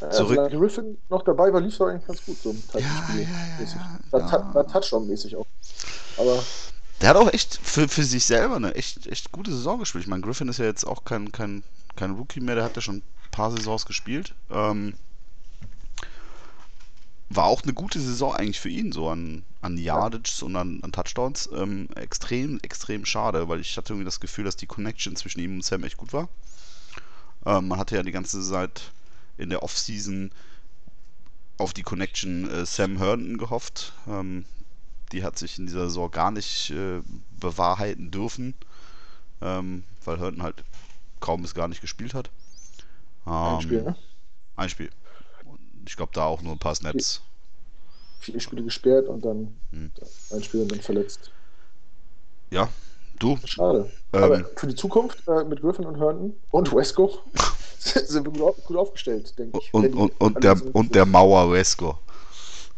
Äh, 0.00 0.10
Zurück- 0.10 0.34
solange 0.36 0.58
Griffin 0.58 0.98
noch 1.08 1.22
dabei 1.22 1.52
war, 1.52 1.60
lief 1.60 1.72
es 1.72 1.78
doch 1.78 1.86
eigentlich 1.86 2.06
ganz 2.06 2.24
gut. 2.26 2.36
So 2.42 2.50
im 2.50 2.60
Titan-Spiel. 2.66 3.28
mäßig. 3.60 3.80
War, 4.10 4.20
ja. 4.20 4.26
Ta- 4.28 4.54
war 4.54 4.66
Touchdown-mäßig 4.66 5.36
auch. 5.36 5.46
Aber 6.16 6.42
Der 7.00 7.10
hat 7.10 7.16
auch 7.16 7.32
echt 7.32 7.60
für, 7.62 7.86
für 7.88 8.02
sich 8.02 8.24
selber 8.26 8.56
eine 8.56 8.74
echt, 8.74 9.06
echt 9.06 9.30
gute 9.30 9.52
Saison 9.52 9.78
gespielt. 9.78 10.02
Ich 10.02 10.10
meine, 10.10 10.22
Griffin 10.22 10.48
ist 10.48 10.58
ja 10.58 10.64
jetzt 10.64 10.84
auch 10.84 11.04
kein, 11.04 11.30
kein, 11.30 11.62
kein 11.94 12.10
Rookie 12.12 12.40
mehr, 12.40 12.56
der 12.56 12.64
hat 12.64 12.74
ja 12.74 12.82
schon 12.82 12.96
ein 12.96 13.02
paar 13.30 13.52
Saisons 13.52 13.86
gespielt. 13.86 14.34
Ähm, 14.50 14.94
war 17.36 17.44
auch 17.44 17.62
eine 17.62 17.72
gute 17.72 18.00
Saison 18.00 18.34
eigentlich 18.34 18.60
für 18.60 18.68
ihn, 18.68 18.92
so 18.92 19.08
an, 19.08 19.44
an 19.60 19.76
Yardages 19.76 20.42
und 20.42 20.56
an, 20.56 20.80
an 20.82 20.92
Touchdowns. 20.92 21.48
Ähm, 21.52 21.88
extrem, 21.94 22.58
extrem 22.60 23.04
schade, 23.04 23.48
weil 23.48 23.60
ich 23.60 23.76
hatte 23.76 23.92
irgendwie 23.92 24.04
das 24.04 24.20
Gefühl, 24.20 24.44
dass 24.44 24.56
die 24.56 24.66
Connection 24.66 25.16
zwischen 25.16 25.40
ihm 25.40 25.56
und 25.56 25.64
Sam 25.64 25.84
echt 25.84 25.96
gut 25.96 26.12
war. 26.12 26.28
Ähm, 27.44 27.68
man 27.68 27.78
hatte 27.78 27.96
ja 27.96 28.02
die 28.02 28.12
ganze 28.12 28.40
Zeit 28.42 28.92
in 29.36 29.50
der 29.50 29.62
Offseason 29.62 30.30
auf 31.58 31.72
die 31.72 31.82
Connection 31.82 32.50
äh, 32.50 32.66
Sam 32.66 32.98
Herndon 32.98 33.38
gehofft. 33.38 33.92
Ähm, 34.08 34.44
die 35.12 35.22
hat 35.22 35.38
sich 35.38 35.58
in 35.58 35.66
dieser 35.66 35.84
Saison 35.84 36.10
gar 36.10 36.30
nicht 36.30 36.70
äh, 36.70 37.02
bewahrheiten 37.38 38.10
dürfen, 38.10 38.54
ähm, 39.40 39.84
weil 40.04 40.18
Herndon 40.18 40.42
halt 40.42 40.64
kaum 41.20 41.42
bis 41.42 41.54
gar 41.54 41.68
nicht 41.68 41.80
gespielt 41.80 42.14
hat. 42.14 42.30
ein 43.24 43.54
Ähm, 43.56 43.60
Spiel, 43.60 43.82
ne? 43.82 43.96
Ein 44.56 44.68
Spiel. 44.68 44.90
Ich 45.86 45.96
glaube, 45.96 46.12
da 46.14 46.24
auch 46.24 46.42
nur 46.42 46.52
ein 46.52 46.58
paar 46.58 46.74
Snaps. 46.74 47.22
Viele 48.20 48.40
Spiele 48.40 48.62
gesperrt 48.62 49.08
und 49.08 49.24
dann 49.24 49.56
Hm. 49.72 49.90
ein 50.30 50.42
Spiel 50.42 50.62
und 50.62 50.72
dann 50.72 50.80
verletzt. 50.80 51.30
Ja, 52.50 52.68
du. 53.18 53.38
Schade. 53.44 53.90
Ähm, 54.12 54.22
Aber 54.22 54.44
für 54.56 54.66
die 54.66 54.74
Zukunft 54.74 55.26
äh, 55.26 55.44
mit 55.44 55.60
Griffin 55.62 55.86
und 55.86 55.98
Herndon 55.98 56.34
und 56.50 56.72
Wesco 56.74 57.22
sind 57.78 58.24
wir 58.24 58.32
gut, 58.32 58.42
auf, 58.42 58.64
gut 58.64 58.76
aufgestellt, 58.76 59.36
denke 59.38 59.58
ich. 59.58 59.72
Und, 59.72 59.94
und, 59.94 60.20
und, 60.20 60.44
der, 60.44 60.60
und 60.74 60.94
der 60.94 61.06
Mauer 61.06 61.50
Wesco. 61.50 61.98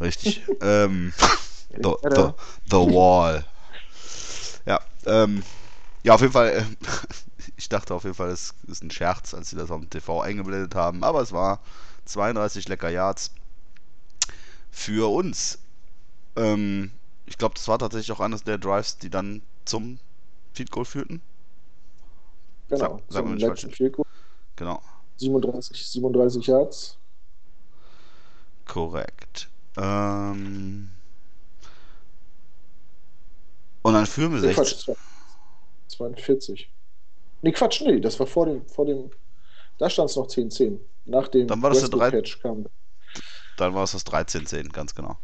Richtig. 0.01 0.43
ähm, 0.61 1.13
the, 1.71 1.95
the, 2.03 2.31
the 2.67 2.77
Wall. 2.77 3.45
Ja, 4.67 4.81
ähm, 5.07 5.43
ja, 6.05 6.15
auf 6.15 6.21
jeden 6.21 6.33
Fall. 6.33 6.51
Äh, 6.51 6.65
ich 7.57 7.69
dachte 7.69 7.95
auf 7.95 8.05
jeden 8.05 8.15
Fall, 8.15 8.31
es 8.31 8.55
ist 8.69 8.83
ein 8.83 8.91
Scherz, 8.91 9.35
als 9.35 9.51
sie 9.51 9.57
das 9.57 9.71
auf 9.71 9.81
dem 9.81 9.91
TV 9.91 10.21
eingeblendet 10.21 10.75
haben. 10.75 11.03
Aber 11.03 11.21
es 11.21 11.33
war 11.33 11.61
32 12.05 12.69
lecker 12.69 12.89
Yards 12.91 13.33
für 14.71 15.11
uns. 15.13 15.59
Ähm, 16.37 16.91
ich 17.27 17.39
glaube, 17.39 17.55
das 17.55 17.67
war 17.69 17.79
tatsächlich 17.79 18.13
auch 18.13 18.21
eines 18.21 18.43
der 18.45 18.59
Drives, 18.59 18.99
die 18.99 19.11
dann 19.11 19.43
zum 19.65 19.99
Field 20.53 20.71
Goal 20.71 20.85
führten. 20.85 21.23
Genau, 22.69 22.79
Sag- 22.79 23.03
sag 23.09 23.25
zum 23.25 23.37
letzten. 23.37 23.71
Field 23.71 23.93
Goal. 23.95 24.07
Genau, 24.57 24.83
37, 25.17 25.87
37 25.91 26.47
Yards. 26.47 26.99
korrekt. 28.67 29.49
Ähm, 29.77 30.91
und 33.83 33.93
dann 33.95 34.07
führen 34.07 34.33
wir 34.33 34.41
Nee, 34.41 34.53
16. 34.55 34.55
Quatsch, 34.55 34.85
zwei- 34.85 34.97
42. 35.89 36.71
Nee, 37.43 37.53
Quatsch, 37.53 37.83
nee, 37.83 38.01
das 38.01 38.19
war 38.19 38.27
vor 38.27 38.47
dem, 38.47 38.67
vor 38.67 38.87
dem, 38.87 39.11
da 39.79 39.91
stand 39.91 40.11
es 40.11 40.17
noch 40.17 40.27
10-10. 40.29 40.79
Nach 41.07 41.29
dem 41.29 41.47
Dann 41.47 41.63
war 41.63 41.71
das 41.71 41.81
der 41.81 41.89
drei- 41.91 42.13
Westbrook-Catch 42.13 42.41
kam. 42.43 42.67
Dann 43.57 43.75
war 43.75 43.85
es 43.85 43.93
das 43.93 44.05
13-10, 44.07 44.71
ganz 44.73 44.95
genau. 44.95 45.17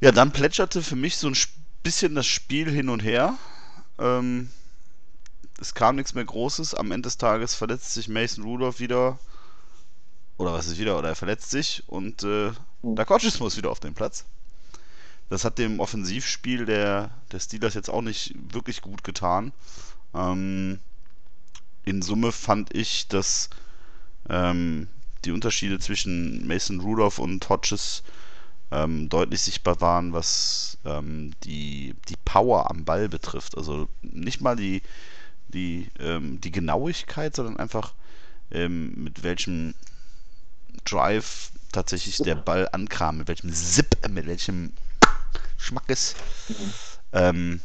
Ja, 0.00 0.12
dann 0.12 0.32
plätscherte 0.32 0.82
für 0.82 0.96
mich 0.96 1.16
so 1.16 1.28
ein 1.28 1.36
bisschen 1.82 2.14
das 2.14 2.26
Spiel 2.26 2.70
hin 2.70 2.88
und 2.88 3.00
her. 3.00 3.36
Ähm, 3.98 4.50
es 5.60 5.74
kam 5.74 5.96
nichts 5.96 6.14
mehr 6.14 6.24
Großes. 6.24 6.74
Am 6.74 6.90
Ende 6.90 7.06
des 7.08 7.18
Tages 7.18 7.54
verletzt 7.54 7.92
sich 7.92 8.08
Mason 8.08 8.44
Rudolph 8.44 8.80
wieder. 8.80 9.18
Oder 10.38 10.52
was 10.54 10.66
ist 10.66 10.78
wieder? 10.78 10.98
Oder 10.98 11.10
er 11.10 11.14
verletzt 11.16 11.50
sich 11.50 11.82
und 11.86 12.22
äh, 12.22 12.52
Hm. 12.82 12.96
der 12.96 13.04
Coaches 13.04 13.38
muss 13.38 13.56
wieder 13.56 13.70
auf 13.70 13.78
den 13.80 13.94
Platz. 13.94 14.24
Das 15.28 15.44
hat 15.44 15.58
dem 15.58 15.78
Offensivspiel 15.80 16.66
der, 16.66 17.10
der 17.30 17.40
Steelers 17.40 17.74
jetzt 17.74 17.88
auch 17.90 18.02
nicht 18.02 18.34
wirklich 18.52 18.80
gut 18.82 19.04
getan. 19.04 19.52
Ähm, 20.14 20.80
in 21.84 22.02
Summe 22.02 22.32
fand 22.32 22.74
ich, 22.74 23.06
dass 23.08 23.50
ähm, 24.28 24.88
die 25.24 25.32
Unterschiede 25.32 25.78
zwischen 25.78 26.46
Mason 26.46 26.80
Rudolph 26.80 27.18
und 27.18 27.48
Hodges 27.48 28.02
ähm, 28.70 29.08
deutlich 29.08 29.42
sichtbar 29.42 29.80
waren, 29.80 30.12
was 30.12 30.78
ähm, 30.84 31.32
die, 31.44 31.94
die 32.08 32.16
Power 32.24 32.70
am 32.70 32.84
Ball 32.84 33.08
betrifft. 33.08 33.56
Also 33.56 33.88
nicht 34.02 34.40
mal 34.40 34.56
die, 34.56 34.82
die, 35.48 35.88
ähm, 36.00 36.40
die 36.40 36.50
Genauigkeit, 36.50 37.36
sondern 37.36 37.58
einfach 37.58 37.92
ähm, 38.50 38.92
mit 38.96 39.22
welchem 39.22 39.74
Drive 40.84 41.52
tatsächlich 41.70 42.18
der 42.18 42.34
Ball 42.34 42.68
ankam, 42.72 43.18
mit 43.18 43.28
welchem 43.28 43.52
Zip, 43.52 43.96
mit 44.08 44.26
welchem 44.26 44.72
Schmackes. 45.56 46.14
Ähm, 47.12 47.60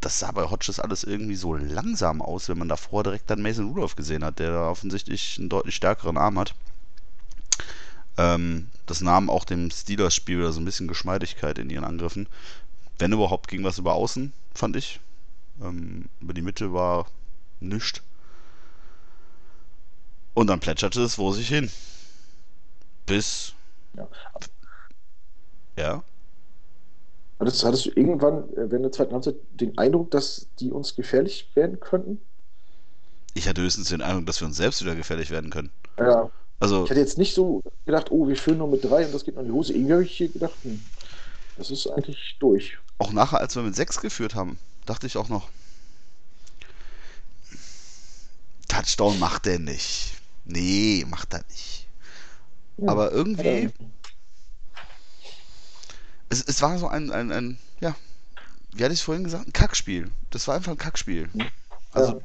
das 0.00 0.18
sah 0.20 0.30
bei 0.30 0.44
Hodges 0.48 0.80
alles 0.80 1.04
irgendwie 1.04 1.34
so 1.34 1.54
langsam 1.54 2.22
aus, 2.22 2.48
wenn 2.48 2.58
man 2.58 2.68
davor 2.68 3.02
direkt 3.02 3.30
dann 3.30 3.42
Mason 3.42 3.68
Rudolph 3.68 3.96
gesehen 3.96 4.24
hat, 4.24 4.38
der 4.38 4.52
da 4.52 4.68
offensichtlich 4.70 5.36
einen 5.38 5.48
deutlich 5.48 5.74
stärkeren 5.74 6.16
Arm 6.16 6.38
hat. 6.38 6.54
Ähm, 8.16 8.68
das 8.86 9.00
nahm 9.00 9.30
auch 9.30 9.44
dem 9.44 9.70
Steelers-Spiel 9.70 10.38
wieder 10.38 10.52
so 10.52 10.60
ein 10.60 10.64
bisschen 10.64 10.88
Geschmeidigkeit 10.88 11.58
in 11.58 11.70
ihren 11.70 11.84
Angriffen. 11.84 12.28
Wenn 12.98 13.12
überhaupt 13.12 13.48
ging 13.48 13.64
was 13.64 13.78
über 13.78 13.94
außen, 13.94 14.32
fand 14.54 14.76
ich. 14.76 15.00
Ähm, 15.60 16.08
über 16.20 16.34
die 16.34 16.42
Mitte 16.42 16.72
war 16.72 17.06
nichts. 17.60 18.02
Und 20.34 20.46
dann 20.46 20.60
plätscherte 20.60 21.02
es 21.02 21.16
vor 21.16 21.34
sich 21.34 21.48
hin. 21.48 21.70
Bis. 23.06 23.54
Ja. 23.94 24.08
Ja. 25.76 26.02
Hattest, 27.40 27.64
hattest 27.64 27.86
du 27.86 27.90
irgendwann 27.90 28.48
äh, 28.54 28.70
während 28.70 28.84
der 28.84 28.92
zweiten 28.92 29.12
Halbzeit 29.12 29.36
den 29.50 29.76
Eindruck, 29.78 30.10
dass 30.10 30.48
die 30.58 30.70
uns 30.72 30.96
gefährlich 30.96 31.50
werden 31.54 31.78
könnten? 31.80 32.20
Ich 33.34 33.48
hatte 33.48 33.62
höchstens 33.62 33.88
den 33.88 34.02
Eindruck, 34.02 34.26
dass 34.26 34.40
wir 34.40 34.46
uns 34.48 34.56
selbst 34.56 34.82
wieder 34.82 34.96
gefährlich 34.96 35.30
werden 35.30 35.50
können. 35.50 35.70
Ja. 35.98 36.30
Also, 36.60 36.84
Ich 36.84 36.90
hatte 36.90 37.00
jetzt 37.00 37.18
nicht 37.18 37.34
so 37.34 37.62
gedacht, 37.86 38.10
oh, 38.10 38.26
wir 38.26 38.36
führen 38.36 38.58
nur 38.58 38.68
mit 38.68 38.84
drei 38.84 39.06
und 39.06 39.14
das 39.14 39.24
geht 39.24 39.34
noch 39.36 39.42
in 39.42 39.48
die 39.48 39.52
Hose. 39.54 39.72
Irgendwie 39.74 39.92
habe 39.92 40.04
ich 40.04 40.16
hier 40.16 40.28
gedacht, 40.28 40.54
hm, 40.62 40.82
das 41.56 41.70
ist 41.70 41.86
eigentlich 41.86 42.36
durch. 42.40 42.78
auch 42.98 43.12
nachher, 43.12 43.40
als 43.40 43.54
wir 43.56 43.62
mit 43.62 43.76
6 43.76 44.00
geführt 44.00 44.34
haben, 44.34 44.58
dachte 44.86 45.06
ich 45.06 45.16
auch 45.16 45.28
noch, 45.28 45.48
Touchdown 48.68 49.18
macht 49.18 49.46
er 49.46 49.58
nicht. 49.58 50.14
Nee, 50.44 51.04
macht 51.08 51.32
er 51.34 51.44
nicht. 51.48 51.86
Ja. 52.78 52.88
Aber 52.88 53.12
irgendwie. 53.12 53.70
Es, 56.28 56.42
es 56.42 56.62
war 56.62 56.78
so 56.78 56.88
ein, 56.88 57.10
ein, 57.10 57.32
ein, 57.32 57.58
ja, 57.80 57.94
wie 58.72 58.84
hatte 58.84 58.92
ich 58.94 59.00
es 59.00 59.04
vorhin 59.04 59.24
gesagt, 59.24 59.46
ein 59.48 59.52
Kackspiel. 59.52 60.10
Das 60.30 60.46
war 60.48 60.56
einfach 60.56 60.72
ein 60.72 60.78
Kackspiel. 60.78 61.28
Also, 61.92 62.14
Ja. 62.14 62.20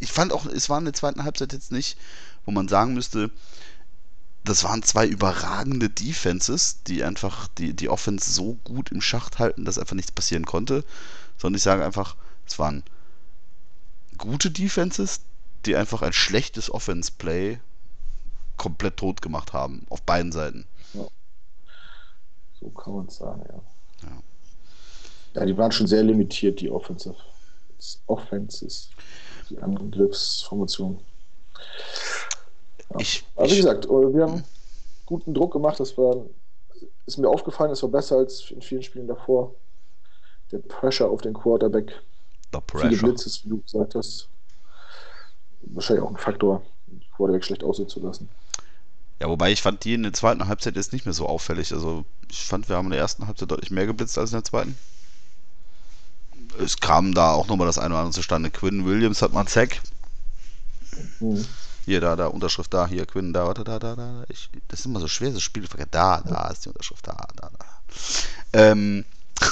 ich 0.00 0.12
fand 0.12 0.32
auch, 0.32 0.46
es 0.46 0.68
war 0.70 0.78
in 0.78 0.84
der 0.84 0.94
zweiten 0.94 1.24
Halbzeit 1.24 1.52
jetzt 1.52 1.72
nicht, 1.72 1.98
wo 2.44 2.50
man 2.52 2.68
sagen 2.68 2.94
müsste, 2.94 3.30
das 4.44 4.62
waren 4.64 4.82
zwei 4.82 5.06
überragende 5.06 5.88
Defenses, 5.88 6.82
die 6.86 7.02
einfach 7.02 7.48
die, 7.48 7.74
die 7.74 7.88
Offense 7.88 8.30
so 8.30 8.54
gut 8.64 8.90
im 8.92 9.00
Schacht 9.00 9.38
halten, 9.38 9.64
dass 9.64 9.78
einfach 9.78 9.96
nichts 9.96 10.12
passieren 10.12 10.44
konnte. 10.44 10.84
Sondern 11.38 11.56
ich 11.56 11.62
sage 11.62 11.84
einfach, 11.84 12.14
es 12.46 12.58
waren 12.58 12.82
gute 14.18 14.50
Defenses, 14.50 15.22
die 15.64 15.76
einfach 15.76 16.02
ein 16.02 16.12
schlechtes 16.12 16.70
Offense-Play 16.70 17.58
komplett 18.58 18.98
tot 18.98 19.22
gemacht 19.22 19.52
haben. 19.54 19.86
Auf 19.88 20.02
beiden 20.02 20.30
Seiten. 20.30 20.66
So 22.64 22.70
kann 22.70 22.94
man 22.94 23.06
es 23.06 23.16
sagen, 23.16 23.44
ja. 23.46 24.08
Ja. 24.08 24.22
Ja, 25.34 25.44
die 25.44 25.56
waren 25.58 25.70
schon 25.70 25.86
sehr 25.86 26.02
limitiert, 26.02 26.60
die 26.60 26.70
Offensive. 26.70 27.16
Offenses, 28.06 28.88
die 29.50 29.58
Angriffsformation. 29.58 31.00
Ja. 32.90 33.00
Ich, 33.00 33.24
Aber 33.36 33.50
wie 33.50 33.56
gesagt, 33.56 33.84
äh, 33.84 33.88
wir 33.88 34.22
haben 34.22 34.44
guten 35.04 35.34
Druck 35.34 35.52
gemacht. 35.52 35.78
Das 35.78 35.98
war, 35.98 36.24
ist 37.04 37.18
mir 37.18 37.28
aufgefallen, 37.28 37.72
es 37.72 37.82
war 37.82 37.90
besser 37.90 38.16
als 38.16 38.50
in 38.50 38.62
vielen 38.62 38.82
Spielen 38.82 39.06
davor. 39.06 39.54
Der 40.50 40.58
Pressure 40.58 41.10
auf 41.10 41.20
den 41.20 41.34
Quarterback, 41.34 41.90
the 42.52 42.60
viele 42.70 42.88
pressure. 42.88 43.08
Blitzes, 43.08 43.44
wie 43.44 43.50
du 43.50 43.60
gesagt 43.60 43.94
hast. 43.94 44.30
Wahrscheinlich 45.60 46.04
auch 46.04 46.10
ein 46.10 46.16
Faktor, 46.16 46.62
den 46.86 47.02
Quarterback 47.14 47.44
schlecht 47.44 47.64
aussehen 47.64 47.88
zu 47.88 48.00
lassen. 48.00 48.30
Ja, 49.20 49.28
wobei 49.28 49.52
ich 49.52 49.62
fand 49.62 49.84
die 49.84 49.94
in 49.94 50.02
der 50.02 50.12
zweiten 50.12 50.48
Halbzeit 50.48 50.76
jetzt 50.76 50.92
nicht 50.92 51.06
mehr 51.06 51.14
so 51.14 51.28
auffällig. 51.28 51.72
Also 51.72 52.04
ich 52.28 52.44
fand, 52.44 52.68
wir 52.68 52.76
haben 52.76 52.86
in 52.86 52.92
der 52.92 53.00
ersten 53.00 53.26
Halbzeit 53.26 53.50
deutlich 53.50 53.70
mehr 53.70 53.86
geblitzt 53.86 54.18
als 54.18 54.30
in 54.30 54.36
der 54.36 54.44
zweiten. 54.44 54.76
Es 56.58 56.78
kam 56.78 57.14
da 57.14 57.32
auch 57.32 57.46
nochmal 57.48 57.66
das 57.66 57.78
eine 57.78 57.94
oder 57.94 58.00
andere 58.00 58.14
zustande. 58.14 58.50
Quinn 58.50 58.84
Williams 58.84 59.22
hat 59.22 59.32
mal 59.32 59.40
einen 59.40 59.48
Sack. 59.48 59.80
Hm. 61.18 61.46
Hier, 61.84 62.00
da, 62.00 62.16
da, 62.16 62.28
Unterschrift 62.28 62.72
da, 62.72 62.86
hier, 62.86 63.04
Quinn, 63.06 63.32
da, 63.32 63.46
warte, 63.46 63.64
da, 63.64 63.78
da, 63.78 63.94
da. 63.94 64.24
Ich, 64.28 64.50
das 64.68 64.80
ist 64.80 64.86
immer 64.86 65.00
so 65.00 65.08
schwer, 65.08 65.30
das 65.30 65.42
Spiel. 65.42 65.66
Da, 65.90 66.20
da 66.22 66.48
ist 66.48 66.64
die 66.64 66.70
Unterschrift, 66.70 67.06
da, 67.06 67.14
da, 67.36 67.50
da. 67.50 67.66
Ähm. 68.52 69.04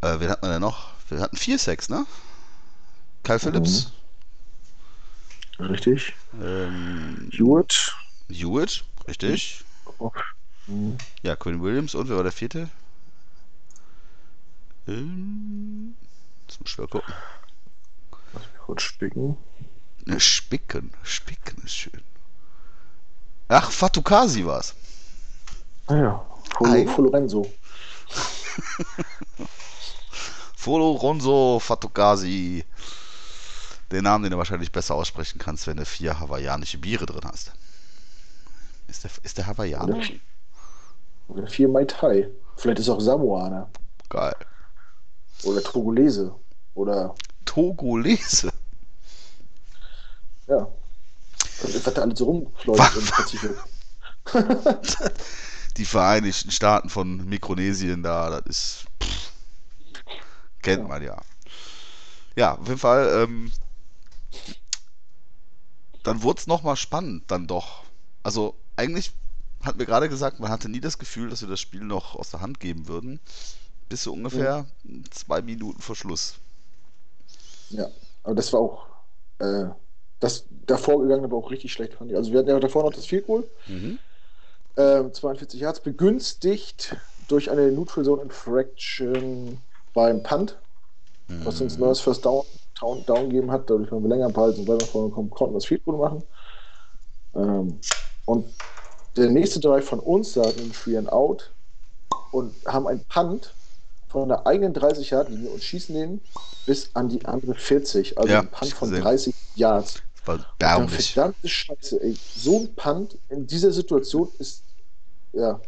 äh, 0.00 0.20
wen 0.20 0.30
hatten 0.30 0.46
wir 0.46 0.52
denn 0.52 0.62
noch? 0.62 0.92
Wir 1.08 1.20
hatten 1.20 1.36
vier 1.36 1.58
Sacks, 1.58 1.88
ne? 1.90 2.06
Kyle 3.24 3.38
Phillips. 3.38 3.92
Richtig. 5.68 6.14
Ähm, 6.40 7.30
Hewitt. 7.32 7.94
Hewitt, 8.28 8.84
richtig. 9.06 9.64
Hm. 10.66 10.96
Ja, 11.22 11.36
Quinn 11.36 11.62
Williams 11.62 11.94
und 11.94 12.08
wer 12.08 12.16
war 12.16 12.22
der 12.22 12.32
vierte? 12.32 12.68
Ähm, 14.88 15.94
jetzt 16.46 16.60
muss 16.60 16.70
ich 16.70 16.78
mal 16.78 16.88
gucken. 16.88 17.14
Lass 18.32 18.42
mich 18.42 18.58
kurz 18.58 18.82
spicken. 18.82 19.36
Ne, 20.04 20.18
Spicken. 20.18 20.92
Spicken 21.02 21.62
ist 21.64 21.74
schön. 21.74 22.02
Ach, 23.48 23.70
Fatukasi 23.70 24.44
war's. 24.44 24.74
Ah 25.86 25.96
ja, 25.96 26.26
Folo. 26.56 26.88
Folorenzo. 26.88 27.52
Folo 30.56 30.92
Ronzo 30.92 31.60
Fatukasi. 31.60 32.64
Den 33.92 34.04
Namen, 34.04 34.24
den 34.24 34.32
du 34.32 34.38
wahrscheinlich 34.38 34.72
besser 34.72 34.94
aussprechen 34.94 35.38
kannst, 35.38 35.66
wenn 35.66 35.76
du 35.76 35.84
vier 35.84 36.18
hawaiianische 36.18 36.78
Biere 36.78 37.04
drin 37.06 37.20
hast. 37.30 37.52
Ist 38.88 39.04
der, 39.04 39.10
ist 39.22 39.36
der 39.38 39.46
Hawaiianer? 39.46 39.96
Oder, 39.96 40.06
oder 41.28 41.46
vier 41.46 41.68
Mai 41.68 41.84
Tai. 41.84 42.28
Vielleicht 42.56 42.78
ist 42.80 42.88
auch 42.88 43.00
Samoaner. 43.00 43.70
Geil. 44.08 44.34
Oder 45.44 45.62
Togolese. 45.62 46.34
Oder, 46.74 47.14
Togolese. 47.44 48.50
ja. 50.46 50.66
Was 51.62 51.94
da 51.94 52.02
alles 52.02 52.18
so 52.18 52.24
rumfleucht 52.24 52.96
im 52.96 53.06
Pazifik. 53.06 53.52
Die 55.76 55.84
Vereinigten 55.84 56.50
Staaten 56.50 56.88
von 56.88 57.28
Mikronesien 57.28 58.02
da, 58.02 58.30
das 58.30 58.46
ist. 58.46 58.84
Pff, 59.02 59.32
kennt 60.62 60.82
Ja. 60.82 60.88
man 60.88 61.02
ja. 61.02 61.16
Ja, 62.36 62.54
auf 62.54 62.66
jeden 62.66 62.78
Fall. 62.80 63.24
Ähm, 63.24 63.52
dann 66.02 66.22
wurde 66.22 66.40
es 66.40 66.46
nochmal 66.46 66.76
spannend, 66.76 67.24
dann 67.28 67.46
doch. 67.46 67.84
Also, 68.22 68.54
eigentlich 68.76 69.12
hatten 69.62 69.78
wir 69.78 69.86
gerade 69.86 70.08
gesagt, 70.08 70.40
man 70.40 70.50
hatte 70.50 70.68
nie 70.68 70.80
das 70.80 70.98
Gefühl, 70.98 71.30
dass 71.30 71.42
wir 71.42 71.48
das 71.48 71.60
Spiel 71.60 71.82
noch 71.82 72.16
aus 72.16 72.30
der 72.30 72.40
Hand 72.40 72.60
geben 72.60 72.88
würden. 72.88 73.20
Bis 73.88 74.04
so 74.04 74.12
ungefähr 74.12 74.66
zwei 75.10 75.42
Minuten 75.42 75.80
vor 75.80 75.94
Schluss. 75.94 76.36
Ja, 77.70 77.88
aber 78.24 78.34
das 78.34 78.52
war 78.52 78.60
auch. 78.60 78.86
Äh, 79.38 79.66
das 80.18 80.44
davor 80.66 81.02
gegangen 81.02 81.30
war 81.30 81.38
auch 81.38 81.50
richtig 81.50 81.72
schlecht, 81.72 81.94
fand 81.94 82.10
ich. 82.10 82.16
Also, 82.16 82.32
wir 82.32 82.40
hatten 82.40 82.48
ja 82.48 82.58
davor 82.58 82.84
noch 82.84 82.92
das 82.92 83.06
Field 83.06 83.26
Goal. 83.26 83.48
Mhm. 83.66 83.98
Ähm, 84.76 85.12
42 85.12 85.60
Yards, 85.60 85.80
begünstigt 85.80 86.96
durch 87.28 87.50
eine 87.50 87.70
Neutral 87.70 88.04
Zone 88.04 88.22
Infraction 88.22 89.58
beim 89.94 90.22
Punt, 90.22 90.58
was 91.44 91.60
uns 91.60 91.78
neues 91.78 92.00
First 92.00 92.24
Down, 92.24 92.44
down, 92.82 93.04
down 93.06 93.28
gegeben 93.30 93.50
hat. 93.50 93.68
Dadurch, 93.70 93.90
wir 93.90 94.00
länger 94.08 94.30
behalten 94.30 94.60
und 94.60 94.68
weiter 94.68 94.86
vorne 94.86 95.10
kommen, 95.10 95.30
konnten 95.30 95.54
wir 95.54 95.58
das 95.58 95.66
Field 95.66 95.84
Goal 95.84 95.98
machen. 95.98 96.22
Ähm, 97.34 97.80
und 98.24 98.46
der 99.16 99.30
nächste 99.30 99.60
Drive 99.60 99.84
von 99.84 100.00
uns, 100.00 100.32
da 100.34 100.42
hatten 100.42 100.56
wir 100.56 100.62
einen 100.64 100.72
Free 100.72 100.96
and 100.96 101.12
Out 101.12 101.52
und 102.32 102.54
haben 102.66 102.86
einen 102.86 103.04
Punt 103.04 103.54
von 104.08 104.28
der 104.28 104.46
eigenen 104.46 104.74
30 104.74 105.10
Yard 105.10 105.28
Linie 105.30 105.50
und 105.50 105.62
schießen 105.62 105.94
den 105.94 106.20
bis 106.66 106.90
an 106.94 107.08
die 107.08 107.24
andere 107.24 107.54
40. 107.54 108.18
Also 108.18 108.32
Ja, 108.32 108.40
ein 108.40 108.48
Punt 108.50 108.72
von 108.72 108.90
gesehen. 108.90 109.02
30 109.02 109.34
Yards. 109.54 110.02
Das 110.24 110.28
war 110.28 110.38
verdammte 110.88 111.48
Scheiße, 111.48 112.02
ey. 112.02 112.16
So 112.36 112.60
ein 112.60 112.74
Punt 112.74 113.18
in 113.28 113.46
dieser 113.46 113.72
Situation 113.72 114.28
ist 114.38 114.62
ja 115.32 115.60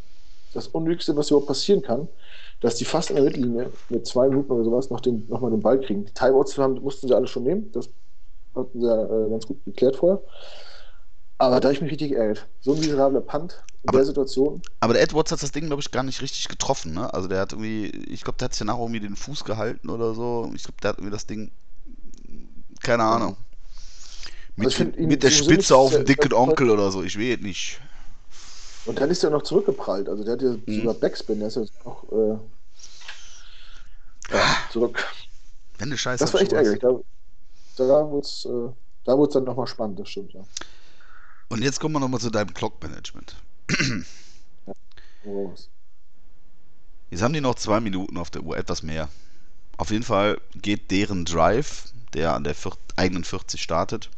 das 0.53 0.69
Unnötigste, 0.69 1.17
was 1.17 1.31
überhaupt 1.31 1.49
passieren 1.49 1.83
kann, 1.83 2.09
dass 2.65 2.77
die 2.77 2.87
fast 2.87 3.11
in 3.11 3.17
der 3.17 3.25
Mittellinie 3.27 3.71
mit 3.91 4.07
zwei 4.07 4.27
Minuten 4.27 4.51
oder 4.51 4.65
sowas 4.65 4.89
noch, 4.89 5.01
den, 5.01 5.27
noch 5.29 5.43
mal 5.43 5.51
den 5.51 5.61
Ball 5.61 5.79
kriegen. 5.79 6.07
Die 6.07 6.15
Timeouts 6.15 6.57
haben, 6.57 6.81
mussten 6.81 7.07
sie 7.07 7.15
alle 7.15 7.27
schon 7.27 7.43
nehmen, 7.43 7.71
das 7.73 7.91
hatten 8.55 8.81
sie 8.81 8.87
ja 8.87 9.05
äh, 9.05 9.29
ganz 9.29 9.47
gut 9.47 9.63
geklärt 9.67 9.97
vorher. 9.97 10.23
Aber 11.37 11.61
da 11.61 11.71
ich 11.71 11.83
mich 11.83 11.91
richtig 11.91 12.13
geärgert. 12.13 12.49
So 12.61 12.73
ein 12.73 12.81
miserabler 12.81 13.21
Punt 13.21 13.63
in 13.83 13.91
Aber- 13.91 13.99
der 13.99 14.07
Situation. 14.07 14.63
Aber 14.81 14.95
der 14.95 15.03
Edwards 15.03 15.31
hat 15.31 15.43
das 15.43 15.53
Ding, 15.53 15.67
glaube 15.67 15.83
ich, 15.83 15.91
gar 15.91 16.05
nicht 16.05 16.23
richtig 16.23 16.49
getroffen, 16.49 16.95
ne? 16.95 17.13
Also 17.13 17.29
der 17.29 17.41
hat 17.41 17.53
irgendwie, 17.53 17.87
ich 17.87 18.23
glaube, 18.23 18.39
der 18.39 18.47
hat 18.47 18.55
sich 18.55 18.61
danach 18.61 18.79
irgendwie 18.79 19.01
den 19.01 19.17
Fuß 19.17 19.45
gehalten 19.45 19.91
oder 19.91 20.15
so. 20.15 20.51
Ich 20.55 20.63
glaube, 20.63 20.79
der 20.83 20.89
hat 20.91 20.99
irgendwie 20.99 21.13
das 21.13 21.27
Ding, 21.27 21.51
keine 22.83 23.03
Ahnung. 23.03 23.37
Mit, 24.57 24.67
Also 24.67 24.77
find 24.79 24.99
mit 25.01 25.23
der 25.23 25.31
Spitze 25.31 25.77
auf 25.77 25.93
den 25.93 26.07
dicken 26.07 26.33
Onkel 26.33 26.71
oder 26.71 26.91
so, 26.91 27.03
ich 27.03 27.19
weiß 27.19 27.41
nicht. 27.41 27.79
Und 28.87 29.01
dann 29.01 29.11
ist 29.11 29.25
er 29.25 29.31
noch 29.31 29.43
zurückgeprallt. 29.43 30.09
Also 30.09 30.25
der 30.25 30.35
hat 30.35 30.43
ja 30.43 30.51
Mhm. 30.51 30.81
sogar 30.81 30.95
Backspin, 30.95 31.39
der 31.39 31.49
ist 31.49 31.57
ja 31.57 31.65
noch 31.85 32.05
äh, 32.13 32.39
ja, 34.35 34.57
zurück. 34.71 35.05
Wenn 35.79 35.91
du 35.91 35.99
Scheiße 35.99 36.25
Das 36.25 36.35
war 36.35 36.41
echt 36.41 36.53
ärgerlich. 36.53 36.81
Da, 36.81 36.99
da 37.77 38.11
wurde 38.11 38.27
es 38.27 38.45
äh, 38.45 38.69
da 39.05 39.17
dann 39.17 39.45
nochmal 39.45 39.67
spannend, 39.67 40.01
das 40.01 40.09
stimmt, 40.09 40.33
ja. 40.33 40.45
Und 41.49 41.63
jetzt 41.63 41.79
kommen 41.81 41.95
wir 41.95 42.01
nochmal 42.01 42.21
zu 42.21 42.31
deinem 42.31 42.53
Clock-Management. 42.53 43.37
Jetzt 47.11 47.23
haben 47.23 47.33
die 47.33 47.41
noch 47.41 47.55
zwei 47.55 47.81
Minuten 47.81 48.17
auf 48.17 48.31
der 48.31 48.43
Uhr, 48.43 48.57
etwas 48.57 48.83
mehr. 48.83 49.09
Auf 49.77 49.91
jeden 49.91 50.05
Fall 50.05 50.41
geht 50.55 50.91
deren 50.91 51.25
Drive, 51.25 51.85
der 52.13 52.35
an 52.35 52.45
der 52.45 52.55
vier, 52.55 52.73
eigenen 52.97 53.25
40 53.25 53.63
startet, 53.63 54.11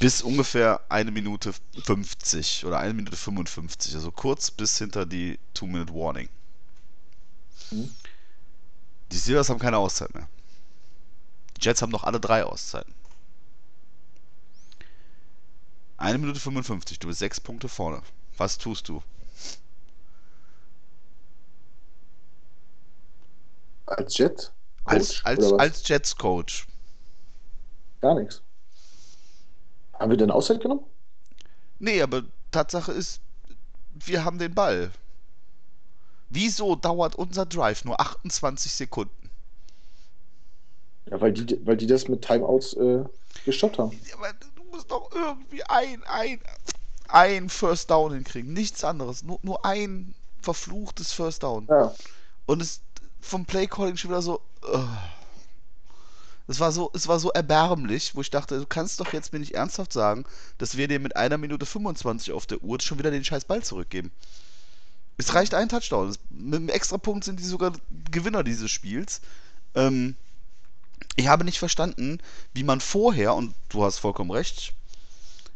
bis 0.00 0.22
ungefähr 0.22 0.80
eine 0.88 1.10
Minute 1.10 1.54
50 1.84 2.64
oder 2.64 2.78
eine 2.78 2.94
Minute 2.94 3.16
55, 3.16 3.94
also 3.94 4.10
kurz 4.10 4.50
bis 4.50 4.78
hinter 4.78 5.06
die 5.06 5.38
Two-Minute-Warning. 5.54 6.28
Mhm. 7.70 7.94
Die 9.12 9.18
Steelers 9.18 9.48
haben 9.48 9.58
keine 9.60 9.78
Auszeit 9.78 10.12
mehr. 10.14 10.28
Die 11.56 11.64
Jets 11.64 11.82
haben 11.82 11.92
noch 11.92 12.04
alle 12.04 12.20
drei 12.20 12.44
Auszeiten. 12.44 12.92
Eine 15.96 16.18
Minute 16.18 16.40
55, 16.40 16.98
du 16.98 17.06
bist 17.08 17.20
sechs 17.20 17.40
Punkte 17.40 17.68
vorne. 17.68 18.02
Was 18.36 18.58
tust 18.58 18.88
du? 18.88 19.02
Als 23.86 24.18
Jet? 24.18 24.52
Als, 24.84 25.24
als, 25.24 25.52
als 25.52 25.86
Jets 25.88 26.16
Coach. 26.16 26.66
Gar 28.00 28.16
nichts. 28.16 28.43
Haben 30.04 30.10
wir 30.10 30.18
denn 30.18 30.30
Auszeit 30.30 30.60
genommen? 30.60 30.84
Nee, 31.78 32.02
aber 32.02 32.24
Tatsache 32.50 32.92
ist, 32.92 33.22
wir 33.94 34.22
haben 34.22 34.38
den 34.38 34.54
Ball. 34.54 34.90
Wieso 36.28 36.76
dauert 36.76 37.14
unser 37.14 37.46
Drive 37.46 37.86
nur 37.86 37.98
28 37.98 38.70
Sekunden? 38.70 39.30
Ja, 41.10 41.18
weil 41.22 41.32
die, 41.32 41.58
weil 41.66 41.78
die 41.78 41.86
das 41.86 42.06
mit 42.06 42.20
Timeouts 42.20 42.74
äh, 42.74 43.02
gestoppt 43.46 43.78
haben. 43.78 43.98
Ja, 44.06 44.16
aber 44.16 44.34
du 44.54 44.64
musst 44.70 44.90
doch 44.90 45.10
irgendwie 45.14 45.62
ein, 45.64 46.02
ein, 46.04 46.38
ein 47.08 47.48
First 47.48 47.90
Down 47.90 48.12
hinkriegen. 48.12 48.52
Nichts 48.52 48.84
anderes. 48.84 49.22
Nur, 49.22 49.38
nur 49.40 49.64
ein 49.64 50.14
verfluchtes 50.42 51.14
First 51.14 51.44
Down. 51.44 51.66
Ja. 51.70 51.94
Und 52.44 52.60
es 52.60 52.82
vom 53.22 53.46
Playcalling 53.46 53.96
schon 53.96 54.10
wieder 54.10 54.20
so. 54.20 54.42
Uh. 54.70 54.84
Es 56.46 56.60
war 56.60 56.72
so, 56.72 56.90
es 56.92 57.08
war 57.08 57.18
so 57.18 57.30
erbärmlich, 57.30 58.14
wo 58.14 58.20
ich 58.20 58.30
dachte, 58.30 58.58
du 58.58 58.66
kannst 58.66 59.00
doch 59.00 59.12
jetzt 59.12 59.32
mir 59.32 59.38
nicht 59.38 59.54
ernsthaft 59.54 59.92
sagen, 59.92 60.24
dass 60.58 60.76
wir 60.76 60.88
dir 60.88 61.00
mit 61.00 61.16
einer 61.16 61.38
Minute 61.38 61.64
25 61.64 62.32
auf 62.32 62.46
der 62.46 62.62
Uhr 62.62 62.80
schon 62.80 62.98
wieder 62.98 63.10
den 63.10 63.24
scheiß 63.24 63.46
Ball 63.46 63.62
zurückgeben. 63.62 64.10
Es 65.16 65.32
reicht 65.32 65.54
ein 65.54 65.68
Touchdown. 65.68 66.14
Mit 66.30 66.56
einem 66.56 66.68
Extrapunkt 66.68 67.24
sind 67.24 67.40
die 67.40 67.44
sogar 67.44 67.72
Gewinner 68.10 68.42
dieses 68.42 68.70
Spiels. 68.70 69.20
Ähm, 69.74 70.16
ich 71.16 71.28
habe 71.28 71.44
nicht 71.44 71.58
verstanden, 71.58 72.18
wie 72.52 72.64
man 72.64 72.80
vorher, 72.80 73.34
und 73.34 73.54
du 73.68 73.84
hast 73.84 73.98
vollkommen 73.98 74.30
recht, 74.30 74.74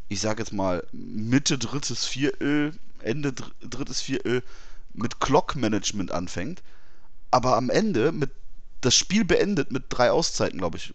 ich 0.07 0.21
sage 0.21 0.41
jetzt 0.41 0.53
mal 0.53 0.85
Mitte 0.91 1.57
drittes 1.57 2.05
Viertel, 2.05 2.73
Ende 3.01 3.33
drittes 3.61 4.01
Viertel 4.01 4.43
mit 4.93 5.19
Clock-Management 5.19 6.11
anfängt, 6.11 6.63
aber 7.29 7.57
am 7.57 7.69
Ende 7.69 8.11
mit 8.11 8.31
das 8.81 8.95
Spiel 8.95 9.25
beendet 9.25 9.71
mit 9.71 9.85
drei 9.89 10.11
Auszeiten, 10.11 10.59
glaube 10.59 10.77
ich. 10.77 10.93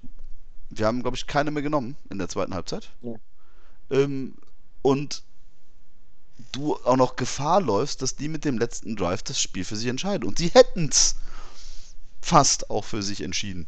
Wir 0.70 0.87
haben, 0.87 1.03
glaube 1.03 1.16
ich, 1.16 1.26
keine 1.26 1.51
mehr 1.51 1.62
genommen 1.62 1.97
in 2.11 2.18
der 2.18 2.28
zweiten 2.28 2.55
Halbzeit. 2.55 2.91
Ja. 3.03 3.14
Ähm, 3.91 4.35
und 4.82 5.22
du 6.53 6.76
auch 6.76 6.97
noch 6.97 7.16
Gefahr 7.16 7.61
läufst, 7.61 8.03
dass 8.03 8.16
die 8.16 8.28
mit 8.28 8.45
dem 8.45 8.59
letzten 8.59 8.97
Drive 8.97 9.22
das 9.22 9.41
Spiel 9.41 9.64
für 9.64 9.76
sich 9.76 9.89
entscheiden. 9.89 10.26
Und 10.26 10.39
sie 10.39 10.49
hätten 10.49 10.89
es 10.89 11.16
fast 12.20 12.70
auch 12.70 12.85
für 12.85 13.03
sich 13.03 13.20
entschieden. 13.20 13.66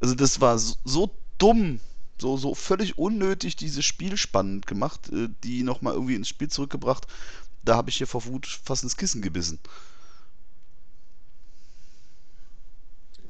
Also 0.00 0.14
das 0.14 0.40
war 0.40 0.58
so, 0.58 0.74
so 0.84 1.10
dumm, 1.38 1.80
so, 2.18 2.36
so 2.36 2.54
völlig 2.54 2.98
unnötig 2.98 3.56
dieses 3.56 3.84
Spiel 3.84 4.16
spannend 4.16 4.66
gemacht, 4.66 5.10
äh, 5.12 5.28
die 5.44 5.62
nochmal 5.62 5.94
irgendwie 5.94 6.14
ins 6.14 6.28
Spiel 6.28 6.48
zurückgebracht. 6.48 7.06
Da 7.64 7.76
habe 7.76 7.90
ich 7.90 7.96
hier 7.96 8.06
vor 8.06 8.24
Wut 8.24 8.46
fast 8.46 8.82
ins 8.82 8.96
Kissen 8.96 9.22
gebissen. 9.22 9.58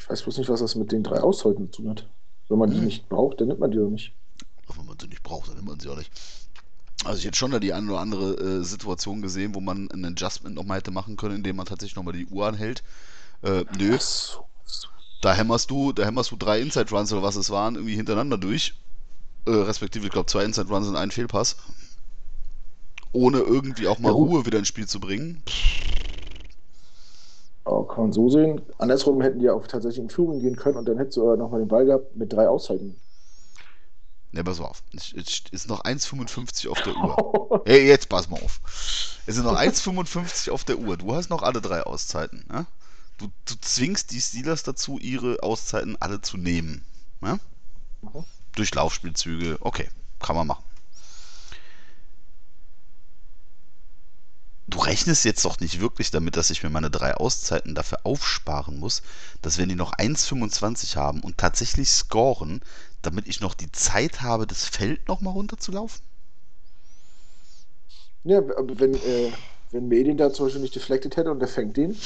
Ich 0.08 0.12
weiß 0.12 0.22
bloß 0.22 0.38
nicht, 0.38 0.48
was 0.48 0.60
das 0.60 0.74
mit 0.74 0.90
den 0.90 1.02
drei 1.02 1.20
Aushalten 1.20 1.70
zu 1.70 1.82
tun 1.82 1.90
hat. 1.90 2.08
Wenn 2.48 2.58
man 2.58 2.70
die 2.70 2.78
hm. 2.78 2.86
nicht 2.86 3.10
braucht, 3.10 3.40
dann 3.40 3.48
nimmt 3.48 3.60
man 3.60 3.70
die 3.70 3.76
doch 3.76 3.90
nicht. 3.90 4.14
Ach, 4.66 4.78
wenn 4.78 4.86
man 4.86 4.96
sie 4.98 5.06
nicht 5.06 5.22
braucht, 5.22 5.48
dann 5.48 5.56
nimmt 5.56 5.68
man 5.68 5.80
sie 5.80 5.90
auch 5.90 5.98
nicht. 5.98 6.10
Also 7.04 7.18
ich 7.18 7.26
hätte 7.26 7.36
schon 7.36 7.50
da 7.50 7.60
die 7.60 7.74
eine 7.74 7.90
oder 7.90 8.00
andere 8.00 8.34
äh, 8.38 8.64
Situation 8.64 9.20
gesehen, 9.20 9.54
wo 9.54 9.60
man 9.60 9.90
ein 9.90 10.06
Adjustment 10.06 10.54
nochmal 10.54 10.78
hätte 10.78 10.90
machen 10.90 11.18
können, 11.18 11.36
indem 11.36 11.56
man 11.56 11.66
tatsächlich 11.66 11.94
nochmal 11.94 12.14
die 12.14 12.26
Uhr 12.26 12.46
anhält. 12.46 12.82
Äh, 13.42 13.64
nö. 13.78 13.98
So. 14.00 14.44
Da 15.20 15.34
hämmerst 15.34 15.70
du, 15.70 15.92
da 15.92 16.04
hämmerst 16.06 16.30
du 16.30 16.36
drei 16.36 16.60
Inside 16.60 16.90
Runs 16.90 17.12
oder 17.12 17.22
was 17.22 17.36
es 17.36 17.50
waren, 17.50 17.74
irgendwie 17.74 17.96
hintereinander 17.96 18.38
durch. 18.38 18.74
Äh, 19.46 19.50
respektive, 19.50 20.06
ich 20.06 20.12
glaube, 20.12 20.26
zwei 20.26 20.44
Inside 20.44 20.68
Runs 20.68 20.88
und 20.88 20.96
einen 20.96 21.10
Fehlpass. 21.10 21.56
Ohne 23.12 23.40
irgendwie 23.40 23.88
auch 23.88 23.98
mal 23.98 24.08
ja, 24.08 24.14
Ruhe 24.14 24.46
wieder 24.46 24.58
ins 24.58 24.68
Spiel 24.68 24.86
zu 24.86 25.00
bringen. 25.00 25.42
Oh, 27.70 27.82
kann 27.84 28.04
man 28.04 28.12
so 28.14 28.30
sehen. 28.30 28.62
Andersrum 28.78 29.20
hätten 29.20 29.40
die 29.40 29.50
auch 29.50 29.66
tatsächlich 29.66 30.02
in 30.02 30.08
Führung 30.08 30.40
gehen 30.40 30.56
können 30.56 30.78
und 30.78 30.88
dann 30.88 30.96
hättest 30.96 31.18
du 31.18 31.36
nochmal 31.36 31.60
den 31.60 31.68
Ball 31.68 31.84
gehabt 31.84 32.16
mit 32.16 32.32
drei 32.32 32.48
Auszeiten. 32.48 32.98
Ne, 34.32 34.42
pass 34.42 34.58
mal 34.58 34.66
auf. 34.66 34.82
Es 34.94 35.12
ist 35.50 35.68
noch 35.68 35.84
1,55 35.84 36.68
auf 36.70 36.80
der 36.80 36.96
Uhr. 36.96 37.62
hey, 37.66 37.86
jetzt 37.86 38.08
pass 38.08 38.30
mal 38.30 38.40
auf. 38.42 38.60
Es 39.26 39.34
sind 39.34 39.44
noch 39.44 39.58
1,55 39.58 40.50
auf 40.50 40.64
der 40.64 40.78
Uhr. 40.78 40.96
Du 40.96 41.14
hast 41.14 41.28
noch 41.28 41.42
alle 41.42 41.60
drei 41.60 41.82
Auszeiten. 41.82 42.46
Ja? 42.50 42.64
Du, 43.18 43.28
du, 43.44 43.54
zwingst 43.60 44.12
die 44.12 44.20
Steelers 44.22 44.62
dazu, 44.62 44.98
ihre 44.98 45.42
Auszeiten 45.42 45.96
alle 46.00 46.22
zu 46.22 46.38
nehmen. 46.38 46.86
Ja? 47.20 47.38
Mhm. 48.00 48.24
Durch 48.54 48.74
Laufspielzüge. 48.74 49.58
Okay, 49.60 49.88
kann 50.20 50.36
man 50.36 50.46
machen. 50.46 50.64
Du 54.68 54.78
rechnest 54.78 55.24
jetzt 55.24 55.44
doch 55.44 55.60
nicht 55.60 55.80
wirklich 55.80 56.10
damit, 56.10 56.36
dass 56.36 56.50
ich 56.50 56.62
mir 56.62 56.70
meine 56.70 56.90
drei 56.90 57.14
Auszeiten 57.14 57.74
dafür 57.74 58.00
aufsparen 58.04 58.78
muss, 58.78 59.02
dass 59.42 59.58
wenn 59.58 59.68
die 59.68 59.74
noch 59.74 59.94
1,25 59.94 60.96
haben 60.96 61.20
und 61.20 61.38
tatsächlich 61.38 61.90
scoren, 61.90 62.60
damit 63.02 63.26
ich 63.28 63.40
noch 63.40 63.54
die 63.54 63.72
Zeit 63.72 64.20
habe, 64.20 64.46
das 64.46 64.64
Feld 64.64 65.08
nochmal 65.08 65.32
runterzulaufen? 65.32 66.00
Ja, 68.24 68.38
aber 68.38 68.78
wenn, 68.78 68.94
äh, 68.94 69.32
wenn 69.70 69.88
Medien 69.88 70.16
da 70.18 70.32
zum 70.32 70.46
Beispiel 70.46 70.60
nicht 70.62 70.74
deflected 70.74 71.16
hätte 71.16 71.30
und 71.30 71.38
der 71.40 71.48
fängt 71.48 71.76
den, 71.76 71.96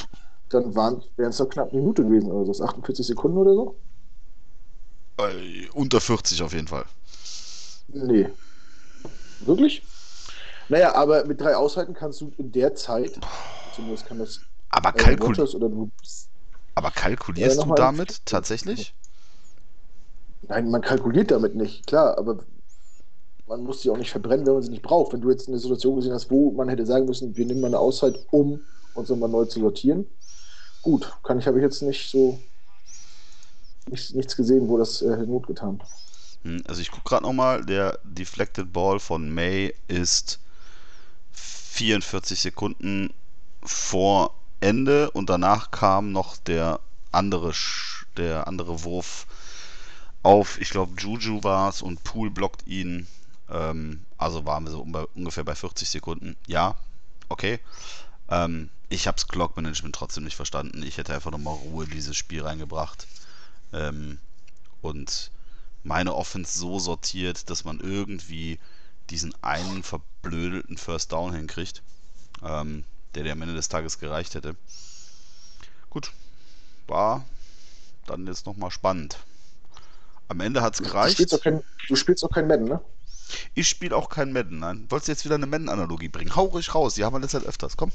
dann 0.51 0.75
wären 0.75 1.03
es 1.19 1.39
doch 1.39 1.49
knapp 1.49 1.73
eine 1.73 1.81
Minute 1.81 2.05
gewesen 2.05 2.31
oder 2.31 2.53
so, 2.53 2.65
48 2.65 3.07
Sekunden 3.07 3.39
oder 3.39 3.55
so? 3.55 3.77
Äh, 5.19 5.69
unter 5.73 6.01
40 6.01 6.43
auf 6.43 6.53
jeden 6.53 6.69
Fall. 6.69 6.85
Nee. 7.89 8.29
Wirklich? 9.41 9.83
Naja, 10.73 10.95
aber 10.95 11.27
mit 11.27 11.39
drei 11.39 11.55
Aushalten 11.55 11.93
kannst 11.93 12.23
du 12.23 12.33
in 12.39 12.51
der 12.51 12.75
Zeit, 12.75 13.21
zumindest 13.77 14.07
kann 14.07 14.19
das. 14.19 14.41
Aber, 14.71 14.91
kalkul 14.93 15.35
du, 15.35 15.91
aber 16.75 16.91
kalkulierst 16.91 17.61
äh, 17.61 17.65
du 17.65 17.75
damit 17.75 18.25
tatsächlich? 18.25 18.95
Nein, 20.49 20.71
man 20.71 20.81
kalkuliert 20.81 21.31
damit 21.31 21.55
nicht, 21.55 21.87
klar, 21.87 22.17
aber 22.17 22.39
man 23.47 23.65
muss 23.65 23.83
sie 23.83 23.91
auch 23.91 23.99
nicht 23.99 24.11
verbrennen, 24.11 24.47
wenn 24.47 24.55
man 24.55 24.63
sie 24.63 24.71
nicht 24.71 24.81
braucht. 24.81 25.13
Wenn 25.13 25.21
du 25.21 25.31
jetzt 25.31 25.47
eine 25.47 25.59
Situation 25.59 25.97
gesehen 25.97 26.15
hast, 26.15 26.31
wo 26.31 26.53
man 26.53 26.71
hätte 26.71 26.87
sagen 26.87 27.05
müssen, 27.05 27.37
wir 27.37 27.45
nehmen 27.45 27.61
mal 27.61 27.67
eine 27.67 27.79
Auszeit, 27.79 28.19
um 28.31 28.59
uns 28.95 29.11
nochmal 29.11 29.29
neu 29.29 29.45
zu 29.45 29.61
sortieren. 29.61 30.07
Gut, 30.81 31.13
kann 31.23 31.39
ich, 31.39 31.47
habe 31.47 31.59
ich 31.59 31.65
jetzt 31.65 31.83
nicht 31.83 32.11
so 32.11 32.39
nicht, 33.91 34.15
nichts 34.15 34.35
gesehen, 34.35 34.71
wo 34.71 34.79
das 34.79 35.03
äh, 35.03 35.19
Not 35.19 35.47
getan. 35.47 35.83
Hm, 36.45 36.63
also 36.67 36.81
ich 36.81 36.91
gucke 36.91 37.11
gerade 37.11 37.25
nochmal, 37.25 37.63
der 37.63 37.99
Deflected 38.05 38.73
Ball 38.73 38.99
von 38.99 39.29
May 39.29 39.75
ist 39.87 40.39
44 41.73 42.39
Sekunden 42.39 43.15
vor 43.63 44.35
Ende 44.61 45.11
und 45.11 45.31
danach 45.31 45.71
kam 45.71 46.13
noch 46.13 46.37
der 46.37 46.81
andere, 47.13 47.55
der 48.19 48.47
andere 48.47 48.85
Wurf 48.85 49.27
auf, 50.23 50.61
ich 50.61 50.69
glaube, 50.69 51.01
Juju 51.01 51.43
war 51.43 51.71
es 51.71 51.81
und 51.81 52.05
Pool 52.05 52.31
blockt 52.31 52.67
ihn. 52.67 53.07
Ähm, 53.49 54.05
also 54.19 54.45
waren 54.45 54.65
wir 54.65 54.71
so 54.71 54.87
ungefähr 55.15 55.45
bei 55.45 55.55
40 55.55 55.89
Sekunden. 55.89 56.37
Ja, 56.47 56.77
okay. 57.31 57.59
Ähm, 58.29 58.69
ich 58.91 59.07
habe 59.07 59.17
das 59.17 59.27
Clock-Management 59.27 59.95
trotzdem 59.95 60.25
nicht 60.25 60.37
verstanden. 60.37 60.83
Ich 60.83 60.99
hätte 60.99 61.15
einfach 61.15 61.31
nochmal 61.31 61.55
Ruhe 61.55 61.87
in 61.87 61.91
dieses 61.91 62.17
Spiel 62.17 62.43
reingebracht. 62.43 63.09
Ähm, 63.73 64.19
und 64.83 65.31
meine 65.85 66.15
Offense 66.15 66.59
so 66.59 66.79
sortiert, 66.79 67.49
dass 67.49 67.65
man 67.65 67.81
irgendwie 67.81 68.59
diesen 69.09 69.35
einen 69.43 69.83
verblödelten 70.23 70.77
First 70.77 71.13
Down 71.13 71.35
hinkriegt, 71.35 71.83
ähm, 72.45 72.85
der 73.15 73.25
dir 73.25 73.33
am 73.33 73.43
Ende 73.43 73.55
des 73.55 73.69
Tages 73.69 73.99
gereicht 73.99 74.35
hätte. 74.35 74.55
Gut, 75.91 76.13
war 76.87 77.25
dann 78.07 78.27
jetzt 78.27 78.47
nochmal 78.47 78.71
spannend. 78.71 79.19
Am 80.29 80.41
Ende 80.41 80.63
hat 80.63 80.75
es 80.75 80.83
gereicht. 80.83 81.19
Du 81.19 81.23
spielst, 81.25 81.35
auch 81.35 81.43
kein, 81.43 81.63
du 81.89 81.97
spielst 81.97 82.25
auch 82.25 82.31
kein 82.31 82.47
Madden, 82.47 82.67
ne? 82.67 82.81
Ich 83.55 83.69
spiele 83.69 83.97
auch 83.97 84.09
kein 84.09 84.33
Madden, 84.33 84.61
nein. 84.61 84.87
Wolltest 84.89 85.09
du 85.09 85.13
jetzt 85.13 85.25
wieder 85.25 85.35
eine 85.37 85.47
Madden-Analogie 85.47 86.09
bringen? 86.09 86.35
Hau 86.37 86.45
ruhig 86.45 86.75
raus, 86.75 86.95
die 86.95 87.05
haben 87.05 87.15
wir 87.15 87.21
letzte 87.21 87.39
Zeit 87.39 87.49
öfters, 87.49 87.77
komm. 87.77 87.93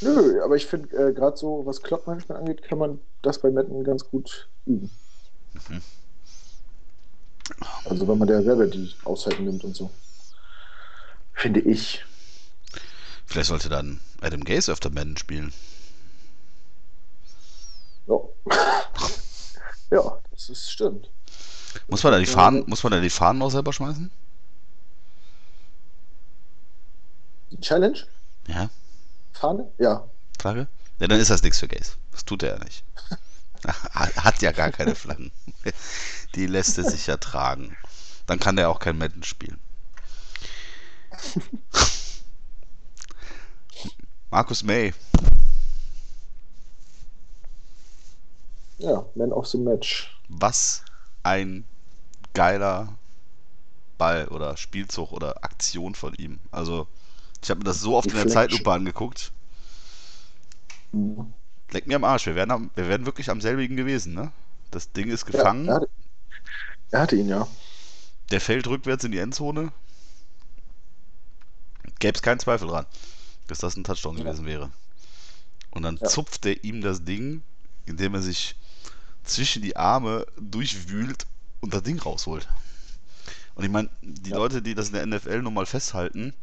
Nö, 0.00 0.42
aber 0.42 0.56
ich 0.56 0.66
finde, 0.66 0.88
äh, 0.96 1.12
gerade 1.12 1.36
so, 1.36 1.64
was 1.64 1.82
Clock-Management 1.82 2.40
angeht, 2.40 2.62
kann 2.62 2.78
man 2.78 3.00
das 3.22 3.40
bei 3.40 3.50
Madden 3.50 3.84
ganz 3.84 4.04
gut 4.08 4.48
üben. 4.66 4.90
Mhm. 5.68 5.82
Also 7.84 8.08
wenn 8.08 8.18
man 8.18 8.28
der 8.28 8.42
selber 8.42 8.66
die 8.66 8.92
Auszeiten 9.04 9.44
nimmt 9.44 9.64
und 9.64 9.76
so. 9.76 9.90
Finde 11.34 11.60
ich. 11.60 12.04
Vielleicht 13.26 13.48
sollte 13.48 13.68
dann 13.68 14.00
Adam 14.20 14.44
Gaze 14.44 14.70
öfter 14.70 14.90
Madden 14.90 15.16
spielen. 15.16 15.52
Ja. 18.06 18.16
ja, 19.90 20.18
das 20.30 20.48
ist 20.48 20.70
stimmt. 20.70 21.08
Muss 21.88 22.02
man 22.02 22.12
da 22.12 22.18
die 22.18 22.26
Fahnen, 22.26 22.64
muss 22.66 22.82
man 22.82 22.92
da 22.92 23.00
die 23.00 23.10
Fahnen 23.10 23.40
auch 23.42 23.50
selber 23.50 23.72
schmeißen? 23.72 24.10
Die 27.50 27.60
Challenge? 27.60 27.98
Ja, 28.48 28.68
Fahne? 29.42 29.72
Ja. 29.78 30.08
Flagge? 30.38 30.68
Ja, 31.00 31.08
dann 31.08 31.18
ist 31.18 31.30
das 31.30 31.42
nichts 31.42 31.58
für 31.58 31.66
Gaze. 31.66 31.94
Das 32.12 32.24
tut 32.24 32.44
er 32.44 32.58
ja 32.58 32.64
nicht. 32.64 32.84
Hat 33.66 34.16
hat 34.16 34.42
ja 34.42 34.52
gar 34.52 34.70
keine 34.70 34.94
Flaggen. 34.94 35.30
Die 36.34 36.46
lässt 36.46 36.78
er 36.78 36.84
sich 36.84 37.06
ja 37.06 37.16
tragen. 37.16 37.76
Dann 38.26 38.40
kann 38.40 38.56
der 38.56 38.68
auch 38.68 38.80
kein 38.80 38.98
Madden 38.98 39.22
spielen. 39.22 39.58
Markus 44.30 44.62
May. 44.62 44.92
Ja, 48.78 49.04
Man 49.14 49.32
of 49.32 49.46
the 49.46 49.58
Match. 49.58 50.10
Was 50.28 50.82
ein 51.22 51.64
geiler 52.34 52.88
Ball 53.98 54.26
oder 54.28 54.56
Spielzug 54.56 55.12
oder 55.12 55.44
Aktion 55.44 55.94
von 55.94 56.14
ihm. 56.14 56.38
Also, 56.50 56.86
ich 57.42 57.50
habe 57.50 57.58
mir 57.58 57.64
das 57.64 57.80
so 57.80 57.96
oft 57.96 58.08
in 58.10 58.16
der. 58.16 58.28
Zeitlupe 58.28 58.72
angeguckt. 58.72 59.32
Mhm. 60.92 61.32
Leck 61.70 61.86
mir 61.86 61.96
am 61.96 62.04
Arsch. 62.04 62.26
Wir 62.26 62.34
wären, 62.34 62.50
am, 62.50 62.70
wir 62.74 62.88
wären 62.88 63.06
wirklich 63.06 63.30
am 63.30 63.40
selbigen 63.40 63.76
gewesen, 63.76 64.14
ne? 64.14 64.32
Das 64.70 64.90
Ding 64.92 65.10
ist 65.10 65.26
Ja, 65.32 65.38
gefangen. 65.38 65.68
er, 65.68 65.74
hatte, 65.76 65.88
er 66.90 67.00
hatte 67.00 67.16
ihn, 67.16 67.28
ja. 67.28 67.46
Der 68.30 68.40
fällt 68.40 68.66
rückwärts 68.66 69.04
in 69.04 69.12
die 69.12 69.18
Endzone. 69.18 69.72
Gäbe 72.02 72.16
es 72.16 72.22
keinen 72.22 72.40
Zweifel 72.40 72.66
dran, 72.66 72.84
dass 73.46 73.60
das 73.60 73.76
ein 73.76 73.84
Touchdown 73.84 74.18
Ja. 74.18 74.24
gewesen 74.24 74.44
wäre. 74.44 74.72
Und 75.70 75.84
dann 75.84 75.98
Ja. 75.98 76.08
zupft 76.08 76.44
er 76.46 76.64
ihm 76.64 76.80
das 76.80 77.04
Ding, 77.04 77.42
indem 77.86 78.14
er 78.14 78.22
sich 78.22 78.56
zwischen 79.22 79.62
die 79.62 79.76
Arme 79.76 80.26
durchwühlt 80.36 81.26
und 81.60 81.72
das 81.72 81.84
Ding 81.84 82.00
rausholt. 82.00 82.48
Und 83.54 83.62
ich 83.64 83.70
meine, 83.70 83.88
die 84.02 84.30
Ja. 84.30 84.36
Leute, 84.38 84.62
die 84.62 84.74
das 84.74 84.88
in 84.88 84.94
der 84.94 85.02
NFL 85.04 85.42
nun 85.42 85.54
mal 85.54 85.64
festhalten, 85.64 86.34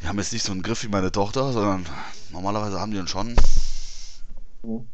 die 0.00 0.06
haben 0.06 0.16
jetzt 0.16 0.32
nicht 0.32 0.46
so 0.46 0.52
einen 0.52 0.62
Griff 0.62 0.82
wie 0.82 0.88
meine 0.88 1.12
Tochter, 1.12 1.52
sondern 1.52 1.86
normalerweise 2.30 2.80
haben 2.80 2.90
die 2.90 2.96
dann 2.96 3.08
schon. 3.08 3.36
Mhm. 4.62 4.88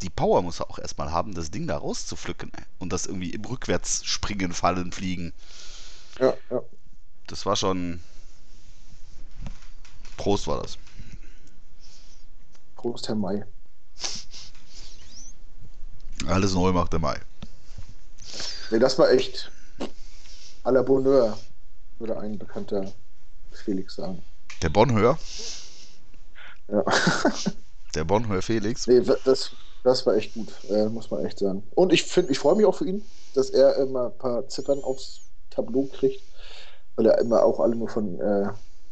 Die 0.00 0.08
Power 0.10 0.40
muss 0.40 0.60
er 0.60 0.70
auch 0.70 0.78
erstmal 0.78 1.12
haben, 1.12 1.34
das 1.34 1.50
Ding 1.50 1.66
da 1.66 1.76
rauszupflücken 1.76 2.54
ey. 2.54 2.64
und 2.78 2.90
das 2.90 3.04
irgendwie 3.04 3.32
im 3.32 3.44
Rückwärts 3.44 4.02
springen, 4.06 4.54
fallen, 4.54 4.92
fliegen. 4.92 5.34
Ja, 6.18 6.34
ja. 6.50 6.62
Das 7.28 7.44
war 7.46 7.56
schon. 7.56 8.00
Prost 10.16 10.46
war 10.46 10.62
das. 10.62 10.76
Prost, 12.76 13.08
Herr 13.08 13.14
May. 13.14 13.44
Alles 16.26 16.52
neu 16.54 16.72
macht 16.72 16.92
der 16.92 17.00
Mai. 17.00 17.20
Nee, 18.70 18.78
das 18.78 18.98
war 18.98 19.10
echt 19.10 19.50
à 20.64 20.70
la 20.72 20.82
Bonheur, 20.82 21.38
würde 21.98 22.18
ein 22.18 22.38
bekannter 22.38 22.92
Felix 23.52 23.94
sagen. 23.96 24.22
Der 24.62 24.68
Bonheur, 24.68 25.18
Ja. 26.68 26.84
der 27.94 28.04
Bonheur 28.04 28.42
Felix. 28.42 28.86
nee, 28.86 29.00
das, 29.24 29.52
das 29.84 30.04
war 30.04 30.16
echt 30.16 30.34
gut, 30.34 30.48
äh, 30.68 30.86
muss 30.88 31.10
man 31.10 31.24
echt 31.24 31.38
sagen. 31.38 31.62
Und 31.74 31.92
ich 31.92 32.02
finde, 32.02 32.32
ich 32.32 32.38
freue 32.38 32.56
mich 32.56 32.66
auch 32.66 32.74
für 32.76 32.86
ihn, 32.86 33.02
dass 33.34 33.50
er 33.50 33.76
immer 33.76 34.06
ein 34.06 34.18
paar 34.18 34.46
Ziffern 34.48 34.82
aufs 34.82 35.20
Tableau 35.50 35.84
kriegt, 35.86 36.22
weil 36.98 37.06
er 37.06 37.18
immer 37.18 37.44
auch 37.44 37.60
alle 37.60 37.76
nur 37.76 37.88
von 37.88 38.20
äh, 38.20 38.48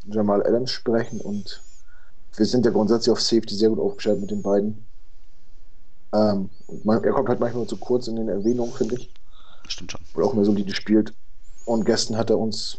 Jamal 0.06 0.46
Adams 0.46 0.70
sprechen 0.70 1.20
und 1.20 1.60
wir 2.36 2.46
sind 2.46 2.64
ja 2.64 2.70
grundsätzlich 2.70 3.10
auf 3.10 3.20
Safety 3.20 3.56
sehr 3.56 3.68
gut 3.68 3.80
aufgestellt 3.80 4.20
mit 4.20 4.30
den 4.30 4.42
beiden. 4.42 4.86
Ähm, 6.14 6.48
man, 6.84 7.02
er 7.02 7.12
kommt 7.12 7.28
halt 7.28 7.40
manchmal 7.40 7.66
zu 7.66 7.76
kurz 7.76 8.06
in 8.06 8.14
den 8.14 8.28
Erwähnungen, 8.28 8.72
finde 8.72 8.94
ich. 8.94 9.10
Stimmt 9.66 9.90
schon. 9.90 10.00
oder 10.14 10.26
auch 10.26 10.34
mehr 10.34 10.44
solide 10.44 10.72
spielt. 10.72 11.12
Und 11.64 11.84
gestern 11.84 12.16
hat 12.16 12.30
er 12.30 12.38
uns 12.38 12.78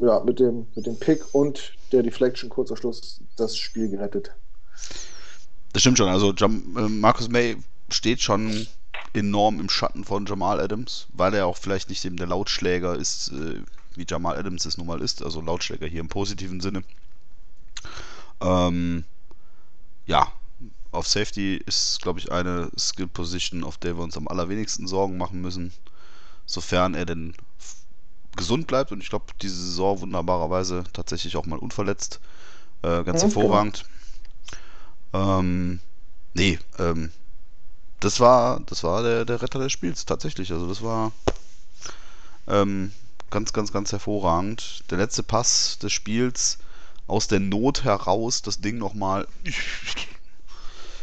ja, 0.00 0.18
mit, 0.24 0.40
dem, 0.40 0.66
mit 0.74 0.86
dem 0.86 0.98
Pick 0.98 1.22
und 1.32 1.72
der 1.92 2.02
Deflection 2.02 2.50
kurzer 2.50 2.76
Schluss 2.76 3.20
das 3.36 3.56
Spiel 3.56 3.88
gerettet. 3.88 4.32
Das 5.74 5.82
stimmt 5.82 5.98
schon. 5.98 6.08
Also 6.08 6.32
Jam 6.32 6.76
äh, 6.76 6.88
Marcus 6.88 7.28
May 7.28 7.56
steht 7.88 8.20
schon 8.20 8.66
enorm 9.12 9.60
im 9.60 9.68
Schatten 9.68 10.04
von 10.04 10.26
Jamal 10.26 10.58
Adams, 10.58 11.06
weil 11.12 11.34
er 11.34 11.46
auch 11.46 11.56
vielleicht 11.56 11.88
nicht 11.88 12.04
eben 12.04 12.16
der 12.16 12.26
Lautschläger 12.26 12.96
ist, 12.96 13.28
äh, 13.28 13.62
wie 13.98 14.06
Jamal 14.08 14.36
Adams 14.36 14.66
es 14.66 14.78
nun 14.78 14.86
mal 14.86 15.00
ist. 15.00 15.22
Also 15.22 15.40
Lautschläger 15.40 15.86
hier 15.86 16.00
im 16.00 16.08
positiven 16.08 16.60
Sinne. 16.60 16.82
Ähm, 18.40 19.04
ja, 20.06 20.32
auf 20.92 21.06
Safety 21.06 21.56
ist, 21.66 22.00
glaube 22.02 22.18
ich, 22.20 22.32
eine 22.32 22.70
Skill 22.78 23.08
Position, 23.08 23.64
auf 23.64 23.78
der 23.78 23.96
wir 23.96 24.02
uns 24.04 24.16
am 24.16 24.28
allerwenigsten 24.28 24.86
Sorgen 24.86 25.16
machen 25.18 25.40
müssen, 25.40 25.72
sofern 26.46 26.94
er 26.94 27.06
denn 27.06 27.34
gesund 28.36 28.66
bleibt. 28.66 28.92
Und 28.92 29.02
ich 29.02 29.08
glaube, 29.10 29.26
diese 29.42 29.56
Saison 29.56 30.00
wunderbarerweise 30.00 30.84
tatsächlich 30.92 31.36
auch 31.36 31.46
mal 31.46 31.58
unverletzt. 31.58 32.20
Äh, 32.82 33.04
ganz 33.04 33.22
Ja, 33.22 33.22
hervorragend. 33.22 33.86
Ähm, 35.12 35.80
nee, 36.34 36.58
ähm, 36.78 37.12
das 38.00 38.20
war, 38.20 38.60
das 38.66 38.84
war 38.84 39.02
der, 39.02 39.24
der 39.24 39.42
Retter 39.42 39.58
des 39.60 39.72
Spiels, 39.72 40.04
tatsächlich. 40.06 40.52
Also 40.52 40.68
das 40.68 40.82
war 40.82 41.12
ähm, 42.46 42.92
ganz, 43.36 43.52
ganz, 43.52 43.70
ganz 43.70 43.92
hervorragend. 43.92 44.82
Der 44.90 44.96
letzte 44.96 45.22
Pass 45.22 45.78
des 45.78 45.92
Spiels 45.92 46.56
aus 47.06 47.28
der 47.28 47.38
Not 47.38 47.84
heraus, 47.84 48.40
das 48.40 48.62
Ding 48.62 48.78
nochmal 48.78 49.28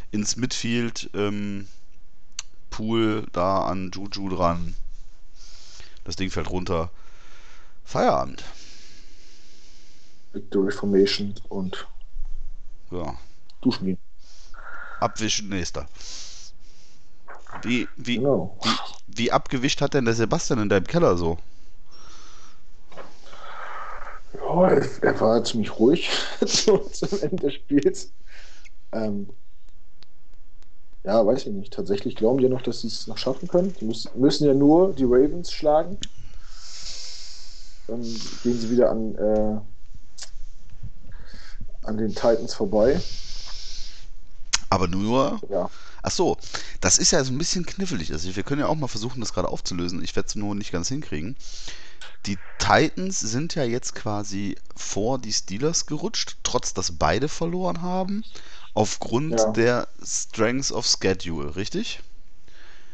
ins 0.09 0.35
Midfield, 0.35 1.11
ähm, 1.13 1.67
Pool 2.71 3.27
da 3.33 3.67
an 3.67 3.91
Juju 3.93 4.29
dran. 4.29 4.73
Das 6.05 6.15
Ding 6.15 6.31
fällt 6.31 6.49
runter. 6.49 6.89
Feierabend. 7.85 8.43
Victory 10.31 10.71
Formation 10.71 11.35
und 11.49 11.87
Ja. 12.89 13.15
duschen 13.61 13.85
gehen. 13.85 13.97
Abwischen, 15.01 15.49
nächster. 15.49 15.87
Wie, 17.61 17.87
wie, 17.95 18.15
Genau. 18.15 18.57
wie, 18.63 19.19
wie 19.19 19.31
abgewischt 19.31 19.81
hat 19.81 19.93
denn 19.93 20.05
der 20.05 20.15
Sebastian 20.15 20.57
in 20.57 20.69
deinem 20.69 20.87
Keller 20.87 21.15
so? 21.15 21.37
Ja, 24.33 24.69
er, 25.01 25.19
war 25.21 25.43
ziemlich 25.43 25.77
ruhig 25.79 26.09
zu- 26.45 26.77
zum 26.91 27.19
Ende 27.21 27.37
des 27.47 27.53
Spiels. 27.55 28.13
Ähm, 28.93 29.29
ja, 31.05 31.25
weiß 31.25 31.45
ich 31.47 31.53
nicht. 31.53 31.73
Tatsächlich 31.73 32.15
glauben 32.15 32.37
die 32.39 32.45
ja 32.45 32.49
noch, 32.49 32.61
dass 32.61 32.81
sie 32.81 32.87
es 32.87 33.07
noch 33.07 33.17
schaffen 33.17 33.47
können. 33.47 33.73
Die 33.75 33.85
müssen, 33.85 34.19
müssen 34.19 34.45
ja 34.47 34.53
nur 34.53 34.93
die 34.93 35.03
Ravens 35.05 35.51
schlagen. 35.51 35.97
Dann 37.87 38.01
gehen 38.41 38.59
sie 38.59 38.69
wieder 38.69 38.89
an, 38.91 39.15
äh, 39.15 39.61
an 41.83 41.97
den 41.97 42.13
Titans 42.13 42.53
vorbei. 42.53 42.99
Aber 44.69 44.87
nur. 44.87 45.41
Ja, 45.49 45.69
Ach 46.03 46.11
so, 46.11 46.37
das 46.81 46.97
ist 46.97 47.11
ja 47.11 47.23
so 47.23 47.31
ein 47.33 47.37
bisschen 47.37 47.65
knifflig. 47.65 48.11
Also 48.13 48.35
wir 48.35 48.43
können 48.43 48.61
ja 48.61 48.67
auch 48.67 48.75
mal 48.75 48.87
versuchen, 48.87 49.21
das 49.21 49.33
gerade 49.33 49.49
aufzulösen. 49.49 50.03
Ich 50.03 50.15
werde 50.15 50.27
es 50.27 50.35
nur 50.35 50.55
nicht 50.55 50.71
ganz 50.71 50.89
hinkriegen. 50.89 51.37
Die 52.25 52.39
Titans 52.57 53.19
sind 53.19 53.55
ja 53.55 53.63
jetzt 53.63 53.95
quasi 53.95 54.55
vor 54.75 55.19
die 55.19 55.31
Steelers 55.31 55.85
gerutscht, 55.85 56.37
trotz 56.43 56.73
dass 56.73 56.97
beide 56.97 57.29
verloren 57.29 57.81
haben, 57.81 58.25
aufgrund 58.73 59.39
Ja. 59.39 59.51
der 59.53 59.87
Strengths 60.03 60.71
of 60.71 60.85
Schedule, 60.87 61.55
richtig? 61.55 62.01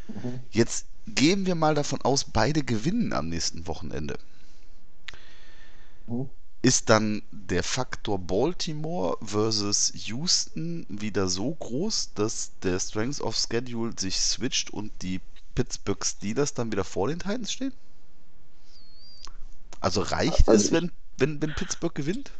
Mhm. 0.08 0.40
Jetzt 0.50 0.86
gehen 1.06 1.46
wir 1.46 1.54
mal 1.56 1.74
davon 1.74 2.02
aus, 2.02 2.24
beide 2.24 2.62
gewinnen 2.62 3.12
am 3.12 3.28
nächsten 3.28 3.66
Wochenende. 3.66 4.18
Mhm. 6.06 6.30
Ist 6.62 6.88
dann 6.88 7.22
der 7.32 7.62
Faktor 7.62 8.18
Baltimore 8.18 9.18
versus 9.20 9.92
Houston 9.94 10.86
wieder 10.88 11.28
so 11.28 11.54
groß, 11.54 12.12
dass 12.14 12.52
der 12.62 12.80
Strength 12.80 13.20
of 13.20 13.36
Schedule 13.36 13.92
sich 13.98 14.18
switcht 14.20 14.70
und 14.70 14.90
die 15.02 15.20
Pittsburgh 15.54 16.02
Steelers 16.04 16.54
dann 16.54 16.72
wieder 16.72 16.84
vor 16.84 17.08
den 17.08 17.18
Titans 17.18 17.52
stehen? 17.52 17.74
Also 19.80 20.02
reicht 20.02 20.48
Also 20.48 20.66
es, 20.66 20.72
wenn, 20.72 20.92
wenn, 21.18 21.40
wenn 21.42 21.54
Pittsburgh 21.54 21.94
gewinnt? 21.94 22.30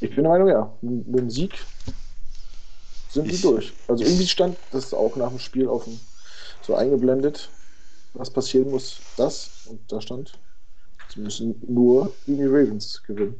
Ich 0.00 0.14
bin 0.14 0.24
der 0.24 0.32
Meinung, 0.32 0.48
ja. 0.48 0.72
Mit 0.82 1.18
dem 1.20 1.30
Sieg 1.30 1.58
sind 3.08 3.26
Ich- 3.26 3.36
die 3.36 3.42
durch. 3.42 3.72
Also 3.88 4.04
irgendwie 4.04 4.26
stand 4.26 4.56
das 4.70 4.92
auch 4.94 5.16
nach 5.16 5.28
dem 5.28 5.38
Spiel 5.38 5.68
auf 5.68 5.84
dem, 5.84 5.98
so 6.62 6.74
eingeblendet, 6.74 7.48
was 8.14 8.30
passieren 8.30 8.70
muss, 8.70 8.98
das. 9.16 9.50
Und 9.66 9.80
da 9.90 10.00
stand, 10.00 10.32
sie 11.12 11.20
müssen 11.20 11.60
nur 11.68 12.14
gegen 12.26 12.38
die 12.38 12.46
Ravens 12.46 13.02
gewinnen. 13.06 13.36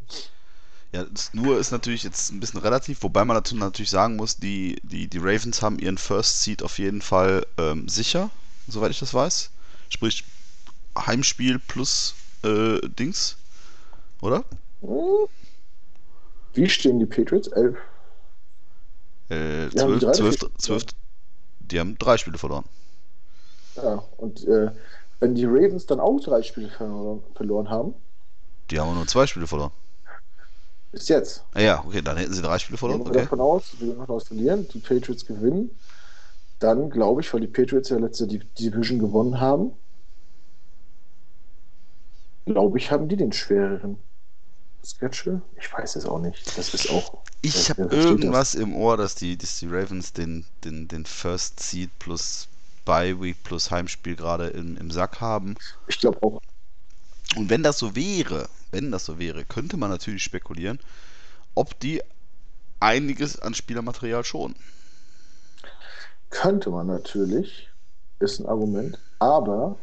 Ja, 0.92 1.04
das 1.04 1.32
nur 1.32 1.58
ist 1.58 1.70
natürlich 1.70 2.02
jetzt 2.02 2.30
ein 2.30 2.40
bisschen 2.40 2.60
relativ, 2.60 3.02
wobei 3.02 3.24
man 3.24 3.36
dazu 3.36 3.56
natürlich 3.56 3.90
sagen 3.90 4.16
muss, 4.16 4.36
die, 4.36 4.76
die, 4.82 5.08
die 5.08 5.18
Ravens 5.18 5.62
haben 5.62 5.78
ihren 5.78 5.96
First 5.96 6.42
Seed 6.42 6.62
auf 6.62 6.78
jeden 6.78 7.00
Fall 7.00 7.46
ähm, 7.56 7.88
sicher, 7.88 8.30
soweit 8.68 8.90
ich 8.90 8.98
das 8.98 9.14
weiß. 9.14 9.50
Sprich, 9.88 10.24
Heimspiel 10.98 11.58
plus 11.58 12.14
äh, 12.44 12.80
Dings, 12.88 13.36
oder? 14.22 14.44
Wie 16.54 16.66
stehen 16.70 16.98
die 16.98 17.04
Patriots? 17.04 17.48
Elf. 17.48 17.76
Äh, 19.28 19.70
Die 19.72 19.80
haben 19.80 19.98
12, 19.98 20.04
die 20.04 20.06
drei 20.06 20.12
12, 20.12 20.36
Spiele 20.36 20.38
12, 20.58 20.84
die 21.60 21.80
haben 21.80 21.98
drei 21.98 22.16
Spiele 22.18 22.38
verloren. 22.38 22.64
Ja, 23.76 23.96
und 24.16 24.44
äh, 24.46 24.72
wenn 25.20 25.34
die 25.34 25.44
Ravens 25.46 25.84
dann 25.86 26.00
auch 26.00 26.18
drei 26.20 26.42
Spiele 26.42 26.68
verloren, 26.70 27.22
verloren 27.34 27.68
haben, 27.70 27.94
Die 28.70 28.80
haben 28.80 28.92
nur 28.94 29.06
zwei 29.06 29.28
Spiele 29.28 29.46
verloren. 29.46 29.70
Bis 30.90 31.08
jetzt. 31.08 31.44
Ja, 31.56 31.84
okay, 31.84 32.02
dann 32.02 32.16
hätten 32.16 32.32
sie 32.34 32.42
drei 32.42 32.58
Spiele 32.58 32.78
verloren. 32.78 33.00
Gehen 33.00 33.08
wir 33.08 33.14
Okay. 33.14 33.28
davon 33.28 33.40
aus, 33.40 33.78
wir 33.78 33.88
gehen 33.88 33.98
davon 33.98 34.16
aus, 34.16 34.26
verlieren, 34.26 34.68
die 34.68 34.80
Patriots 34.80 35.24
gewinnen. 35.24 35.70
Dann 36.60 36.90
glaube 36.90 37.22
ich, 37.22 37.32
weil 37.34 37.40
die 37.42 37.48
Patriots 37.48 37.90
ja 37.90 37.98
letzte 37.98 38.26
Di- 38.28 38.40
Division 38.58 38.98
gewonnen 38.98 39.40
haben, 39.40 39.72
glaube 42.46 42.78
ich, 42.78 42.90
haben 42.90 43.08
die 43.08 43.16
den 43.16 43.32
schwereren 43.32 43.98
Schedule. 44.84 45.42
Ich 45.60 45.72
weiß 45.72 45.96
es 45.96 46.06
auch 46.06 46.18
nicht. 46.18 46.56
Das 46.58 46.74
ist 46.74 46.90
auch. 46.90 47.18
Ich 47.40 47.68
Wer- 47.68 47.84
habe 47.86 47.94
irgendwas 47.94 48.54
im 48.54 48.74
Ohr, 48.74 48.96
dass 48.96 49.14
die, 49.14 49.36
dass 49.36 49.58
die 49.58 49.66
Ravens 49.68 50.12
den, 50.12 50.44
den, 50.64 50.88
den 50.88 51.04
First 51.04 51.60
Seed 51.60 51.90
plus 51.98 52.48
Bye 52.84 53.20
Week 53.20 53.36
plus 53.44 53.70
Heimspiel 53.70 54.16
gerade 54.16 54.48
im, 54.48 54.76
im 54.76 54.90
Sack 54.90 55.20
haben. 55.20 55.56
Ich 55.86 55.98
glaube 56.00 56.20
auch. 56.22 56.40
Und 57.36 57.48
wenn 57.48 57.62
das 57.62 57.78
so 57.78 57.94
wäre, 57.94 58.48
wenn 58.72 58.90
das 58.90 59.04
so 59.04 59.18
wäre, 59.18 59.44
könnte 59.44 59.76
man 59.76 59.90
natürlich 59.90 60.22
spekulieren, 60.22 60.80
ob 61.54 61.78
die 61.80 62.02
einiges 62.80 63.38
an 63.40 63.54
Spielermaterial 63.54 64.24
schonen. 64.24 64.56
Könnte 66.30 66.70
man 66.70 66.86
natürlich, 66.86 67.68
ist 68.18 68.40
ein 68.40 68.46
Argument, 68.46 68.98
aber 69.18 69.78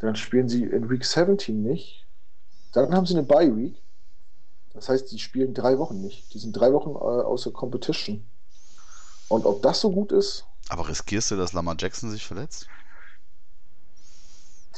dann 0.00 0.16
spielen 0.16 0.48
sie 0.48 0.64
in 0.64 0.88
Week 0.90 1.04
17 1.04 1.62
nicht. 1.62 2.06
Dann 2.72 2.94
haben 2.94 3.06
sie 3.06 3.14
eine 3.14 3.24
Bye 3.24 3.56
Week. 3.56 3.82
Das 4.72 4.88
heißt, 4.88 5.10
die 5.10 5.18
spielen 5.18 5.54
drei 5.54 5.78
Wochen 5.78 6.00
nicht. 6.00 6.32
Die 6.34 6.38
sind 6.38 6.52
drei 6.52 6.72
Wochen 6.72 6.90
äh, 6.90 7.24
außer 7.24 7.50
Competition. 7.50 8.24
Und 9.28 9.44
ob 9.44 9.62
das 9.62 9.80
so 9.80 9.90
gut 9.90 10.12
ist, 10.12 10.44
Aber 10.68 10.88
riskierst 10.88 11.30
du, 11.30 11.36
dass 11.36 11.52
Lamar 11.52 11.76
Jackson 11.78 12.10
sich 12.10 12.24
verletzt? 12.26 12.68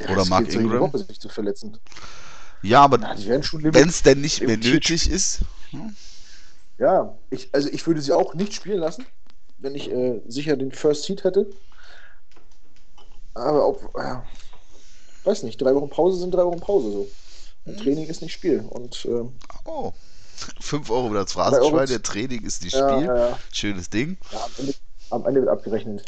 der 0.00 0.10
Oder 0.10 0.24
Mark 0.24 0.52
Ingram? 0.52 0.80
Woche 0.80 0.98
sich 0.98 1.20
zu 1.20 1.28
verletzen. 1.28 1.78
Ja, 2.62 2.82
aber 2.82 3.00
wenn 3.00 3.88
es 3.88 4.02
denn 4.02 4.20
nicht 4.20 4.42
mehr 4.42 4.56
nötig 4.56 5.10
ist. 5.10 5.40
Ja, 6.78 7.16
ich, 7.30 7.48
also 7.52 7.68
ich 7.70 7.86
würde 7.86 8.00
sie 8.02 8.12
auch 8.12 8.34
nicht 8.34 8.54
spielen 8.54 8.80
lassen, 8.80 9.06
wenn 9.58 9.74
ich 9.74 9.90
äh, 9.90 10.20
sicher 10.26 10.56
den 10.56 10.72
First 10.72 11.04
Seed 11.04 11.24
hätte. 11.24 11.50
Aber 13.34 13.68
ob, 13.68 13.94
ja, 13.96 14.24
weiß 15.24 15.42
nicht, 15.44 15.60
drei 15.60 15.74
Wochen 15.74 15.90
Pause 15.90 16.18
sind 16.18 16.32
drei 16.32 16.44
Wochen 16.44 16.60
Pause 16.60 16.90
so. 16.92 17.08
Mhm. 17.66 17.76
Training 17.78 18.06
ist 18.08 18.22
nicht 18.22 18.32
Spiel. 18.32 18.60
Und 18.60 19.04
ähm, 19.06 19.32
Oh, 19.64 19.92
5 20.60 20.90
Euro 20.90 21.08
z- 21.86 21.90
der 21.90 22.02
Training 22.02 22.44
ist 22.44 22.62
die 22.64 22.68
ja, 22.68 22.98
Spiel. 22.98 23.06
ja, 23.06 23.38
Schönes 23.52 23.90
Ding. 23.90 24.16
am, 24.32 24.50
Ende, 24.58 24.74
am 25.10 25.26
Ende 25.26 25.40
wird 25.40 25.50
abgerechnet. 25.50 26.04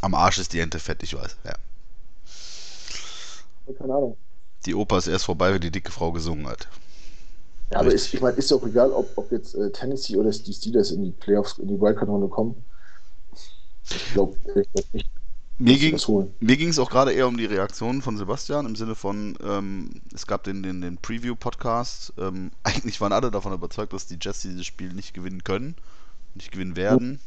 Am 0.00 0.14
Arsch 0.14 0.38
ist 0.38 0.52
die 0.52 0.60
Ente 0.60 0.78
fett, 0.80 1.02
ich 1.02 1.14
weiß. 1.14 1.36
Ja. 1.44 1.54
Keine 3.78 3.94
Ahnung. 3.94 4.16
Die 4.66 4.74
Oper 4.74 4.98
ist 4.98 5.06
erst 5.06 5.24
vorbei, 5.26 5.52
wenn 5.52 5.60
die 5.60 5.70
dicke 5.70 5.92
Frau 5.92 6.12
gesungen 6.12 6.46
hat. 6.48 6.68
Ja, 7.70 7.80
aber 7.80 7.92
ist, 7.92 8.12
ich 8.14 8.20
meine, 8.20 8.36
ist 8.36 8.50
ja 8.50 8.56
auch 8.56 8.66
egal, 8.66 8.92
ob, 8.92 9.16
ob 9.16 9.30
jetzt 9.30 9.54
äh, 9.54 9.70
Tennessee 9.70 10.16
oder 10.16 10.30
die 10.30 10.52
Steelers 10.54 10.90
in 10.90 11.02
die 11.02 11.10
Playoffs, 11.12 11.58
in 11.58 11.68
die 11.68 11.80
Wildcard-Runde 11.80 12.28
kommen. 12.28 12.64
Ich 13.90 14.12
glaube 14.12 14.36
ich 14.54 14.70
glaub 14.72 14.94
nicht, 14.94 15.10
Mir 15.60 15.76
ging 15.76 15.94
mir 16.38 16.56
es 16.68 16.78
auch 16.78 16.88
gerade 16.88 17.12
eher 17.12 17.26
um 17.26 17.36
die 17.36 17.44
Reaktion 17.44 18.00
von 18.00 18.16
Sebastian 18.16 18.64
im 18.64 18.76
Sinne 18.76 18.94
von, 18.94 19.36
ähm, 19.42 19.90
es 20.14 20.28
gab 20.28 20.44
den, 20.44 20.62
den, 20.62 20.80
den 20.80 20.98
Preview-Podcast. 20.98 22.12
Ähm, 22.16 22.52
eigentlich 22.62 23.00
waren 23.00 23.12
alle 23.12 23.32
davon 23.32 23.52
überzeugt, 23.52 23.92
dass 23.92 24.06
die 24.06 24.18
Jets 24.20 24.42
dieses 24.42 24.64
Spiel 24.64 24.92
nicht 24.92 25.14
gewinnen 25.14 25.42
können, 25.42 25.74
nicht 26.34 26.52
gewinnen 26.52 26.76
werden. 26.76 27.18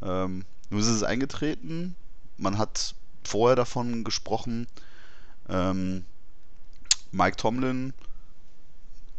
Ähm, 0.00 0.44
nur 0.70 0.80
ist 0.80 0.86
es 0.86 1.02
eingetreten. 1.02 1.96
Man 2.38 2.56
hat 2.56 2.94
vorher 3.24 3.56
davon 3.56 4.04
gesprochen, 4.04 4.68
ähm, 5.48 6.04
Mike 7.10 7.36
Tomlin, 7.36 7.94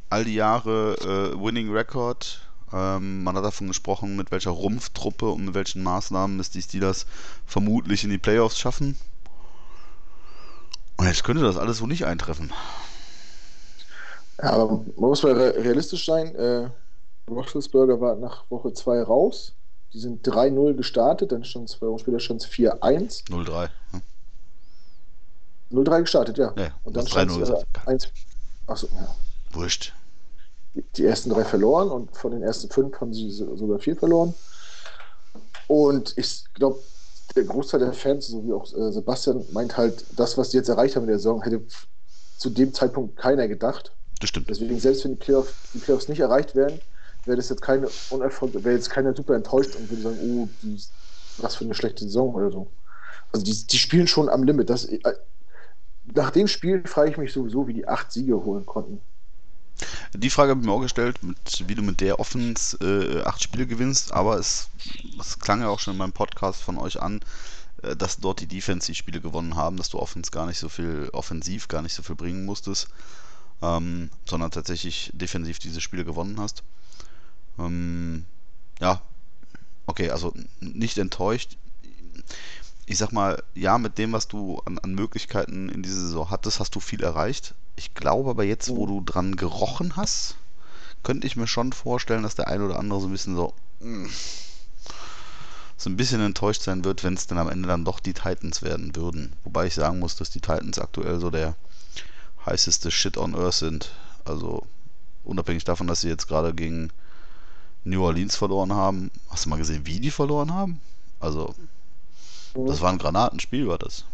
all 0.09 0.23
die 0.23 0.35
Jahre 0.35 0.95
äh, 1.01 1.39
Winning 1.39 1.69
Record. 1.69 2.41
Ähm, 2.73 3.23
man 3.23 3.35
hat 3.37 3.43
davon 3.43 3.67
gesprochen, 3.67 4.15
mit 4.15 4.31
welcher 4.31 4.51
Rumpftruppe 4.51 5.29
und 5.29 5.45
mit 5.45 5.53
welchen 5.53 5.83
Maßnahmen 5.83 6.39
es 6.39 6.49
die 6.49 6.61
Steelers 6.61 7.05
vermutlich 7.45 8.03
in 8.03 8.09
die 8.09 8.17
Playoffs 8.17 8.57
schaffen. 8.57 8.97
Und 10.97 11.05
jetzt 11.07 11.23
könnte 11.23 11.43
das 11.43 11.57
alles 11.57 11.77
so 11.77 11.85
nicht 11.87 12.05
eintreffen. 12.05 12.51
Ja, 14.41 14.51
aber 14.51 14.71
man 14.71 14.93
muss 14.97 15.23
mal 15.23 15.33
re- 15.33 15.55
realistisch 15.63 16.05
sein. 16.05 16.33
Äh, 16.35 16.69
Roethlisberger 17.29 18.01
war 18.01 18.15
nach 18.15 18.43
Woche 18.49 18.73
2 18.73 19.03
raus. 19.03 19.53
Die 19.93 19.99
sind 19.99 20.27
3-0 20.27 20.73
gestartet, 20.73 21.31
dann 21.31 21.43
stand 21.43 21.69
zwei 21.69 21.85
Wochen 21.85 21.99
später 21.99 22.19
stand 22.19 22.41
es 22.41 22.47
4-1. 22.49 23.27
0-3. 23.29 23.69
Ne? 23.91 24.01
0-3 25.71 26.01
gestartet, 26.01 26.37
ja. 26.39 26.51
Ja, 26.57 26.71
Und 26.83 26.97
dann 26.97 27.05
stand 27.05 27.29
3-0 27.29 27.33
es 27.33 27.39
gesagt. 27.39 27.87
1. 27.87 28.07
Achso, 28.65 28.87
ja. 28.95 29.15
Wurscht. 29.51 29.93
Die- 30.73 31.05
ersten 31.05 31.29
drei 31.29 31.45
verloren 31.45 31.89
und 31.89 32.15
von 32.17 32.31
den 32.31 32.41
ersten 32.41 32.69
fünf 32.69 32.99
haben 32.99 33.13
sie 33.13 33.29
so- 33.29 33.55
sogar 33.55 33.79
vier 33.79 33.95
verloren. 33.95 34.33
Und 35.67 36.17
ich 36.17 36.45
glaube, 36.53 36.79
der 37.35 37.43
Großteil 37.45 37.79
der 37.79 37.93
Fans, 37.93 38.27
so 38.27 38.43
wie 38.45 38.53
auch 38.53 38.65
äh, 38.73 38.91
Sebastian, 38.91 39.45
meint 39.51 39.77
halt, 39.77 40.05
das, 40.15 40.37
was 40.37 40.49
die 40.49 40.57
jetzt 40.57 40.69
erreicht 40.69 40.95
haben 40.95 41.03
in 41.03 41.09
der 41.09 41.19
Saison, 41.19 41.41
hätte 41.41 41.63
zu 42.37 42.49
dem 42.49 42.73
Zeitpunkt 42.73 43.15
keiner 43.17 43.47
gedacht. 43.47 43.91
Das 44.19 44.29
stimmt. 44.29 44.49
Deswegen, 44.49 44.79
selbst 44.79 45.03
wenn 45.03 45.11
die 45.11 45.17
Playoffs, 45.17 45.53
die 45.73 45.79
Playoffs 45.79 46.07
nicht 46.07 46.19
erreicht 46.19 46.55
werden, 46.55 46.79
wäre 47.25 47.37
das 47.37 47.49
jetzt 47.49 47.61
keine 47.61 47.87
Unerfolg, 48.09 48.53
wäre 48.53 48.75
jetzt 48.75 48.89
keiner 48.89 49.15
super 49.15 49.35
enttäuscht 49.35 49.75
und 49.75 49.89
würde 49.89 50.03
sagen, 50.03 50.17
oh, 50.21 50.49
die, 50.61 50.81
was 51.37 51.55
für 51.55 51.63
eine 51.65 51.73
schlechte 51.73 52.03
Saison 52.03 52.33
oder 52.33 52.51
so. 52.51 52.67
Also 53.31 53.45
die, 53.45 53.67
die 53.67 53.77
spielen 53.77 54.07
schon 54.07 54.29
am 54.29 54.43
Limit. 54.43 54.69
Das, 54.69 54.85
äh, 54.85 54.99
nach 56.13 56.31
dem 56.31 56.47
Spiel 56.47 56.85
frage 56.85 57.11
ich 57.11 57.17
mich 57.17 57.33
sowieso, 57.33 57.67
wie 57.67 57.73
die 57.73 57.87
acht 57.87 58.11
Siege 58.11 58.43
holen 58.43 58.65
konnten. 58.65 59.01
Die 60.13 60.29
Frage 60.29 60.51
habe 60.51 60.61
ich 60.61 60.65
mir 60.65 60.71
auch 60.71 60.81
gestellt, 60.81 61.23
mit, 61.23 61.67
wie 61.67 61.75
du 61.75 61.81
mit 61.81 61.99
der 61.99 62.19
Offense 62.19 62.77
äh, 62.77 63.23
acht 63.23 63.41
Spiele 63.41 63.65
gewinnst, 63.65 64.11
aber 64.11 64.37
es, 64.37 64.69
es 65.19 65.39
klang 65.39 65.61
ja 65.61 65.69
auch 65.69 65.79
schon 65.79 65.93
in 65.93 65.97
meinem 65.97 66.13
Podcast 66.13 66.61
von 66.61 66.77
euch 66.77 67.01
an, 67.01 67.21
äh, 67.81 67.95
dass 67.95 68.17
dort 68.17 68.39
die 68.39 68.47
Defense 68.47 68.87
die 68.87 68.95
Spiele 68.95 69.21
gewonnen 69.21 69.55
haben, 69.55 69.77
dass 69.77 69.89
du 69.89 69.99
Offense 69.99 70.31
gar 70.31 70.45
nicht 70.45 70.59
so 70.59 70.69
viel, 70.69 71.09
offensiv 71.13 71.67
gar 71.67 71.81
nicht 71.81 71.93
so 71.93 72.03
viel 72.03 72.15
bringen 72.15 72.45
musstest, 72.45 72.87
ähm, 73.61 74.09
sondern 74.25 74.51
tatsächlich 74.51 75.11
defensiv 75.13 75.59
diese 75.59 75.81
Spiele 75.81 76.05
gewonnen 76.05 76.39
hast. 76.39 76.63
Ähm, 77.57 78.25
ja, 78.79 79.01
okay, 79.85 80.09
also 80.11 80.33
nicht 80.59 80.97
enttäuscht. 80.97 81.57
Ich 82.85 82.97
sag 82.97 83.11
mal, 83.11 83.41
ja, 83.55 83.77
mit 83.77 83.97
dem, 83.97 84.11
was 84.11 84.27
du 84.27 84.61
an, 84.65 84.77
an 84.79 84.93
Möglichkeiten 84.93 85.69
in 85.69 85.83
dieser 85.83 86.01
Saison 86.01 86.29
hattest, 86.29 86.59
hast 86.59 86.75
du 86.75 86.79
viel 86.79 87.01
erreicht. 87.01 87.53
Ich 87.75 87.93
glaube 87.93 88.29
aber 88.29 88.43
jetzt, 88.43 88.69
wo 88.69 88.85
Mhm. 88.85 88.89
du 88.89 89.01
dran 89.01 89.35
gerochen 89.35 89.95
hast, 89.95 90.35
könnte 91.01 91.25
ich 91.27 91.35
mir 91.35 91.47
schon 91.47 91.71
vorstellen, 91.73 92.23
dass 92.23 92.35
der 92.35 92.47
eine 92.47 92.65
oder 92.65 92.79
andere 92.79 92.99
so 92.99 93.07
ein 93.07 93.11
bisschen 93.11 93.35
so, 93.35 93.53
mm, 93.79 94.05
so 95.77 95.89
ein 95.89 95.97
bisschen 95.97 96.21
enttäuscht 96.21 96.61
sein 96.61 96.83
wird, 96.85 97.03
wenn 97.03 97.13
es 97.13 97.27
dann 97.27 97.37
am 97.37 97.49
Ende 97.49 97.67
dann 97.67 97.85
doch 97.85 97.99
die 97.99 98.13
Titans 98.13 98.61
werden 98.61 98.95
würden. 98.95 99.33
Wobei 99.43 99.67
ich 99.67 99.73
sagen 99.75 99.99
muss, 99.99 100.15
dass 100.15 100.29
die 100.29 100.39
Titans 100.41 100.79
aktuell 100.79 101.19
so 101.19 101.29
der 101.29 101.55
heißeste 102.45 102.91
Shit 102.91 103.17
on 103.17 103.35
Earth 103.35 103.55
sind. 103.55 103.91
Also 104.25 104.65
unabhängig 105.23 105.63
davon, 105.63 105.87
dass 105.87 106.01
sie 106.01 106.09
jetzt 106.09 106.27
gerade 106.27 106.53
gegen 106.53 106.89
New 107.85 108.03
Orleans 108.03 108.35
verloren 108.35 108.73
haben. 108.73 109.09
Hast 109.29 109.45
du 109.45 109.49
mal 109.49 109.57
gesehen, 109.57 109.85
wie 109.85 109.99
die 109.99 110.11
verloren 110.11 110.53
haben? 110.53 110.79
Also, 111.19 111.53
das 112.55 112.81
war 112.81 112.91
ein 112.91 112.97
Granatenspiel, 112.97 113.67
war 113.67 113.77
das. 113.77 114.05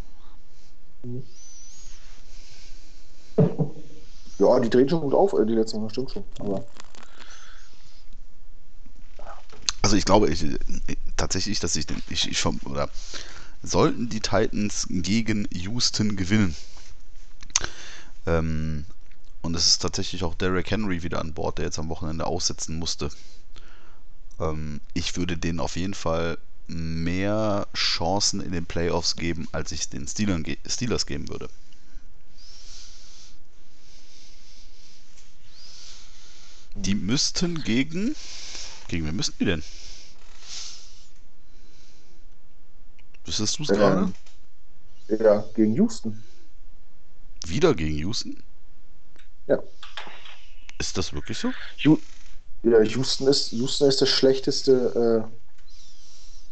Ja, 4.38 4.58
die 4.60 4.70
drehen 4.70 4.88
schon 4.88 5.00
gut 5.00 5.14
auf, 5.14 5.32
äh, 5.34 5.44
die 5.46 5.54
letzten 5.54 5.80
Wochen, 5.80 5.90
stimmt 5.90 6.10
schon. 6.10 6.24
Aber 6.38 6.64
Also 9.82 9.96
ich 9.96 10.04
glaube 10.04 10.28
ich, 10.30 10.44
tatsächlich, 11.16 11.58
dass 11.60 11.74
ich, 11.76 11.86
den- 11.86 12.02
ich, 12.08 12.30
ich 12.30 12.38
verm- 12.38 12.64
oder 12.66 12.88
sollten 13.62 14.08
die 14.08 14.20
Titans 14.20 14.86
gegen 14.88 15.48
Houston 15.52 16.16
gewinnen. 16.16 16.54
Ähm, 18.26 18.84
und 19.42 19.54
es 19.56 19.66
ist 19.66 19.82
tatsächlich 19.82 20.22
auch 20.24 20.34
Derrick 20.34 20.70
Henry 20.70 21.02
wieder 21.02 21.20
an 21.20 21.32
Bord, 21.32 21.58
der 21.58 21.64
jetzt 21.66 21.78
am 21.78 21.88
Wochenende 21.88 22.26
aussetzen 22.26 22.78
musste. 22.78 23.10
Ähm, 24.38 24.80
ich 24.94 25.16
würde 25.16 25.36
denen 25.36 25.60
auf 25.60 25.76
jeden 25.76 25.94
Fall 25.94 26.38
mehr 26.70 27.68
Chancen 27.74 28.40
in 28.40 28.52
den 28.52 28.66
Playoffs 28.66 29.16
geben, 29.16 29.48
als 29.52 29.72
ich 29.72 29.88
den 29.88 30.06
Steelern, 30.08 30.42
ge- 30.42 30.58
Steelers 30.66 31.06
geben 31.06 31.28
würde. 31.28 31.48
Die 36.74 36.94
müssten 36.96 37.62
gegen. 37.62 38.14
Gegen 38.88 39.06
wen 39.06 39.16
müssten 39.16 39.36
die 39.40 39.44
denn? 39.46 39.62
Wüsstest 43.24 43.58
du 43.58 43.62
es 43.62 43.72
Ähm, 43.72 43.72
gerade? 43.72 44.12
ja, 45.08 45.50
gegen 45.54 45.74
Houston. 45.76 46.24
Wieder 47.46 47.74
gegen 47.74 47.98
Houston? 47.98 48.42
Ja. 49.46 49.60
Ist 50.78 50.96
das 50.98 51.12
wirklich 51.12 51.38
so? 51.38 51.54
Hu 51.84 51.98
ja, 52.64 52.80
Houston 52.82 53.28
ist, 53.28 53.52
Houston 53.52 53.88
ist 53.88 54.00
der 54.00 54.06
schlechteste 54.06 55.30
äh, 55.32 55.39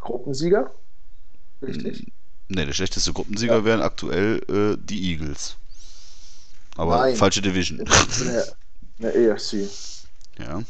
Gruppensieger. 0.09 0.73
Richtig? 1.61 2.11
Ne, 2.47 2.65
der 2.65 2.73
schlechteste 2.73 3.13
Gruppensieger 3.13 3.57
Ja. 3.57 3.65
wären 3.65 3.81
aktuell 3.81 4.41
äh, 4.49 4.83
die 4.83 5.11
Eagles. 5.11 5.55
Aber 6.75 6.97
Nein. 6.97 7.15
falsche 7.15 7.41
Division. 7.41 7.79
In 7.79 7.87
der, 8.97 9.33
AFC. 9.33 9.69
Ja. 10.39 10.63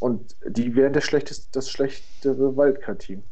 Und 0.00 0.36
die 0.46 0.74
wären 0.74 0.92
der 0.92 1.00
schlechteste, 1.00 1.46
das 1.52 1.70
schlechtere 1.70 2.56
Wildcard-Team. 2.56 3.22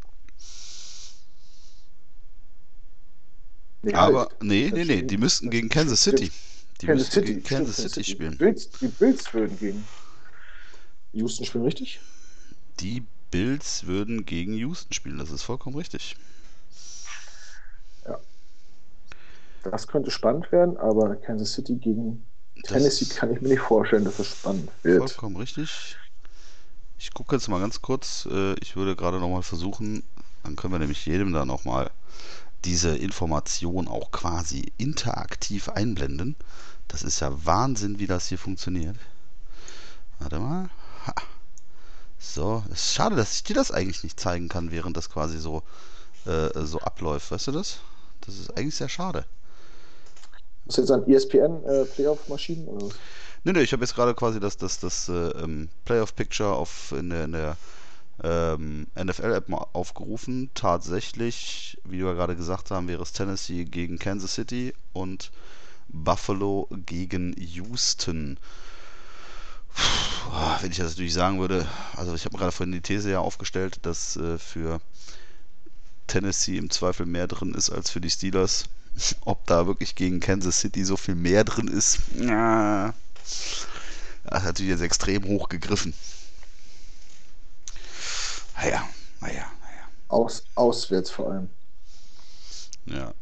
Nee, 3.82 3.94
Aber, 3.94 4.20
halt. 4.20 4.42
nee, 4.42 4.70
nee, 4.72 4.84
nee, 4.84 5.02
die 5.02 5.18
müssten 5.18 5.50
gegen 5.50 5.68
Kansas 5.68 6.02
City. 6.02 6.30
Die 6.80 6.86
Kansas 6.86 7.06
müssten 7.06 7.20
City, 7.20 7.34
gegen 7.34 7.44
Kansas 7.44 7.74
stimmt, 7.74 7.90
City 7.90 8.10
spielen. 8.10 8.32
Die 8.32 8.38
Bills, 8.38 8.70
die 8.70 8.88
Bills 8.88 9.34
würden 9.34 9.58
gegen 9.58 9.84
Houston 11.12 11.44
spielen, 11.44 11.64
richtig? 11.64 12.00
Die 12.80 13.02
Bills 13.30 13.86
würden 13.86 14.26
gegen 14.26 14.54
Houston 14.54 14.92
spielen, 14.92 15.18
das 15.18 15.30
ist 15.30 15.42
vollkommen 15.42 15.76
richtig. 15.76 16.16
Ja. 18.06 18.18
Das 19.64 19.86
könnte 19.86 20.10
spannend 20.10 20.50
werden, 20.52 20.76
aber 20.76 21.16
Kansas 21.16 21.52
City 21.52 21.76
gegen 21.76 22.24
Tennessee 22.64 23.04
Das- 23.06 23.16
kann 23.16 23.32
ich 23.34 23.40
mir 23.40 23.48
nicht 23.48 23.60
vorstellen, 23.60 24.04
dass 24.04 24.16
das 24.16 24.28
spannend 24.28 24.68
wird. 24.82 24.98
Vollkommen 25.10 25.36
richtig. 25.36 25.96
Ich 26.98 27.12
gucke 27.14 27.36
jetzt 27.36 27.48
mal 27.48 27.60
ganz 27.60 27.80
kurz. 27.80 28.26
äh, 28.30 28.54
Ich 28.60 28.76
würde 28.76 28.94
gerade 28.96 29.18
nochmal 29.18 29.42
versuchen, 29.42 30.02
dann 30.42 30.56
können 30.56 30.74
wir 30.74 30.78
nämlich 30.78 31.06
jedem 31.06 31.32
da 31.32 31.44
nochmal 31.44 31.90
diese 32.64 32.94
Information 32.96 33.88
auch 33.88 34.10
quasi 34.10 34.70
interaktiv 34.76 35.70
einblenden. 35.70 36.36
Das 36.88 37.02
ist 37.02 37.20
ja 37.20 37.30
Wahnsinn, 37.46 37.98
wie 37.98 38.06
das 38.06 38.26
hier 38.26 38.36
funktioniert. 38.38 38.96
Warte 40.18 40.38
mal. 40.40 40.68
Ha. 41.06 41.14
So, 42.22 42.62
ist 42.70 42.92
schade, 42.92 43.16
dass 43.16 43.34
ich 43.34 43.44
dir 43.44 43.54
das 43.54 43.72
eigentlich 43.72 44.04
nicht 44.04 44.20
zeigen 44.20 44.48
kann, 44.48 44.70
während 44.70 44.96
das 44.96 45.08
quasi 45.08 45.38
so, 45.38 45.62
äh, 46.26 46.50
so 46.64 46.78
abläuft. 46.78 47.30
Weißt 47.30 47.46
du 47.46 47.52
das? 47.52 47.78
Das 48.20 48.38
ist 48.38 48.56
eigentlich 48.56 48.76
sehr 48.76 48.90
schade. 48.90 49.24
Ist 50.66 50.76
jetzt 50.76 50.90
an 50.90 51.08
ESPN 51.08 51.64
äh, 51.64 52.06
oder? 52.06 52.88
Nee, 53.42 53.52
nee, 53.52 53.62
ich 53.62 53.72
habe 53.72 53.82
jetzt 53.82 53.94
gerade 53.94 54.14
quasi 54.14 54.38
das, 54.38 54.58
das, 54.58 54.78
das 54.78 55.08
äh, 55.08 55.12
ähm, 55.12 55.70
Playoff-Picture 55.86 56.52
auf, 56.52 56.92
in 56.92 57.08
der, 57.08 57.24
in 57.24 57.32
der 57.32 57.56
ähm, 58.22 58.86
NFL-App 59.02 59.48
mal 59.48 59.66
aufgerufen. 59.72 60.50
Tatsächlich, 60.54 61.78
wie 61.84 62.04
wir 62.04 62.14
gerade 62.14 62.36
gesagt 62.36 62.70
haben, 62.70 62.86
wäre 62.86 63.02
es 63.02 63.14
Tennessee 63.14 63.64
gegen 63.64 63.98
Kansas 63.98 64.34
City 64.34 64.74
und 64.92 65.30
Buffalo 65.88 66.68
gegen 66.84 67.34
Houston. 67.38 68.38
Wenn 70.60 70.70
ich 70.70 70.76
das 70.76 70.90
natürlich 70.90 71.14
sagen 71.14 71.40
würde, 71.40 71.66
also 71.96 72.14
ich 72.14 72.24
habe 72.24 72.36
gerade 72.36 72.52
vorhin 72.52 72.72
die 72.72 72.82
These 72.82 73.10
ja 73.10 73.20
aufgestellt, 73.20 73.78
dass 73.82 74.16
äh, 74.16 74.38
für 74.38 74.80
Tennessee 76.06 76.58
im 76.58 76.70
Zweifel 76.70 77.06
mehr 77.06 77.26
drin 77.26 77.54
ist 77.54 77.70
als 77.70 77.90
für 77.90 78.00
die 78.00 78.10
Steelers. 78.10 78.64
Ob 79.24 79.46
da 79.46 79.66
wirklich 79.66 79.94
gegen 79.94 80.20
Kansas 80.20 80.60
City 80.60 80.84
so 80.84 80.96
viel 80.96 81.14
mehr 81.14 81.44
drin 81.44 81.68
ist, 81.68 82.00
ja, 82.18 82.92
das 83.22 83.66
ist 84.40 84.44
natürlich 84.44 84.70
jetzt 84.70 84.82
extrem 84.82 85.24
hoch 85.24 85.48
gegriffen. 85.48 85.94
Naja, 88.56 88.86
naja, 89.20 89.46
naja. 89.62 89.88
Aus, 90.08 90.44
auswärts 90.54 91.10
vor 91.10 91.30
allem. 91.30 91.48
Ja. 92.84 93.14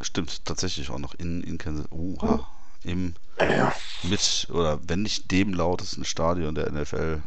Stimmt, 0.00 0.44
tatsächlich 0.44 0.90
auch 0.90 0.98
noch 0.98 1.14
in, 1.14 1.42
in 1.42 1.58
Kansas. 1.58 1.90
Oha. 1.90 2.46
Im 2.84 3.14
Ja. 3.40 3.72
mit 4.02 4.48
oder 4.50 4.78
wenn 4.86 5.02
nicht 5.02 5.30
dem 5.30 5.52
lautesten 5.54 6.04
Stadion 6.04 6.54
der 6.54 6.70
NFL. 6.70 7.20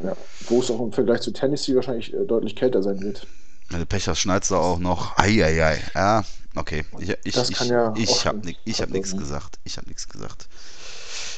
ja. 0.00 0.16
Wo 0.48 0.60
es 0.60 0.70
auch 0.70 0.80
im 0.80 0.92
Vergleich 0.92 1.20
zu 1.22 1.32
Tennessee 1.32 1.74
wahrscheinlich 1.74 2.12
äh, 2.14 2.24
deutlich 2.24 2.54
kälter 2.56 2.82
sein 2.82 3.00
wird. 3.00 3.26
Wenn 3.70 3.80
du 3.80 3.86
Pech 3.86 4.06
hast, 4.08 4.20
schneit's 4.20 4.48
da 4.48 4.56
auch 4.58 4.78
noch. 4.78 5.18
Eieiei. 5.18 5.82
Ja, 5.94 6.24
okay. 6.54 6.84
Ich, 7.00 7.16
ich, 7.24 7.34
Das 7.34 7.50
ich, 7.50 7.56
kann 7.56 7.68
ja 7.68 7.92
ich 7.96 8.26
habe 8.26 8.38
ni 8.46 8.54
hab 8.54 8.90
nichts 8.90 9.16
gesagt. 9.16 9.58
Ich 9.64 9.76
habe 9.76 9.88
nichts 9.88 10.08
gesagt. 10.08 10.46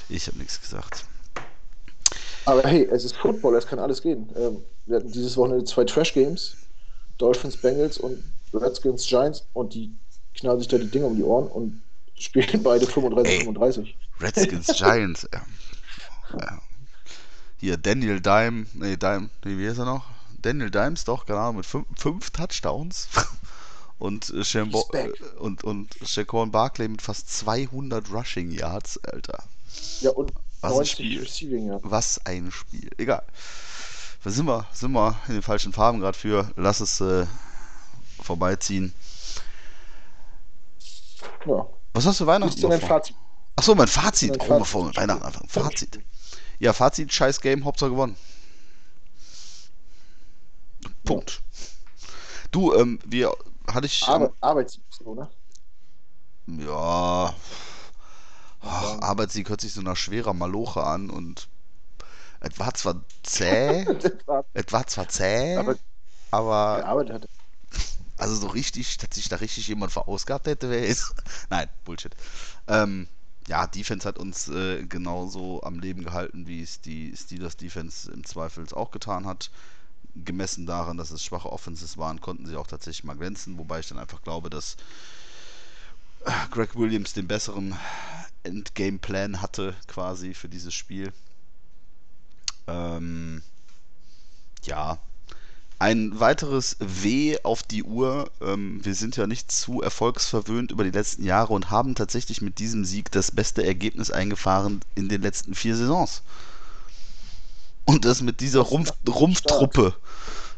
Ich 0.09 0.27
habe 0.27 0.39
nichts 0.39 0.61
gesagt. 0.61 1.05
Aber 2.45 2.63
hey, 2.65 2.89
es 2.91 3.05
ist 3.05 3.17
Football, 3.17 3.57
es 3.57 3.67
kann 3.67 3.79
alles 3.79 4.03
gehen. 4.03 4.29
Ähm, 4.37 4.59
wir 4.87 4.97
hatten 4.97 5.13
dieses 5.13 5.37
Wochenende 5.37 5.65
zwei 5.65 5.85
Trash-Games. 5.85 6.57
Dolphins, 7.19 7.57
Bengals 7.57 7.99
und 7.99 8.23
Redskins, 8.55 9.07
Giants. 9.07 9.45
Und 9.53 9.75
die 9.75 9.93
knallen 10.35 10.59
sich 10.59 10.69
da 10.69 10.79
die 10.79 10.91
Dinge 10.91 11.07
um 11.07 11.17
die 11.17 11.23
Ohren 11.25 11.47
und 11.49 11.83
spielen 12.19 12.63
beide 12.63 12.87
35, 12.87 13.33
Ey. 13.33 13.39
35. 13.45 13.97
Redskins 14.21 14.67
Giants. 14.77 15.29
Ja. 15.33 15.43
Ja. 16.39 16.61
Hier 17.59 17.77
Daniel 17.77 18.21
Dime, 18.21 18.67
nee, 18.75 18.97
Dime, 18.97 19.31
nee, 19.45 19.59
wie 19.59 19.69
heißt 19.69 19.79
er 19.79 19.85
noch? 19.85 20.05
Daniel 20.43 20.71
Dimes 20.71 21.05
doch, 21.05 21.29
Ahnung, 21.29 21.57
mit 21.57 21.67
fünf, 21.67 21.87
fünf 21.97 22.31
Touchdowns. 22.31 23.09
Und, 23.99 24.31
äh, 24.31 24.45
Shambo 24.45 24.85
back. 24.93 25.11
und, 25.41 25.65
und 25.65 25.97
Shaquan 26.05 26.53
Barkley 26.53 26.87
mit 26.87 27.03
fast 27.03 27.37
200 27.37 28.09
Rushing 28.13 28.53
Yards, 28.53 28.97
Alter. 29.03 29.43
Ja, 29.99 30.11
und 30.11 30.33
Was 30.61 30.71
ein 30.71 30.77
90 30.77 30.93
Spiel. 30.93 31.21
Receiving, 31.21 31.67
ja. 31.67 31.81
Was 31.83 32.25
ein 32.25 32.53
Spiel. 32.53 32.91
Egal. 32.97 33.25
Da 34.23 34.31
sind 34.31 34.47
wir, 34.47 34.67
sind 34.73 34.93
wir 34.93 35.17
in 35.27 35.35
den 35.35 35.43
falschen 35.43 35.73
Farben 35.73 35.99
gerade 35.99 36.17
für. 36.17 36.49
Lass 36.55 36.79
es 36.79 37.01
äh, 37.01 37.27
vorbeiziehen. 38.23 38.93
ja. 41.47 41.67
Was 41.99 42.07
hast 42.07 42.21
du 42.21 42.27
Weihnachten 42.27 42.55
ist 42.55 42.63
denn 42.63 42.71
dein? 42.71 42.81
Fazit? 42.81 43.17
Achso, 43.57 43.75
mein 43.75 43.89
Fazit. 43.89 44.31
Dein 44.31 44.41
Oh, 44.43 44.45
Fazit. 44.45 44.59
bevor 44.61 44.87
wir 44.87 44.97
Weihnachten 44.97 45.23
anfangen. 45.25 45.49
Fazit. 45.49 45.99
Ja, 46.61 46.73
Fazit, 46.73 47.13
scheiß 47.13 47.41
Game, 47.41 47.65
Hauptsache 47.65 47.91
gewonnen. 47.91 48.17
Punkt. 51.05 51.43
Du, 52.53 52.73
ähm, 52.73 53.01
wir 53.05 53.35
hatte 53.67 53.87
ich. 53.87 54.07
Arbeit, 54.07 54.31
Arbeitssieg, 54.41 54.85
so, 54.91 55.13
ne? 55.17 55.29
Ja. 56.47 57.35
Ach, 58.61 59.01
Arbeitssieg 59.01 59.49
hört 59.49 59.61
sich 59.61 59.73
so 59.73 59.83
nach 59.83 59.97
schwerer 59.97 60.35
Maloche 60.35 60.85
an 60.85 61.11
und 61.11 61.49
es 62.39 62.61
war 62.61 62.75
zwar 62.75 63.01
zäh, 63.25 63.85
es 64.55 64.73
war 64.73 64.87
zwar 64.87 65.09
zäh, 65.09 65.57
Aber 65.57 65.77
aber 66.31 66.77
gearbeitet 66.77 67.15
hat. 67.15 67.29
Also 68.19 68.35
so 68.35 68.49
richtig, 68.49 68.99
dass 68.99 69.15
sich 69.15 69.29
da 69.29 69.37
richtig 69.37 69.69
jemand 69.69 69.93
verausgabt 69.93 70.47
hätte, 70.47 70.71
wäre 70.71 70.87
es. 70.87 71.15
Nein, 71.51 71.69
Bullshit. 71.85 72.15
Ähm, 72.67 73.09
ja, 73.47 73.67
Defense 73.67 74.07
hat 74.07 74.19
uns 74.19 74.49
äh, 74.49 74.85
genauso 74.85 75.63
am 75.63 75.81
Leben 75.81 76.05
gehalten, 76.05 76.47
wie 76.47 76.63
es 76.63 76.81
die 76.81 77.15
Steelers 77.17 77.57
Defense 77.57 78.11
im 78.13 78.25
Zweifel 78.25 78.67
auch 78.73 78.91
getan 78.91 79.27
hat. 79.27 79.51
Gemessen 80.15 80.67
daran, 80.67 80.97
dass 80.97 81.11
es 81.11 81.25
schwache 81.25 81.51
Offenses 81.51 81.97
waren, 81.97 82.21
konnten 82.21 82.47
sie 82.47 82.57
auch 82.57 82.67
tatsächlich 82.67 83.05
mal 83.05 83.17
glänzen, 83.17 83.57
wobei 83.57 83.81
ich 83.81 83.89
dann 83.89 83.99
einfach 83.99 84.23
glaube, 84.23 84.51
dass 84.51 84.77
äh, 86.25 86.33
Greg 86.51 86.77
Williams 86.77 87.13
den 87.13 87.29
besseren 87.29 87.77
Endgame-Plan 88.43 89.41
hatte, 89.41 89.75
quasi 89.87 90.35
für 90.35 90.49
dieses 90.49 90.75
Spiel. 90.75 91.13
Ähm, 92.67 93.43
ja, 94.65 94.99
ein 95.79 96.19
weiteres 96.19 96.77
W 96.81 97.39
auf 97.43 97.63
die 97.63 97.85
Uhr. 97.85 98.31
Ähm, 98.41 98.85
wir 98.85 98.95
sind 98.95 99.17
ja 99.17 99.27
nicht 99.27 99.53
zu 99.53 99.81
erfolgsverwöhnt 99.83 100.73
über 100.73 100.85
die 100.85 100.91
letzten 100.91 101.25
Jahre 101.25 101.53
und 101.53 101.71
haben 101.71 101.95
tatsächlich 101.95 102.43
mit 102.43 102.59
diesem 102.59 102.85
Sieg 102.85 103.11
das 103.13 103.31
beste 103.31 103.65
Ergebnis 103.65 104.11
eingefahren 104.11 104.81
in 104.95 105.09
den 105.09 105.23
letzten 105.23 105.55
vier 105.55 105.77
Saisons. 105.77 106.23
Und 107.85 108.05
das 108.05 108.21
mit 108.23 108.41
dieser 108.41 108.61
Rumpf, 108.61 108.93
Rumpftruppe. 109.09 109.95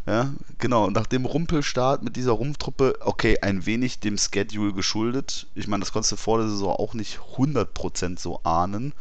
Ja, 0.06 0.30
genau. 0.58 0.90
Nach 0.90 1.06
dem 1.06 1.26
Rumpelstart 1.26 2.02
mit 2.02 2.16
dieser 2.16 2.32
Rumpftruppe, 2.32 2.96
okay, 3.00 3.38
ein 3.42 3.66
wenig 3.66 4.00
dem 4.00 4.16
Schedule 4.16 4.72
geschuldet. 4.72 5.46
Ich 5.54 5.68
meine, 5.68 5.80
das 5.80 5.92
konntest 5.92 6.12
du 6.12 6.16
vor 6.16 6.38
der 6.38 6.48
Saison 6.48 6.74
auch 6.74 6.94
nicht 6.94 7.20
100% 7.36 8.18
so 8.18 8.40
ahnen. 8.42 8.94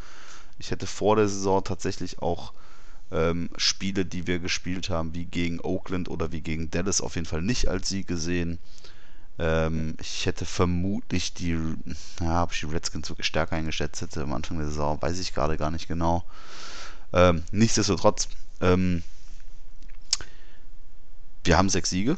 Ich 0.58 0.70
hätte 0.70 0.86
vor 0.86 1.16
der 1.16 1.28
Saison 1.28 1.64
tatsächlich 1.64 2.20
auch 2.20 2.52
ähm, 3.12 3.50
Spiele, 3.56 4.04
die 4.04 4.26
wir 4.26 4.38
gespielt 4.38 4.90
haben, 4.90 5.14
wie 5.14 5.24
gegen 5.24 5.60
Oakland 5.60 6.08
oder 6.08 6.32
wie 6.32 6.40
gegen 6.40 6.70
Dallas, 6.70 7.00
auf 7.00 7.14
jeden 7.16 7.26
Fall 7.26 7.42
nicht 7.42 7.68
als 7.68 7.88
Sieg 7.88 8.06
gesehen. 8.06 8.58
Ähm, 9.38 9.96
ich 10.00 10.26
hätte 10.26 10.44
vermutlich 10.44 11.34
die, 11.34 11.58
ja, 12.20 12.42
ob 12.42 12.52
ich 12.52 12.60
die 12.60 12.66
Redskins 12.66 13.08
wirklich 13.08 13.26
stärker 13.26 13.56
eingeschätzt 13.56 14.02
hätte 14.02 14.22
am 14.22 14.32
Anfang 14.32 14.58
der 14.58 14.66
Saison, 14.66 15.00
weiß 15.00 15.18
ich 15.18 15.34
gerade 15.34 15.56
gar 15.56 15.70
nicht 15.70 15.88
genau. 15.88 16.24
Ähm, 17.12 17.42
nichtsdestotrotz, 17.50 18.28
ähm, 18.60 19.02
wir 21.44 21.56
haben 21.56 21.70
sechs 21.70 21.90
Siege. 21.90 22.16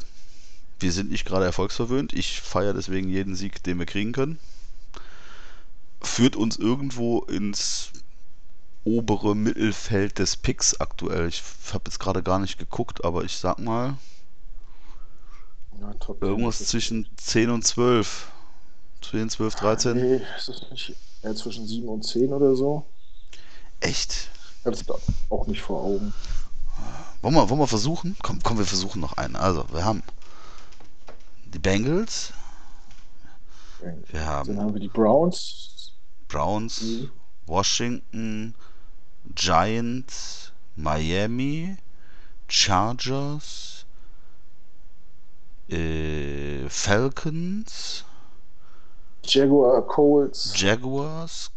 Wir 0.79 0.91
sind 0.91 1.11
nicht 1.11 1.25
gerade 1.25 1.45
erfolgsverwöhnt. 1.45 2.11
Ich 2.13 2.41
feiere 2.41 2.73
deswegen 2.73 3.09
jeden 3.09 3.35
Sieg, 3.35 3.63
den 3.63 3.79
wir 3.79 3.85
kriegen 3.85 4.11
können. 4.11 4.37
Führt 6.01 6.35
uns 6.35 6.57
irgendwo 6.57 7.21
ins 7.21 7.91
obere 8.85 9.35
Mittelfeld 9.35 10.19
des 10.19 10.37
Picks 10.37 10.79
aktuell. 10.79 11.27
Ich 11.27 11.41
habe 11.73 11.83
jetzt 11.87 11.99
gerade 11.99 12.23
gar 12.23 12.39
nicht 12.39 12.57
geguckt, 12.57 13.03
aber 13.05 13.23
ich 13.23 13.37
sag 13.37 13.59
mal, 13.59 13.97
Ja, 15.79 15.93
irgendwas 16.21 16.65
zwischen 16.65 17.07
10 17.17 17.49
und 17.49 17.63
12. 17.65 18.31
10, 19.01 19.29
12, 19.29 19.55
13. 19.55 19.97
Nee, 19.97 20.21
ist 20.37 20.47
das 20.49 20.69
nicht 20.71 20.95
eher 21.21 21.35
zwischen 21.35 21.67
7 21.67 21.87
und 21.89 22.03
10 22.03 22.33
oder 22.33 22.55
so? 22.55 22.85
Echt? 23.81 24.29
Ich 24.59 24.65
habe 24.65 24.75
es 24.75 24.85
auch 25.29 25.47
nicht 25.47 25.61
vor 25.61 25.83
Augen. 25.83 26.13
Wollen 27.21 27.33
wir, 27.35 27.49
wollen 27.49 27.59
wir 27.59 27.67
versuchen? 27.67 28.15
Komm, 28.21 28.43
komm, 28.43 28.57
wir 28.59 28.65
versuchen 28.65 29.01
noch 29.01 29.13
einen. 29.13 29.35
Also, 29.35 29.65
wir 29.71 29.83
haben 29.85 30.03
die 31.45 31.59
Bengals, 31.59 32.33
wir 34.07 34.25
Dann 34.45 34.57
haben 34.57 34.59
haben 34.59 34.73
wir 34.73 34.79
die 34.79 34.87
Browns, 34.89 35.93
Browns, 36.27 36.81
Mhm. 36.81 37.11
Washington, 37.45 38.55
Giants, 39.35 40.51
Miami, 40.75 41.77
Chargers, 42.47 43.85
äh, 45.69 46.67
Falcons, 46.69 48.03
Jaguar, 49.23 49.81
Colts, 49.87 50.53
Jaguars, 50.59 51.49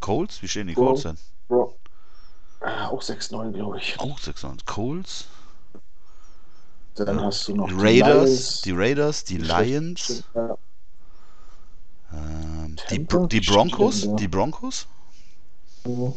Colts, 0.00 0.40
wie 0.42 0.48
stehen 0.48 0.68
die. 0.68 0.74
Colts 0.74 1.02
denn? 1.02 1.18
Bro. 1.48 1.76
Ah, 2.60 2.88
auch 2.88 3.02
6-9, 3.02 3.52
glaube 3.52 3.78
ich. 3.78 3.98
Auch 3.98 4.18
96. 4.18 4.66
Colts, 4.66 5.24
Dann 6.94 7.20
hast 7.22 7.48
du 7.48 7.56
noch 7.56 7.68
die 7.68 7.74
Raiders, 7.74 8.28
Lions. 8.28 8.60
die 8.62 8.72
Raiders, 8.72 9.24
die 9.24 9.38
Lions, 9.38 10.24
ja. 10.34 10.58
ähm, 12.12 12.76
die, 12.90 13.06
die 13.28 13.40
Broncos, 13.40 14.14
die 14.16 14.28
Broncos? 14.28 14.86
Mhm. 15.86 16.14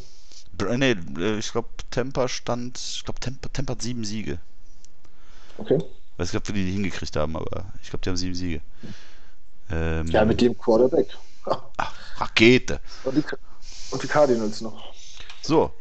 Nee, 0.59 0.95
äh, 1.17 1.37
ich 1.39 1.51
glaube 1.51 1.69
Tampa 1.89 2.27
stand, 2.27 2.77
ich 2.77 3.03
glaube 3.03 3.19
Tampa, 3.19 3.49
Tampa 3.49 3.73
hat 3.73 3.81
sieben 3.81 4.05
Siege. 4.05 4.39
Okay. 5.57 5.79
Weiß 6.17 6.31
nicht, 6.31 6.39
ob 6.41 6.47
wir 6.47 6.53
die 6.53 6.63
nicht 6.65 6.73
hingekriegt 6.73 7.15
haben, 7.15 7.35
aber 7.35 7.65
ich 7.81 7.89
glaube, 7.89 8.03
die 8.03 8.09
haben 8.09 8.17
sieben 8.17 8.35
Siege. 8.35 8.61
Ähm, 9.69 10.07
Ja, 10.07 10.25
mit 10.25 10.41
dem 10.41 10.57
Quarterback. 10.57 11.07
ach, 11.77 11.93
Rakete. 12.21 12.79
Und 13.03 13.15
die, 13.17 13.23
und 13.91 14.03
die 14.03 14.07
Cardinals 14.07 14.61
noch. 14.61 14.93
So. 15.41 15.71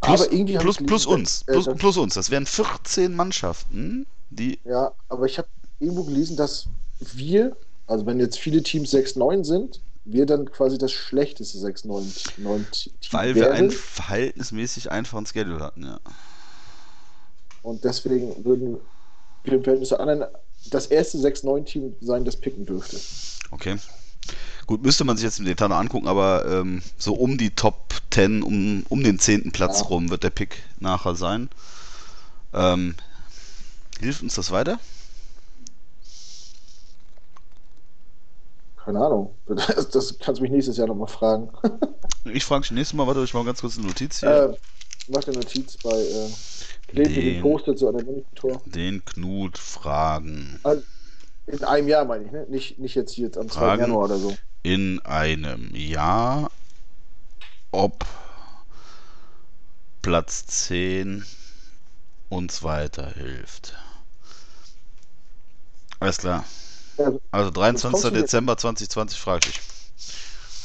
Plus, 0.00 0.20
aber 0.22 0.32
irgendwie 0.32 0.58
plus, 0.58 0.78
ich 0.80 0.86
plus 0.86 1.04
gelesen, 1.06 1.20
uns. 1.22 1.42
äh, 1.42 1.52
Plus, 1.52 1.64
das- 1.64 1.78
plus 1.78 1.96
uns. 1.96 2.14
Das 2.14 2.30
wären 2.30 2.46
14 2.46 3.16
Mannschaften, 3.16 4.06
die. 4.30 4.58
Ja, 4.64 4.92
aber 5.08 5.24
ich 5.26 5.38
habe 5.38 5.48
irgendwo 5.80 6.04
gelesen, 6.04 6.36
dass 6.36 6.66
wir, 7.00 7.56
also 7.86 8.04
wenn 8.06 8.20
jetzt 8.20 8.38
viele 8.38 8.62
Teams 8.62 8.90
6-9 8.90 9.44
sind, 9.44 9.80
wir 10.04 10.26
dann 10.26 10.50
quasi 10.50 10.76
das 10.78 10.92
schlechteste 10.92 11.58
6-9 11.58 12.40
9 12.40 12.66
Team 12.70 12.92
Weil 13.10 13.34
wir 13.34 13.42
wären. 13.44 13.52
einen 13.52 13.70
verhältnismäßig 13.70 14.90
einfachen 14.90 15.26
Schedule 15.26 15.60
hatten, 15.60 15.84
ja. 15.84 15.98
Und 17.62 17.84
deswegen 17.84 18.44
würden 18.44 18.78
wir 19.44 19.52
im 19.54 19.62
Verhältnis 19.62 19.88
zu 19.88 19.98
anderen 19.98 20.24
das 20.70 20.86
erste 20.86 21.18
6-9-Team 21.18 21.96
sein, 22.00 22.24
das 22.24 22.36
picken 22.36 22.66
dürfte. 22.66 22.98
Okay. 23.50 23.76
Gut, 24.66 24.82
müsste 24.82 25.04
man 25.04 25.16
sich 25.16 25.24
jetzt 25.24 25.38
im 25.38 25.44
Detail 25.44 25.68
noch 25.68 25.76
angucken, 25.76 26.08
aber 26.08 26.46
ähm, 26.46 26.82
so 26.98 27.14
um 27.14 27.36
die 27.36 27.50
Top 27.50 27.94
10, 28.10 28.42
um, 28.42 28.84
um 28.88 29.02
den 29.02 29.18
10. 29.18 29.52
Platz 29.52 29.80
Ja. 29.80 29.86
rum 29.86 30.08
wird 30.10 30.22
der 30.22 30.30
Pick 30.30 30.62
nachher 30.80 31.14
sein. 31.14 31.50
Ähm, 32.54 32.94
hilft 34.00 34.22
uns 34.22 34.34
das 34.34 34.50
weiter? 34.50 34.78
Keine 38.84 38.98
Ahnung. 39.00 39.34
Das, 39.46 39.88
das 39.90 40.18
kannst 40.18 40.38
du 40.38 40.42
mich 40.42 40.52
nächstes 40.52 40.76
Jahr 40.76 40.86
nochmal 40.86 41.08
fragen. 41.08 41.50
Ich 42.32 42.44
frage 42.46 42.62
dich 42.62 42.70
nächstes 42.70 42.96
Mal, 42.96 43.06
warte, 43.06 43.22
ich 43.22 43.34
mal 43.34 43.44
ganz 43.44 43.60
kurz 43.60 43.76
eine 43.76 43.86
Notiz 43.86 44.20
hier. 44.20 44.30
Äh, 44.30 44.56
mach 45.08 45.22
eine 45.26 45.36
Notiz 45.36 45.76
bei 45.76 45.90
äh, 45.90 47.04
Den- 47.04 47.42
Post-it 47.42 47.78
so 47.78 47.88
an 47.90 47.98
den 47.98 48.06
Monitor. 48.06 48.62
Den 48.64 49.04
Knut 49.04 49.58
fragen. 49.58 50.58
In 51.46 51.62
einem 51.64 51.86
Jahr 51.86 52.06
meine 52.06 52.24
ich, 52.24 52.32
ne? 52.32 52.46
Nicht, 52.48 52.78
nicht 52.78 52.94
jetzt 52.94 53.12
hier 53.12 53.30
am 53.36 53.50
2. 53.50 53.58
Fragen. 53.60 53.82
Januar 53.82 54.04
oder 54.06 54.16
so. 54.16 54.34
in 54.62 55.00
einem 55.04 55.74
Jahr, 55.74 56.50
ob 57.72 58.06
Platz 60.00 60.46
10 60.46 61.26
uns 62.30 62.62
weiterhilft. 62.62 63.76
Alles 66.00 66.16
klar. 66.18 66.44
Also, 66.98 67.20
Also 67.30 67.50
23. 67.50 67.90
kommst 67.90 68.04
du 68.04 68.08
jetzt- 68.08 68.22
Dezember 68.32 68.56
2020 68.56 69.18
frage 69.18 69.48
ich. 69.48 69.60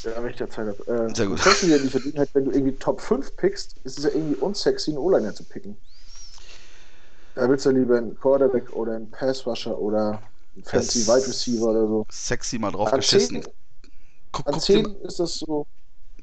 ja, 0.05 0.23
wenn 0.23 0.29
ich 0.31 0.37
da 0.37 0.49
Zeit 0.49 0.67
habe. 0.67 1.07
Äh, 1.09 1.15
Sehr 1.15 1.27
gut. 1.27 1.41
Kommst 1.41 1.63
du 1.63 1.67
dir 1.67 1.79
die 1.79 1.89
Verlegenheit, 1.89 2.29
wenn 2.33 2.45
du 2.45 2.51
irgendwie 2.51 2.75
Top 2.77 3.01
5 3.01 3.35
pickst, 3.35 3.77
ist 3.83 3.97
es 3.97 4.03
ja 4.05 4.11
irgendwie 4.11 4.35
unsexy, 4.35 4.91
einen 4.91 4.97
O-Liner 4.99 5.33
zu 5.33 5.43
picken. 5.43 5.77
Da 7.35 7.49
willst 7.49 7.65
du 7.65 7.69
lieber 7.71 7.97
einen 7.97 8.17
Quarterback 8.19 8.71
oder 8.73 8.95
einen 8.95 9.09
Pass-Rusher 9.11 9.77
oder 9.77 10.21
einen 10.55 10.63
fancy 10.63 11.05
Wide 11.07 11.27
Receiver 11.27 11.67
oder 11.67 11.87
so. 11.87 12.05
Sexy 12.11 12.59
mal 12.59 12.71
drauf 12.71 12.91
An 12.91 12.99
geschissen. 12.99 13.43
10, 13.43 13.51
Guck, 14.31 14.47
an 14.47 14.53
guck, 14.53 14.65
dir, 14.65 14.83
10 14.83 14.95
ist 15.03 15.19
das 15.19 15.35
so. 15.39 15.65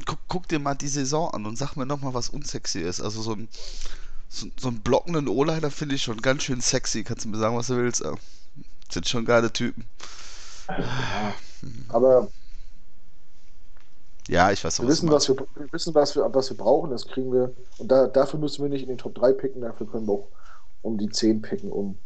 guck, 0.04 0.18
guck 0.28 0.48
dir 0.48 0.58
mal 0.58 0.74
die 0.74 0.88
Saison 0.88 1.30
an 1.32 1.46
und 1.46 1.56
sag 1.56 1.74
mir 1.76 1.86
nochmal, 1.86 2.12
was 2.14 2.28
unsexy 2.28 2.80
ist. 2.80 3.00
Also 3.00 3.22
so 3.22 3.32
ein, 3.32 3.48
so, 4.28 4.46
so 4.60 4.68
einen 4.68 4.80
blockenden 4.80 5.28
O-Liner 5.28 5.70
finde 5.70 5.94
ich 5.94 6.02
schon 6.02 6.20
ganz 6.20 6.42
schön 6.42 6.60
sexy. 6.60 7.02
Kannst 7.04 7.24
du 7.24 7.28
mir 7.30 7.38
sagen, 7.38 7.56
was 7.56 7.68
du 7.68 7.76
willst? 7.76 8.02
Ja. 8.02 8.12
Sind 8.90 9.08
schon 9.08 9.24
geile 9.24 9.52
Typen. 9.52 9.84
Ja. 10.68 11.34
Aber 11.88 12.28
Ja, 14.28 14.50
ich 14.50 14.64
weiß 14.64 14.80
wir 14.80 14.88
was 14.88 14.96
wissen, 14.96 15.10
was 15.10 15.28
wir, 15.28 15.36
wir 15.36 15.72
wissen, 15.72 15.94
was 15.94 16.16
wir, 16.16 16.34
was 16.34 16.50
wir 16.50 16.56
brauchen, 16.56 16.90
das 16.90 17.06
kriegen 17.06 17.32
wir. 17.32 17.54
Und 17.78 17.88
da, 17.88 18.06
dafür 18.06 18.40
müssen 18.40 18.62
wir 18.62 18.68
nicht 18.68 18.82
in 18.82 18.88
den 18.88 18.98
Top 18.98 19.14
3 19.14 19.32
picken, 19.32 19.60
dafür 19.60 19.86
können 19.86 20.06
wir 20.06 20.14
auch 20.14 20.28
um 20.82 20.98
die 20.98 21.08
10 21.08 21.42
picken, 21.42 21.70
um 21.70 21.96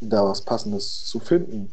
da 0.00 0.24
was 0.24 0.42
Passendes 0.42 1.04
zu 1.04 1.20
finden 1.20 1.70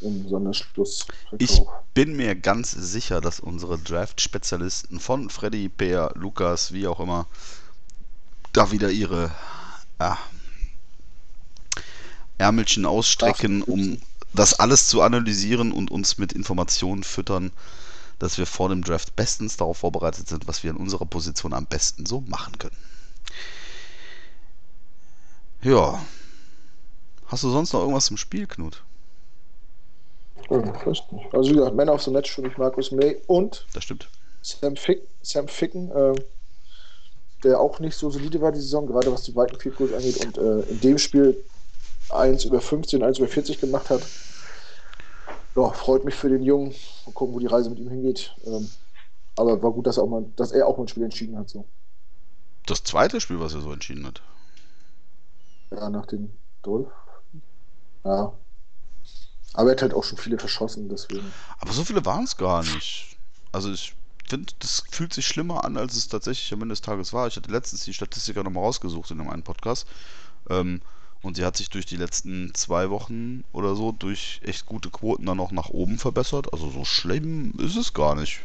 im 0.00 0.28
Sonderschluss. 0.28 1.06
Ich 1.38 1.62
bin 1.94 2.16
mir 2.16 2.34
ganz 2.34 2.72
sicher, 2.72 3.20
dass 3.20 3.40
unsere 3.40 3.78
Draft-Spezialisten 3.78 4.98
von 5.00 5.30
Freddy, 5.30 5.68
Peer, 5.68 6.12
Lukas, 6.14 6.72
wie 6.72 6.86
auch 6.86 7.00
immer, 7.00 7.26
da 8.52 8.70
wieder 8.70 8.90
ihre 8.90 9.30
ja, 10.00 10.18
Ärmelchen 12.38 12.86
ausstrecken, 12.86 13.62
um 13.62 13.98
das 14.34 14.58
alles 14.58 14.86
zu 14.86 15.02
analysieren 15.02 15.72
und 15.72 15.90
uns 15.90 16.18
mit 16.18 16.32
Informationen 16.32 17.02
füttern, 17.02 17.52
dass 18.18 18.38
wir 18.38 18.46
vor 18.46 18.68
dem 18.68 18.82
Draft 18.82 19.16
bestens 19.16 19.56
darauf 19.56 19.78
vorbereitet 19.78 20.28
sind, 20.28 20.46
was 20.46 20.62
wir 20.62 20.70
in 20.70 20.76
unserer 20.76 21.06
Position 21.06 21.52
am 21.52 21.66
besten 21.66 22.06
so 22.06 22.20
machen 22.22 22.58
können. 22.58 22.76
Ja. 25.62 26.04
Hast 27.26 27.44
du 27.44 27.50
sonst 27.50 27.72
noch 27.72 27.80
irgendwas 27.80 28.10
im 28.10 28.16
Spiel, 28.16 28.46
Knut? 28.46 28.82
Ja, 30.50 30.58
ich 30.58 31.12
nicht. 31.12 31.34
Also 31.34 31.50
wie 31.50 31.54
gesagt, 31.54 31.76
Man 31.76 31.88
of 31.88 32.02
the 32.02 32.10
Match 32.10 32.30
für 32.32 32.42
mich 32.42 32.56
Markus 32.58 32.90
May 32.90 33.20
und 33.26 33.66
Das 33.72 33.84
stimmt. 33.84 34.08
Sam, 34.42 34.76
Fick, 34.76 35.02
Sam 35.22 35.48
Ficken, 35.48 35.90
äh, 35.92 36.14
der 37.44 37.60
auch 37.60 37.78
nicht 37.78 37.96
so 37.96 38.10
solide 38.10 38.40
war 38.40 38.52
die 38.52 38.60
Saison, 38.60 38.86
gerade 38.86 39.12
was 39.12 39.22
die 39.22 39.34
weiten 39.34 39.58
Field 39.58 39.76
Goals 39.76 39.92
angeht 39.92 40.24
und 40.24 40.36
äh, 40.36 40.70
in 40.70 40.80
dem 40.80 40.98
Spiel 40.98 41.42
1 42.10 42.44
über 42.44 42.60
15, 42.60 43.02
1 43.02 43.18
über 43.18 43.28
40 43.28 43.60
gemacht 43.60 43.90
hat. 43.90 44.02
Ja, 45.54 45.70
freut 45.70 46.04
mich 46.04 46.14
für 46.14 46.28
den 46.28 46.42
Jungen. 46.42 46.74
Mal 47.06 47.12
gucken, 47.12 47.34
wo 47.34 47.38
die 47.38 47.46
Reise 47.46 47.70
mit 47.70 47.78
ihm 47.78 47.90
hingeht. 47.90 48.34
Ähm, 48.44 48.70
aber 49.36 49.62
war 49.62 49.72
gut, 49.72 49.86
dass 49.86 49.96
er, 49.96 50.04
auch 50.04 50.08
mal, 50.08 50.24
dass 50.36 50.52
er 50.52 50.66
auch 50.66 50.76
mal 50.76 50.84
ein 50.84 50.88
Spiel 50.88 51.04
entschieden 51.04 51.38
hat. 51.38 51.48
So. 51.48 51.66
Das 52.66 52.84
zweite 52.84 53.20
Spiel, 53.20 53.40
was 53.40 53.54
er 53.54 53.60
so 53.60 53.72
entschieden 53.72 54.06
hat. 54.06 54.22
Ja, 55.70 55.90
nach 55.90 56.06
dem 56.06 56.30
Dolph. 56.62 56.92
Ja. 58.04 58.32
Aber 59.54 59.68
er 59.68 59.72
hat 59.72 59.82
halt 59.82 59.94
auch 59.94 60.04
schon 60.04 60.18
viele 60.18 60.38
verschossen, 60.38 60.88
deswegen. 60.88 61.32
Aber 61.58 61.72
so 61.72 61.84
viele 61.84 62.04
waren 62.04 62.24
es 62.24 62.36
gar 62.36 62.62
nicht. 62.62 63.18
Also 63.52 63.70
ich 63.70 63.94
finde, 64.26 64.52
das 64.60 64.82
fühlt 64.90 65.12
sich 65.12 65.26
schlimmer 65.26 65.64
an, 65.64 65.76
als 65.76 65.96
es 65.96 66.08
tatsächlich 66.08 66.52
am 66.52 66.62
Ende 66.62 66.72
des 66.72 66.80
Tages 66.80 67.12
war. 67.12 67.26
Ich 67.26 67.36
hatte 67.36 67.50
letztens 67.50 67.84
die 67.84 67.92
Statistiker 67.92 68.42
nochmal 68.42 68.64
rausgesucht 68.64 69.10
in 69.10 69.20
einem 69.20 69.30
einen 69.30 69.42
Podcast. 69.42 69.86
Ähm, 70.48 70.80
und 71.22 71.36
sie 71.36 71.44
hat 71.44 71.56
sich 71.56 71.70
durch 71.70 71.86
die 71.86 71.96
letzten 71.96 72.52
zwei 72.54 72.90
Wochen 72.90 73.44
oder 73.52 73.76
so 73.76 73.92
durch 73.92 74.40
echt 74.44 74.66
gute 74.66 74.90
Quoten 74.90 75.26
dann 75.26 75.40
auch 75.40 75.52
nach 75.52 75.70
oben 75.70 75.98
verbessert. 75.98 76.52
Also 76.52 76.70
so 76.70 76.84
schlimm 76.84 77.54
ist 77.58 77.76
es 77.76 77.94
gar 77.94 78.16
nicht. 78.16 78.40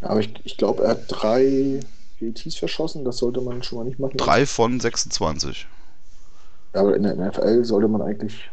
Ja, 0.00 0.10
aber 0.10 0.20
ich, 0.20 0.34
ich 0.44 0.56
glaube, 0.56 0.82
er 0.82 0.90
hat 0.90 1.04
drei 1.08 1.80
PETs 2.18 2.56
verschossen. 2.56 3.04
Das 3.04 3.18
sollte 3.18 3.40
man 3.40 3.62
schon 3.62 3.78
mal 3.78 3.84
nicht 3.84 4.00
machen. 4.00 4.16
Drei 4.16 4.44
von 4.44 4.80
26. 4.80 5.66
Ja, 6.74 6.80
aber 6.80 6.96
in 6.96 7.04
der 7.04 7.14
NFL 7.14 7.64
sollte 7.64 7.88
man 7.88 8.02
eigentlich 8.02 8.50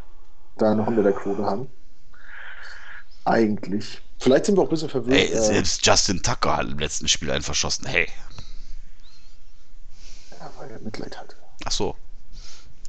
da 0.57 0.71
eine 0.71 0.83
100er 0.83 1.11
Quote 1.11 1.43
haben. 1.43 1.67
Eigentlich. 3.25 4.01
Vielleicht 4.19 4.45
sind 4.45 4.57
wir 4.57 4.61
auch 4.61 4.67
ein 4.67 4.71
bisschen 4.71 4.89
verwirrt. 4.89 5.17
Ey, 5.17 5.31
äh, 5.31 5.41
selbst 5.41 5.85
Justin 5.85 6.21
Tucker 6.21 6.57
hat 6.57 6.69
im 6.69 6.77
letzten 6.77 7.07
Spiel 7.07 7.31
einen 7.31 7.43
verschossen. 7.43 7.87
Hey. 7.87 8.07
ja, 10.39 10.51
weil 10.57 10.69
er 10.69 10.79
Mitleid 10.79 11.17
hatte. 11.17 11.35
Ach 11.65 11.71
so. 11.71 11.95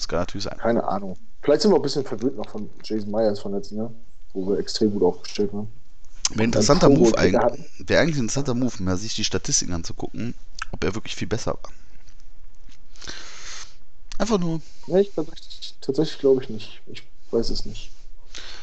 Das 0.00 0.08
kann 0.08 0.20
natürlich 0.20 0.44
sein. 0.44 0.56
Keine 0.56 0.82
Ahnung. 0.82 1.14
Vielleicht 1.42 1.60
sind 1.60 1.70
wir 1.70 1.74
auch 1.74 1.80
ein 1.80 1.82
bisschen 1.82 2.06
verwirrt 2.06 2.36
noch 2.36 2.48
von 2.48 2.70
Jason 2.82 3.10
Myers 3.10 3.38
von 3.38 3.52
letzten 3.52 3.76
Jahr, 3.76 3.92
wo 4.32 4.48
wir 4.48 4.58
extrem 4.58 4.92
gut 4.92 5.02
aufgestellt 5.02 5.52
waren. 5.52 5.68
Wäre 6.30 6.44
interessanter 6.44 6.88
Move 6.88 7.18
eigentlich. 7.18 7.66
Wäre 7.86 8.00
eigentlich 8.00 8.16
ein 8.16 8.22
interessanter 8.22 8.54
Move, 8.54 8.82
mal 8.82 8.96
sich 8.96 9.14
die 9.14 9.24
Statistiken 9.24 9.74
anzugucken, 9.74 10.32
ob 10.72 10.82
er 10.82 10.94
wirklich 10.94 11.14
viel 11.16 11.28
besser 11.28 11.52
war. 11.52 11.70
Einfach 14.16 14.38
nur. 14.38 14.62
Nee, 14.86 15.00
ich, 15.00 15.10
tatsächlich, 15.14 15.74
tatsächlich 15.82 16.18
glaube 16.18 16.42
ich 16.42 16.48
nicht. 16.48 16.80
Ich 16.86 17.02
weiß 17.30 17.50
es 17.50 17.66
nicht. 17.66 17.90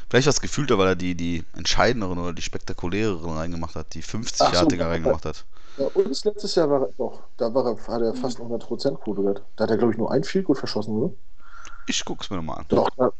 Vielleicht 0.10 0.28
was 0.28 0.42
gefühlter, 0.42 0.80
weil 0.80 0.88
er 0.88 0.96
die, 0.96 1.14
die 1.14 1.44
entscheidenderen 1.56 2.18
oder 2.18 2.34
die 2.34 2.42
spektakuläreren 2.42 3.38
reingemacht 3.38 3.76
hat, 3.76 3.94
die 3.94 4.02
Ach 4.04 4.10
so, 4.10 4.18
50-Yardiger 4.18 4.86
ja. 4.86 4.90
reingemacht 4.90 5.26
hat. 5.26 5.46
Ja, 5.78 5.86
und 5.94 6.24
letztes 6.24 6.56
Jahr 6.56 6.70
war 6.70 6.82
er 6.82 6.94
doch, 6.98 7.24
da 7.38 7.54
war 7.54 7.66
er, 7.66 7.78
hat 7.78 8.02
er 8.02 8.14
fast 8.16 8.40
eine 8.40 8.50
100% 8.56 8.98
Quote 8.98 9.22
gehabt. 9.22 9.44
Da 9.56 9.64
hat 9.64 9.72
er, 9.72 9.78
glaube 9.78 9.94
ich, 9.94 9.98
nur 9.98 10.12
ein 10.12 10.24
Field 10.24 10.46
Goal 10.46 10.58
verschossen, 10.58 10.96
oder? 10.96 11.14
Ich 11.88 12.04
guck's 12.04 12.30
mir 12.30 12.38
nochmal 12.38 12.60
an. 12.60 12.66
Doch, 12.70 12.90
da, 12.98 13.12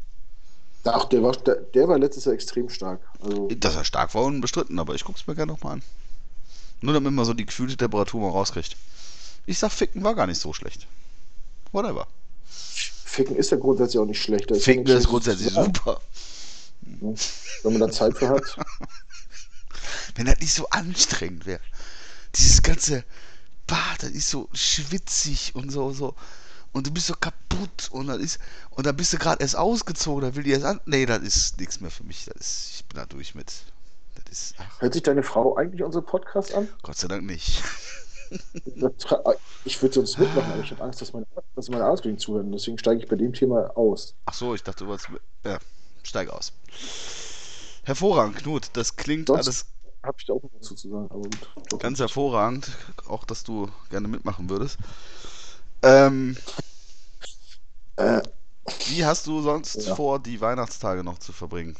Ach, 0.84 1.04
der 1.06 1.22
war, 1.22 1.32
der, 1.32 1.56
der 1.56 1.88
war 1.88 1.98
letztes 1.98 2.24
Jahr 2.24 2.34
extrem 2.34 2.68
stark. 2.68 3.00
Also, 3.20 3.48
Dass 3.48 3.76
er 3.76 3.84
stark 3.84 4.14
war, 4.14 4.24
unbestritten, 4.24 4.78
aber 4.78 4.94
ich 4.94 5.04
guck's 5.04 5.26
mir 5.26 5.34
gerne 5.34 5.52
nochmal 5.52 5.74
an. 5.74 5.82
Nur 6.80 6.94
damit 6.94 7.12
man 7.12 7.24
so 7.24 7.34
die 7.34 7.46
gefühlte 7.46 7.76
Temperatur 7.76 8.20
mal 8.20 8.30
rauskriegt. 8.30 8.76
Ich 9.46 9.58
sag, 9.58 9.70
Ficken 9.70 10.04
war 10.04 10.14
gar 10.14 10.26
nicht 10.26 10.40
so 10.40 10.52
schlecht. 10.52 10.86
Whatever. 11.72 12.06
Ficken 12.46 13.36
ist 13.36 13.50
ja 13.50 13.56
grundsätzlich 13.56 13.98
auch 13.98 14.06
nicht 14.06 14.22
schlecht. 14.22 14.50
Da 14.50 14.54
ja 14.54 14.60
Ficken 14.60 14.84
ist 14.84 14.90
Schlechtes 14.90 15.08
grundsätzlich 15.08 15.52
sagen, 15.52 15.72
super. 15.74 16.00
Wenn 17.62 17.72
man 17.72 17.80
da 17.80 17.90
Zeit 17.90 18.16
für 18.16 18.28
hat. 18.28 18.42
Wenn 20.14 20.26
das 20.26 20.38
nicht 20.38 20.52
so 20.52 20.68
anstrengend 20.70 21.46
wäre. 21.46 21.60
Dieses 22.38 22.62
ganze 22.62 23.04
Bad, 23.66 24.02
das 24.02 24.10
ist 24.10 24.30
so 24.30 24.48
schwitzig 24.52 25.54
und 25.54 25.70
so, 25.70 25.92
so. 25.92 26.14
Und 26.72 26.86
du 26.86 26.90
bist 26.90 27.06
so 27.08 27.14
kaputt 27.14 27.88
und 27.90 28.06
dann 28.06 28.20
ist. 28.20 28.38
Und 28.70 28.86
dann 28.86 28.96
bist 28.96 29.12
du 29.12 29.18
gerade 29.18 29.42
erst 29.42 29.56
ausgezogen, 29.56 30.22
dann 30.22 30.34
will 30.36 30.42
die 30.44 30.52
erst 30.52 30.64
an. 30.64 30.80
Nee, 30.86 31.06
das 31.06 31.22
ist 31.22 31.58
nichts 31.58 31.80
mehr 31.80 31.90
für 31.90 32.04
mich. 32.04 32.24
Das 32.26 32.36
ist, 32.36 32.70
ich 32.76 32.84
bin 32.86 32.96
da 32.98 33.06
durch 33.06 33.34
mit. 33.34 33.52
Ist. 34.30 34.54
Hört 34.80 34.92
sich 34.92 35.02
deine 35.02 35.22
Frau 35.22 35.56
eigentlich 35.56 35.82
unsere 35.82 36.02
Podcast 36.04 36.52
an? 36.52 36.68
Gott 36.82 36.98
sei 36.98 37.08
Dank 37.08 37.24
nicht. 37.24 37.62
Ich 39.64 39.80
würde 39.80 39.94
sonst 39.94 40.18
mitmachen, 40.18 40.52
aber 40.52 40.62
ich 40.62 40.70
habe 40.70 40.82
Angst, 40.82 41.00
dass 41.00 41.14
meine, 41.14 41.26
dass 41.56 41.70
meine 41.70 41.84
Arbeitskollegen 41.84 42.18
zuhören. 42.18 42.52
Deswegen 42.52 42.76
steige 42.76 43.00
ich 43.02 43.08
bei 43.08 43.16
dem 43.16 43.32
Thema 43.32 43.74
aus. 43.74 44.14
Ach 44.26 44.34
so, 44.34 44.54
ich 44.54 44.62
dachte, 44.62 44.84
du 44.84 44.90
wolltest. 44.90 45.08
Ja, 45.46 45.58
steig 46.02 46.28
aus. 46.28 46.52
Hervorragend, 47.84 48.36
Knut. 48.36 48.68
Das 48.74 48.96
klingt 48.96 49.28
Sonst- 49.28 49.46
alles 49.46 49.66
Habe 50.04 50.16
ich 50.18 50.26
da 50.26 50.32
auch 50.32 50.42
noch 50.42 50.50
was 50.54 50.66
zu 50.66 50.76
sagen, 50.76 51.08
aber 51.10 51.22
gut. 51.22 51.80
ganz 51.80 51.98
hervorragend. 51.98 52.70
Auch, 53.06 53.24
dass 53.24 53.44
du 53.44 53.68
gerne 53.90 54.08
mitmachen 54.08 54.48
würdest. 54.48 54.78
Ähm, 55.82 56.36
Äh, 57.96 58.22
wie 58.86 59.04
hast 59.04 59.26
du 59.26 59.42
sonst 59.42 59.86
Ja. 59.86 59.94
vor, 59.96 60.20
die 60.20 60.40
Weihnachtstage 60.40 61.02
noch 61.02 61.18
zu 61.18 61.32
verbringen? 61.32 61.76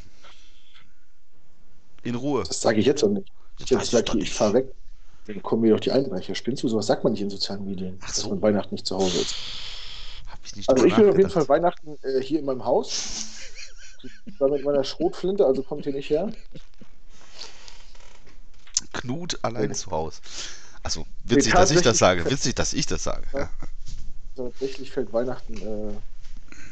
In 2.03 2.15
Ruhe. 2.15 2.43
das 2.43 2.61
sage 2.61 2.79
ich 2.79 2.85
jetzt 2.85 3.03
auch 3.03 3.09
nicht. 3.09 3.31
Ich 3.57 3.69
jetzt 3.69 3.83
ich 3.83 3.89
sage, 3.89 4.07
ich 4.09 4.13
nicht. 4.15 4.33
fahre 4.33 4.53
weg. 4.53 4.75
Dann 5.27 5.41
kommen 5.43 5.61
mir 5.61 5.73
doch 5.73 5.79
die 5.79 5.91
Einbrecher. 5.91 6.33
Spinnst 6.33 6.63
du? 6.63 6.67
Sowas 6.67 6.87
sagt 6.87 7.03
man 7.03 7.13
nicht 7.13 7.21
in 7.21 7.29
sozialen 7.29 7.65
Medien, 7.65 7.97
Ach 8.01 8.07
dass 8.07 8.17
so. 8.17 8.29
man 8.29 8.41
Weihnachten 8.41 8.73
nicht 8.73 8.87
zu 8.87 8.95
Hause 8.97 9.19
ist. 9.19 9.35
Ich 10.43 10.55
nicht 10.55 10.69
Also 10.69 10.85
ich 10.85 10.97
will 10.97 11.09
auf 11.09 11.17
jeden. 11.17 11.29
Fall 11.29 11.47
Weihnachten 11.49 11.97
äh, 12.01 12.21
hier 12.21 12.39
in 12.39 12.45
meinem 12.45 12.65
Haus. 12.65 13.25
Da 14.39 14.47
mit 14.47 14.63
meiner 14.63 14.85
Schrotflinte, 14.85 15.45
also 15.45 15.61
kommt 15.61 15.83
hier 15.83 15.91
nicht 15.91 16.09
her. 16.09 16.31
Knut 19.01 19.39
allein 19.43 19.73
zu 19.73 19.91
Hause. 19.91 20.19
Also, 20.83 21.05
witzig, 21.23 21.53
dass 21.53 21.71
ich 21.71 21.81
das 21.81 21.97
sage. 21.97 22.29
Witzig, 22.29 22.55
dass 22.55 22.73
ich 22.73 22.85
das 22.85 23.03
sage. 23.03 23.25
Ja. 23.33 23.49
Tatsächlich 24.35 24.91
fällt 24.91 25.11
Weihnachten 25.11 25.53
äh, 25.55 25.93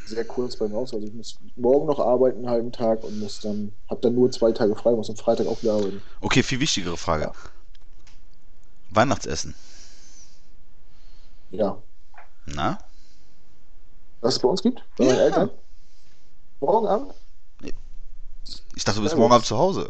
sehr 0.07 0.25
kurz 0.25 0.55
bei 0.55 0.67
mir 0.67 0.77
aus. 0.77 0.93
Also 0.93 1.05
ich 1.05 1.13
muss 1.13 1.35
morgen 1.55 1.85
noch 1.85 1.99
arbeiten, 1.99 2.39
einen 2.39 2.49
halben 2.49 2.71
Tag 2.71 3.03
und 3.03 3.19
muss 3.19 3.41
dann, 3.41 3.73
habe 3.89 4.01
dann 4.01 4.15
nur 4.15 4.31
zwei 4.31 4.51
Tage 4.51 4.75
frei, 4.75 4.91
muss 4.91 5.09
am 5.09 5.17
Freitag 5.17 5.47
auch 5.47 5.61
wieder 5.61 5.73
arbeiten. 5.73 6.01
Okay, 6.21 6.43
viel 6.43 6.59
wichtigere 6.59 6.97
Frage. 6.97 7.23
Ja. 7.23 7.33
Weihnachtsessen. 8.91 9.53
Ja. 11.51 11.77
Na? 12.45 12.77
Was 14.21 14.35
es 14.35 14.39
bei 14.39 14.47
uns 14.47 14.61
gibt? 14.61 14.81
Bei 14.97 15.05
meinen 15.05 15.17
Ja. 15.17 15.23
Eltern? 15.25 15.49
Morgen 16.59 16.87
Abend? 16.87 17.13
Ich 18.75 18.83
dachte, 18.83 18.99
du 18.99 19.03
bist 19.03 19.17
morgen? 19.17 19.33
Abend 19.33 19.45
zu 19.45 19.57
Hause. 19.57 19.89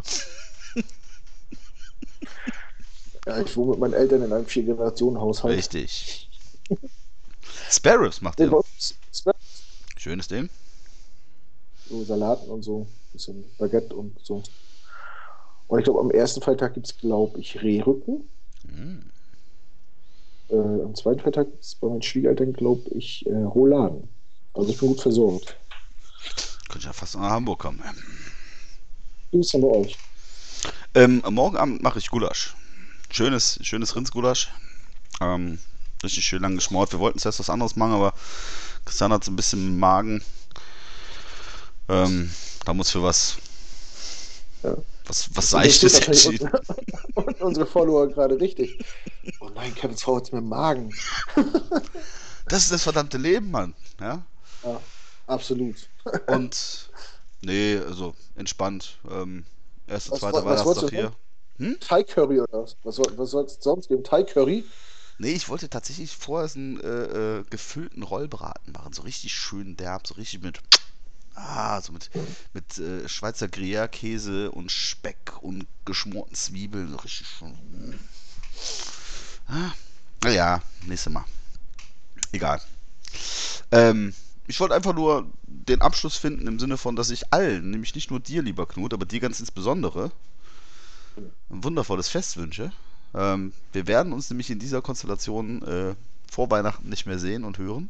Ja, 3.27 3.41
ich 3.41 3.57
wohne 3.57 3.71
mit 3.71 3.79
meinen 3.79 3.93
Eltern 3.93 4.23
in 4.23 4.31
einem 4.31 4.45
Vier-Generationen-Haushalt. 4.45 5.57
Richtig. 5.57 6.29
Spare 7.69 8.05
Ribs 8.05 8.21
macht 8.21 8.39
ist 8.39 8.95
Schönes 9.97 10.29
Ding. 10.29 10.49
so 11.89 12.05
Salaten 12.05 12.49
und 12.49 12.63
so, 12.63 12.87
bisschen 13.11 13.43
Baguette 13.57 13.93
und 13.93 14.17
so. 14.23 14.43
Und 15.67 15.79
ich 15.79 15.83
glaube, 15.83 15.99
am 15.99 16.11
ersten 16.11 16.41
Freitag 16.41 16.75
gibt 16.75 16.87
es, 16.87 16.97
glaube 16.97 17.37
ich, 17.41 17.61
Rehrücken. 17.61 18.29
Mm. 18.63 18.99
Äh, 20.49 20.55
am 20.55 20.95
zweiten 20.95 21.19
Freitag 21.19 21.47
gibt 21.51 21.63
es 21.63 21.75
bei 21.75 21.89
meinen 21.89 22.01
Schwiegereltern, 22.01 22.53
glaube 22.53 22.89
ich, 22.91 23.25
äh, 23.25 23.33
Rouladen. 23.33 24.07
Also 24.53 24.69
ich 24.69 24.79
bin 24.79 24.87
gut 24.87 25.01
versorgt. 25.01 25.57
Könnte 26.69 26.87
ja 26.87 26.93
fast 26.93 27.15
nach 27.15 27.31
Hamburg 27.31 27.59
kommen. 27.59 27.83
Wie 29.31 29.39
ist 29.39 29.53
denn 29.53 29.61
bei 29.61 29.67
euch? 29.67 29.97
Ähm, 30.93 31.21
morgen 31.29 31.57
Abend 31.57 31.83
mache 31.83 31.99
ich 31.99 32.09
Gulasch. 32.09 32.56
Schönes, 33.09 33.59
schönes 33.61 33.95
Rindsgulasch. 33.95 34.49
Ähm, 35.21 35.59
richtig 36.03 36.25
schön 36.25 36.41
lang 36.41 36.55
geschmort. 36.55 36.91
Wir 36.91 36.99
wollten 36.99 37.19
zuerst 37.19 37.39
was 37.39 37.49
anderes 37.49 37.75
machen, 37.75 37.93
aber 37.93 38.13
Christian 38.85 39.11
hat 39.13 39.23
so 39.23 39.31
ein 39.31 39.35
bisschen 39.35 39.79
Magen. 39.79 40.23
Ähm, 41.89 42.31
da 42.65 42.73
muss 42.73 42.91
für 42.91 43.01
was, 43.01 43.37
Ja. 44.63 44.75
was, 45.05 45.29
was 45.35 45.49
Seichtes 45.49 45.99
entschieden. 45.99 46.51
Und 47.15 47.41
unsere 47.41 47.65
Follower 47.65 48.07
gerade 48.07 48.39
richtig. 48.39 48.77
Oh 49.39 49.49
nein, 49.49 49.73
Kevins 49.73 50.03
Frau 50.03 50.15
mit 50.17 50.31
dem 50.33 50.47
Magen. 50.49 50.93
Das 52.49 52.63
ist 52.63 52.71
das 52.71 52.83
verdammte 52.83 53.17
Leben, 53.17 53.51
Mann. 53.51 53.73
Ja? 53.99 54.23
Ja, 54.63 54.79
absolut. 55.25 55.75
Und 56.27 56.89
nee, 57.41 57.77
also 57.77 58.15
entspannt. 58.35 58.99
Ähm, 59.11 59.45
erste, 59.85 60.11
Was- 60.11 60.19
zweite 60.21 60.45
was- 60.45 60.59
was 60.59 60.65
wolltest 60.65 60.93
Hier. 61.57 61.79
Thai 61.79 62.03
Curry 62.03 62.39
oder 62.39 62.63
was? 62.63 62.77
Was, 62.83 62.95
soll- 62.95 63.17
was 63.17 63.31
soll 63.31 63.45
es 63.45 63.57
sonst 63.61 63.87
geben? 63.87 64.03
Thai 64.03 64.23
Curry? 64.23 64.63
Nee, 65.19 65.31
ich 65.33 65.49
wollte 65.49 65.69
tatsächlich 65.69 66.15
vorher 66.15 66.47
so 66.47 66.59
einen 66.59 66.79
äh, 66.79 67.39
äh, 67.39 67.43
gefüllten 67.49 68.03
Rollbraten 68.03 68.73
machen. 68.73 68.93
So 68.93 69.01
richtig 69.01 69.33
schön 69.33 69.75
derb, 69.75 70.05
so 70.07 70.13
richtig 70.15 70.43
mit. 70.43 70.61
Ah, 71.35 71.81
so 71.81 71.93
mit, 71.93 72.09
mit 72.53 72.77
äh, 72.79 73.07
Schweizer 73.09 73.47
Gruyère-Käse 73.47 74.51
und 74.51 74.71
Speck 74.71 75.33
und 75.41 75.67
geschmorten 75.85 76.35
Zwiebeln. 76.35 76.91
So 76.91 76.97
richtig 76.97 77.27
schön. 77.27 77.57
Ah, 79.47 79.71
naja, 80.23 80.61
nächstes 80.85 81.11
Mal. 81.13 81.25
Egal. 82.31 82.61
Ähm, 83.71 84.13
ich 84.47 84.59
wollte 84.59 84.75
einfach 84.75 84.93
nur 84.93 85.29
den 85.43 85.81
Abschluss 85.81 86.15
finden 86.17 86.47
im 86.47 86.59
Sinne 86.59 86.77
von, 86.77 86.95
dass 86.95 87.09
ich 87.09 87.33
allen, 87.33 87.69
nämlich 87.69 87.95
nicht 87.95 88.09
nur 88.11 88.19
dir, 88.19 88.41
lieber 88.41 88.65
Knut, 88.65 88.93
aber 88.93 89.05
dir 89.05 89.19
ganz 89.19 89.39
insbesondere, 89.39 90.11
ein 91.17 91.63
wundervolles 91.63 92.09
Fest 92.09 92.37
wünsche. 92.37 92.71
Ähm, 93.13 93.53
wir 93.73 93.87
werden 93.87 94.13
uns 94.13 94.29
nämlich 94.29 94.49
in 94.49 94.59
dieser 94.59 94.81
Konstellation 94.81 95.61
äh, 95.63 95.95
vor 96.31 96.51
Weihnachten 96.51 96.89
nicht 96.89 97.05
mehr 97.05 97.19
sehen 97.19 97.43
und 97.43 97.57
hören. 97.57 97.89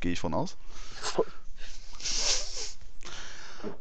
Gehe 0.00 0.12
ich 0.12 0.20
von 0.20 0.34
aus. 0.34 0.56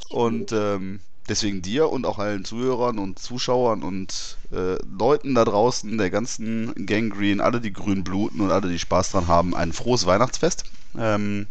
Und 0.10 0.52
ähm, 0.54 1.02
deswegen 1.28 1.62
dir 1.62 1.90
und 1.90 2.06
auch 2.06 2.20
allen 2.20 2.46
Zuhörern 2.46 3.00
und 3.00 3.20
Zuschauern 3.20 3.84
und 3.84 4.38
äh, 4.52 4.78
Leuten 4.86 5.36
da 5.36 5.44
draußen, 5.46 5.98
der 5.98 6.10
ganzen 6.10 6.74
Gangrene, 6.86 7.44
alle, 7.44 7.60
die 7.62 7.74
grün 7.74 8.04
bluten 8.04 8.42
und 8.42 8.52
alle, 8.52 8.70
die 8.70 8.80
Spaß 8.80 9.12
dran 9.12 9.28
haben, 9.28 9.56
ein 9.56 9.74
frohes 9.74 10.06
Weihnachtsfest. 10.06 10.64
Ähm, 10.98 11.48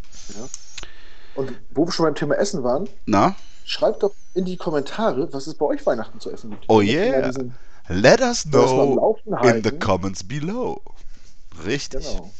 Und 1.35 1.53
wo 1.71 1.85
wir 1.85 1.91
schon 1.91 2.05
beim 2.05 2.15
Thema 2.15 2.35
Essen 2.35 2.63
waren, 2.63 2.87
na, 3.05 3.35
schreibt 3.65 4.03
doch 4.03 4.13
in 4.33 4.45
die 4.45 4.57
Kommentare, 4.57 5.31
was 5.33 5.47
es 5.47 5.55
bei 5.55 5.65
euch 5.65 5.85
Weihnachten 5.85 6.19
zu 6.19 6.31
essen 6.31 6.51
gibt. 6.51 6.65
Oh 6.67 6.81
yeah. 6.81 7.31
let 7.87 8.21
us 8.21 8.43
know 8.43 9.17
in 9.43 9.63
the 9.63 9.71
comments 9.71 10.23
below. 10.23 10.81
Richtig. 11.65 12.05
Genau. 12.05 12.31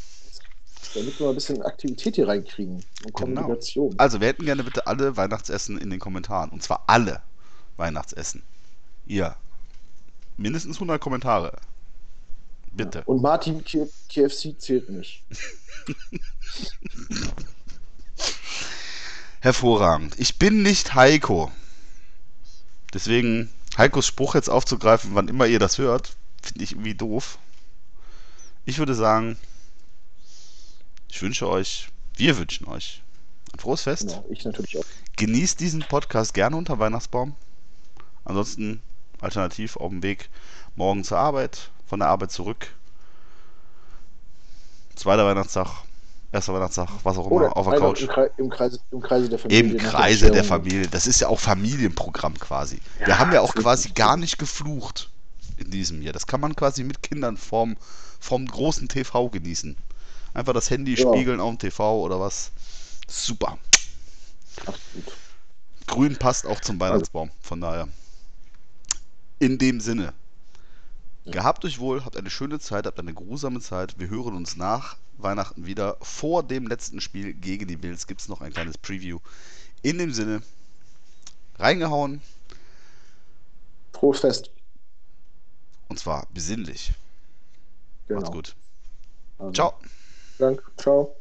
Damit 0.96 1.20
wir 1.20 1.26
mal 1.26 1.32
ein 1.32 1.36
bisschen 1.36 1.62
Aktivität 1.64 2.16
hier 2.16 2.28
reinkriegen 2.28 2.76
und 2.76 2.84
Genau. 3.16 3.42
Kommunikation. 3.42 3.96
Also, 3.98 4.20
wir 4.22 4.28
hätten 4.28 4.46
gerne 4.46 4.64
bitte 4.64 4.86
alle 4.86 5.18
Weihnachtsessen 5.18 5.78
in 5.80 5.90
den 5.90 6.00
Kommentaren. 6.00 6.52
Und 6.52 6.62
zwar 6.62 6.84
alle 6.88 7.22
Weihnachtsessen. 7.78 8.44
Ihr. 9.08 9.36
Mindestens 10.38 10.78
100 10.78 11.02
Kommentare. 11.02 11.58
Bitte. 12.72 13.04
Und 13.06 13.22
Martin 13.22 13.64
K 13.64 13.88
KFC 14.10 14.60
zählt 14.60 14.90
nicht. 14.90 15.24
Hervorragend. 19.44 20.18
Ich 20.20 20.40
bin 20.40 20.64
nicht 20.64 20.96
Heiko. 20.96 21.52
Deswegen 22.94 23.50
Heikos 23.78 24.08
Spruch 24.08 24.36
jetzt 24.36 24.50
aufzugreifen, 24.50 25.16
wann 25.16 25.28
immer 25.28 25.48
ihr 25.48 25.60
das 25.60 25.78
hört, 25.80 26.16
finde 26.42 26.64
ich 26.64 26.72
irgendwie 26.72 26.96
doof. 26.96 27.38
Ich 28.64 28.78
würde 28.78 28.96
sagen, 28.96 29.38
ich 31.10 31.22
wünsche 31.22 31.50
euch, 31.50 31.90
wir 32.16 32.38
wünschen 32.38 32.70
euch 32.70 33.02
ein 33.52 33.60
frohes 33.60 33.82
Fest. 33.82 34.08
Genau, 34.08 34.26
ich 34.30 34.46
natürlich 34.46 34.78
auch. 34.78 34.86
Genießt 35.18 35.60
diesen 35.60 35.82
Podcast 35.82 36.34
gerne 36.34 36.56
unter 36.56 36.80
Weihnachtsbaum. 36.80 37.36
Ansonsten 38.24 38.82
alternativ 39.20 39.76
auf 39.76 39.90
dem 39.90 40.04
Weg 40.04 40.30
morgen 40.78 41.04
zur 41.04 41.18
Arbeit, 41.18 41.70
von 41.86 42.00
der 42.00 42.08
Arbeit 42.08 42.32
zurück. 42.32 42.74
Zweiter 44.96 45.26
Weihnachtstag, 45.26 45.84
erster 46.34 46.54
Weihnachtstag, 46.54 46.90
was 47.04 47.18
auch 47.18 47.28
immer, 47.28 47.36
Oder 47.36 47.58
auf 47.58 47.70
der 47.70 47.80
Couch. 47.80 48.02
Im, 48.02 48.08
Kreis, 48.10 48.32
im, 48.38 48.50
Kreise, 48.50 48.80
Im 48.92 49.02
Kreise 49.02 49.30
der 49.30 49.40
Familie. 49.40 49.62
Im 49.72 49.78
Kreise 49.78 50.32
der. 50.32 50.44
Familie. 50.44 50.88
Das 50.88 51.08
ist 51.08 51.20
ja 51.22 51.28
auch 51.28 51.40
Familienprogramm 51.40 52.38
quasi. 52.40 52.80
Wir 53.00 53.10
Ja, 53.10 53.20
haben 53.20 53.32
ja 53.32 53.42
auch 53.42 53.54
quasi 53.54 53.90
gar 53.92 54.18
nicht 54.18 54.38
geflucht 54.38 55.10
in 55.58 55.70
diesem 55.70 56.02
Jahr. 56.02 56.14
Das 56.14 56.28
kann 56.28 56.42
man 56.42 56.56
quasi 56.56 56.84
mit 56.84 57.04
Kindern 57.04 57.38
vom, 57.38 57.78
vom 58.20 58.46
großen 58.48 58.88
TV 58.88 59.30
genießen. 59.30 59.78
Einfach 60.34 60.54
das 60.54 60.70
Handy 60.70 60.96
Ja. 60.96 61.08
spiegeln 61.08 61.40
auf 61.40 61.50
dem 61.52 61.60
TV 61.60 62.02
oder 62.02 62.20
was. 62.20 62.52
Super. 63.08 63.58
Absolut. 64.66 65.14
Grün 65.86 66.16
passt 66.18 66.48
auch 66.48 66.60
zum 66.62 66.80
Weihnachtsbaum, 66.80 67.30
von 67.42 67.62
daher. 67.62 67.88
In 69.40 69.58
dem 69.58 69.80
Sinne. 69.80 70.14
Gehabt 71.26 71.64
euch 71.66 71.80
wohl, 71.80 72.04
habt 72.04 72.18
eine 72.18 72.30
schöne 72.30 72.60
Zeit, 72.60 72.86
habt 72.86 73.00
eine 73.00 73.14
grusame 73.14 73.60
Zeit. 73.62 74.00
Wir 74.00 74.10
hören 74.10 74.36
uns 74.36 74.58
nach 74.58 74.98
Weihnachten 75.18 75.66
wieder. 75.66 75.98
Vor 76.02 76.44
dem 76.44 76.68
letzten 76.68 77.02
Spiel 77.02 77.34
gegen 77.34 77.68
die 77.68 77.78
Bills 77.78 78.08
gibt 78.08 78.22
es 78.22 78.28
noch 78.28 78.42
ein 78.42 78.54
kleines 78.54 78.78
Preview. 78.78 79.20
In 79.82 79.98
dem 79.98 80.14
Sinne, 80.14 80.42
reingehauen. 81.58 82.22
Frohes 83.94 84.20
Fest. 84.20 84.52
Und 85.90 86.00
zwar 86.00 86.28
besinnlich. 86.34 86.94
Genau. 88.08 88.22
Macht's 88.22 88.34
gut. 88.34 88.56
Also, 89.38 89.52
Ciao. 89.54 89.74
Danke. 90.38 90.64
Ciao. 90.78 91.16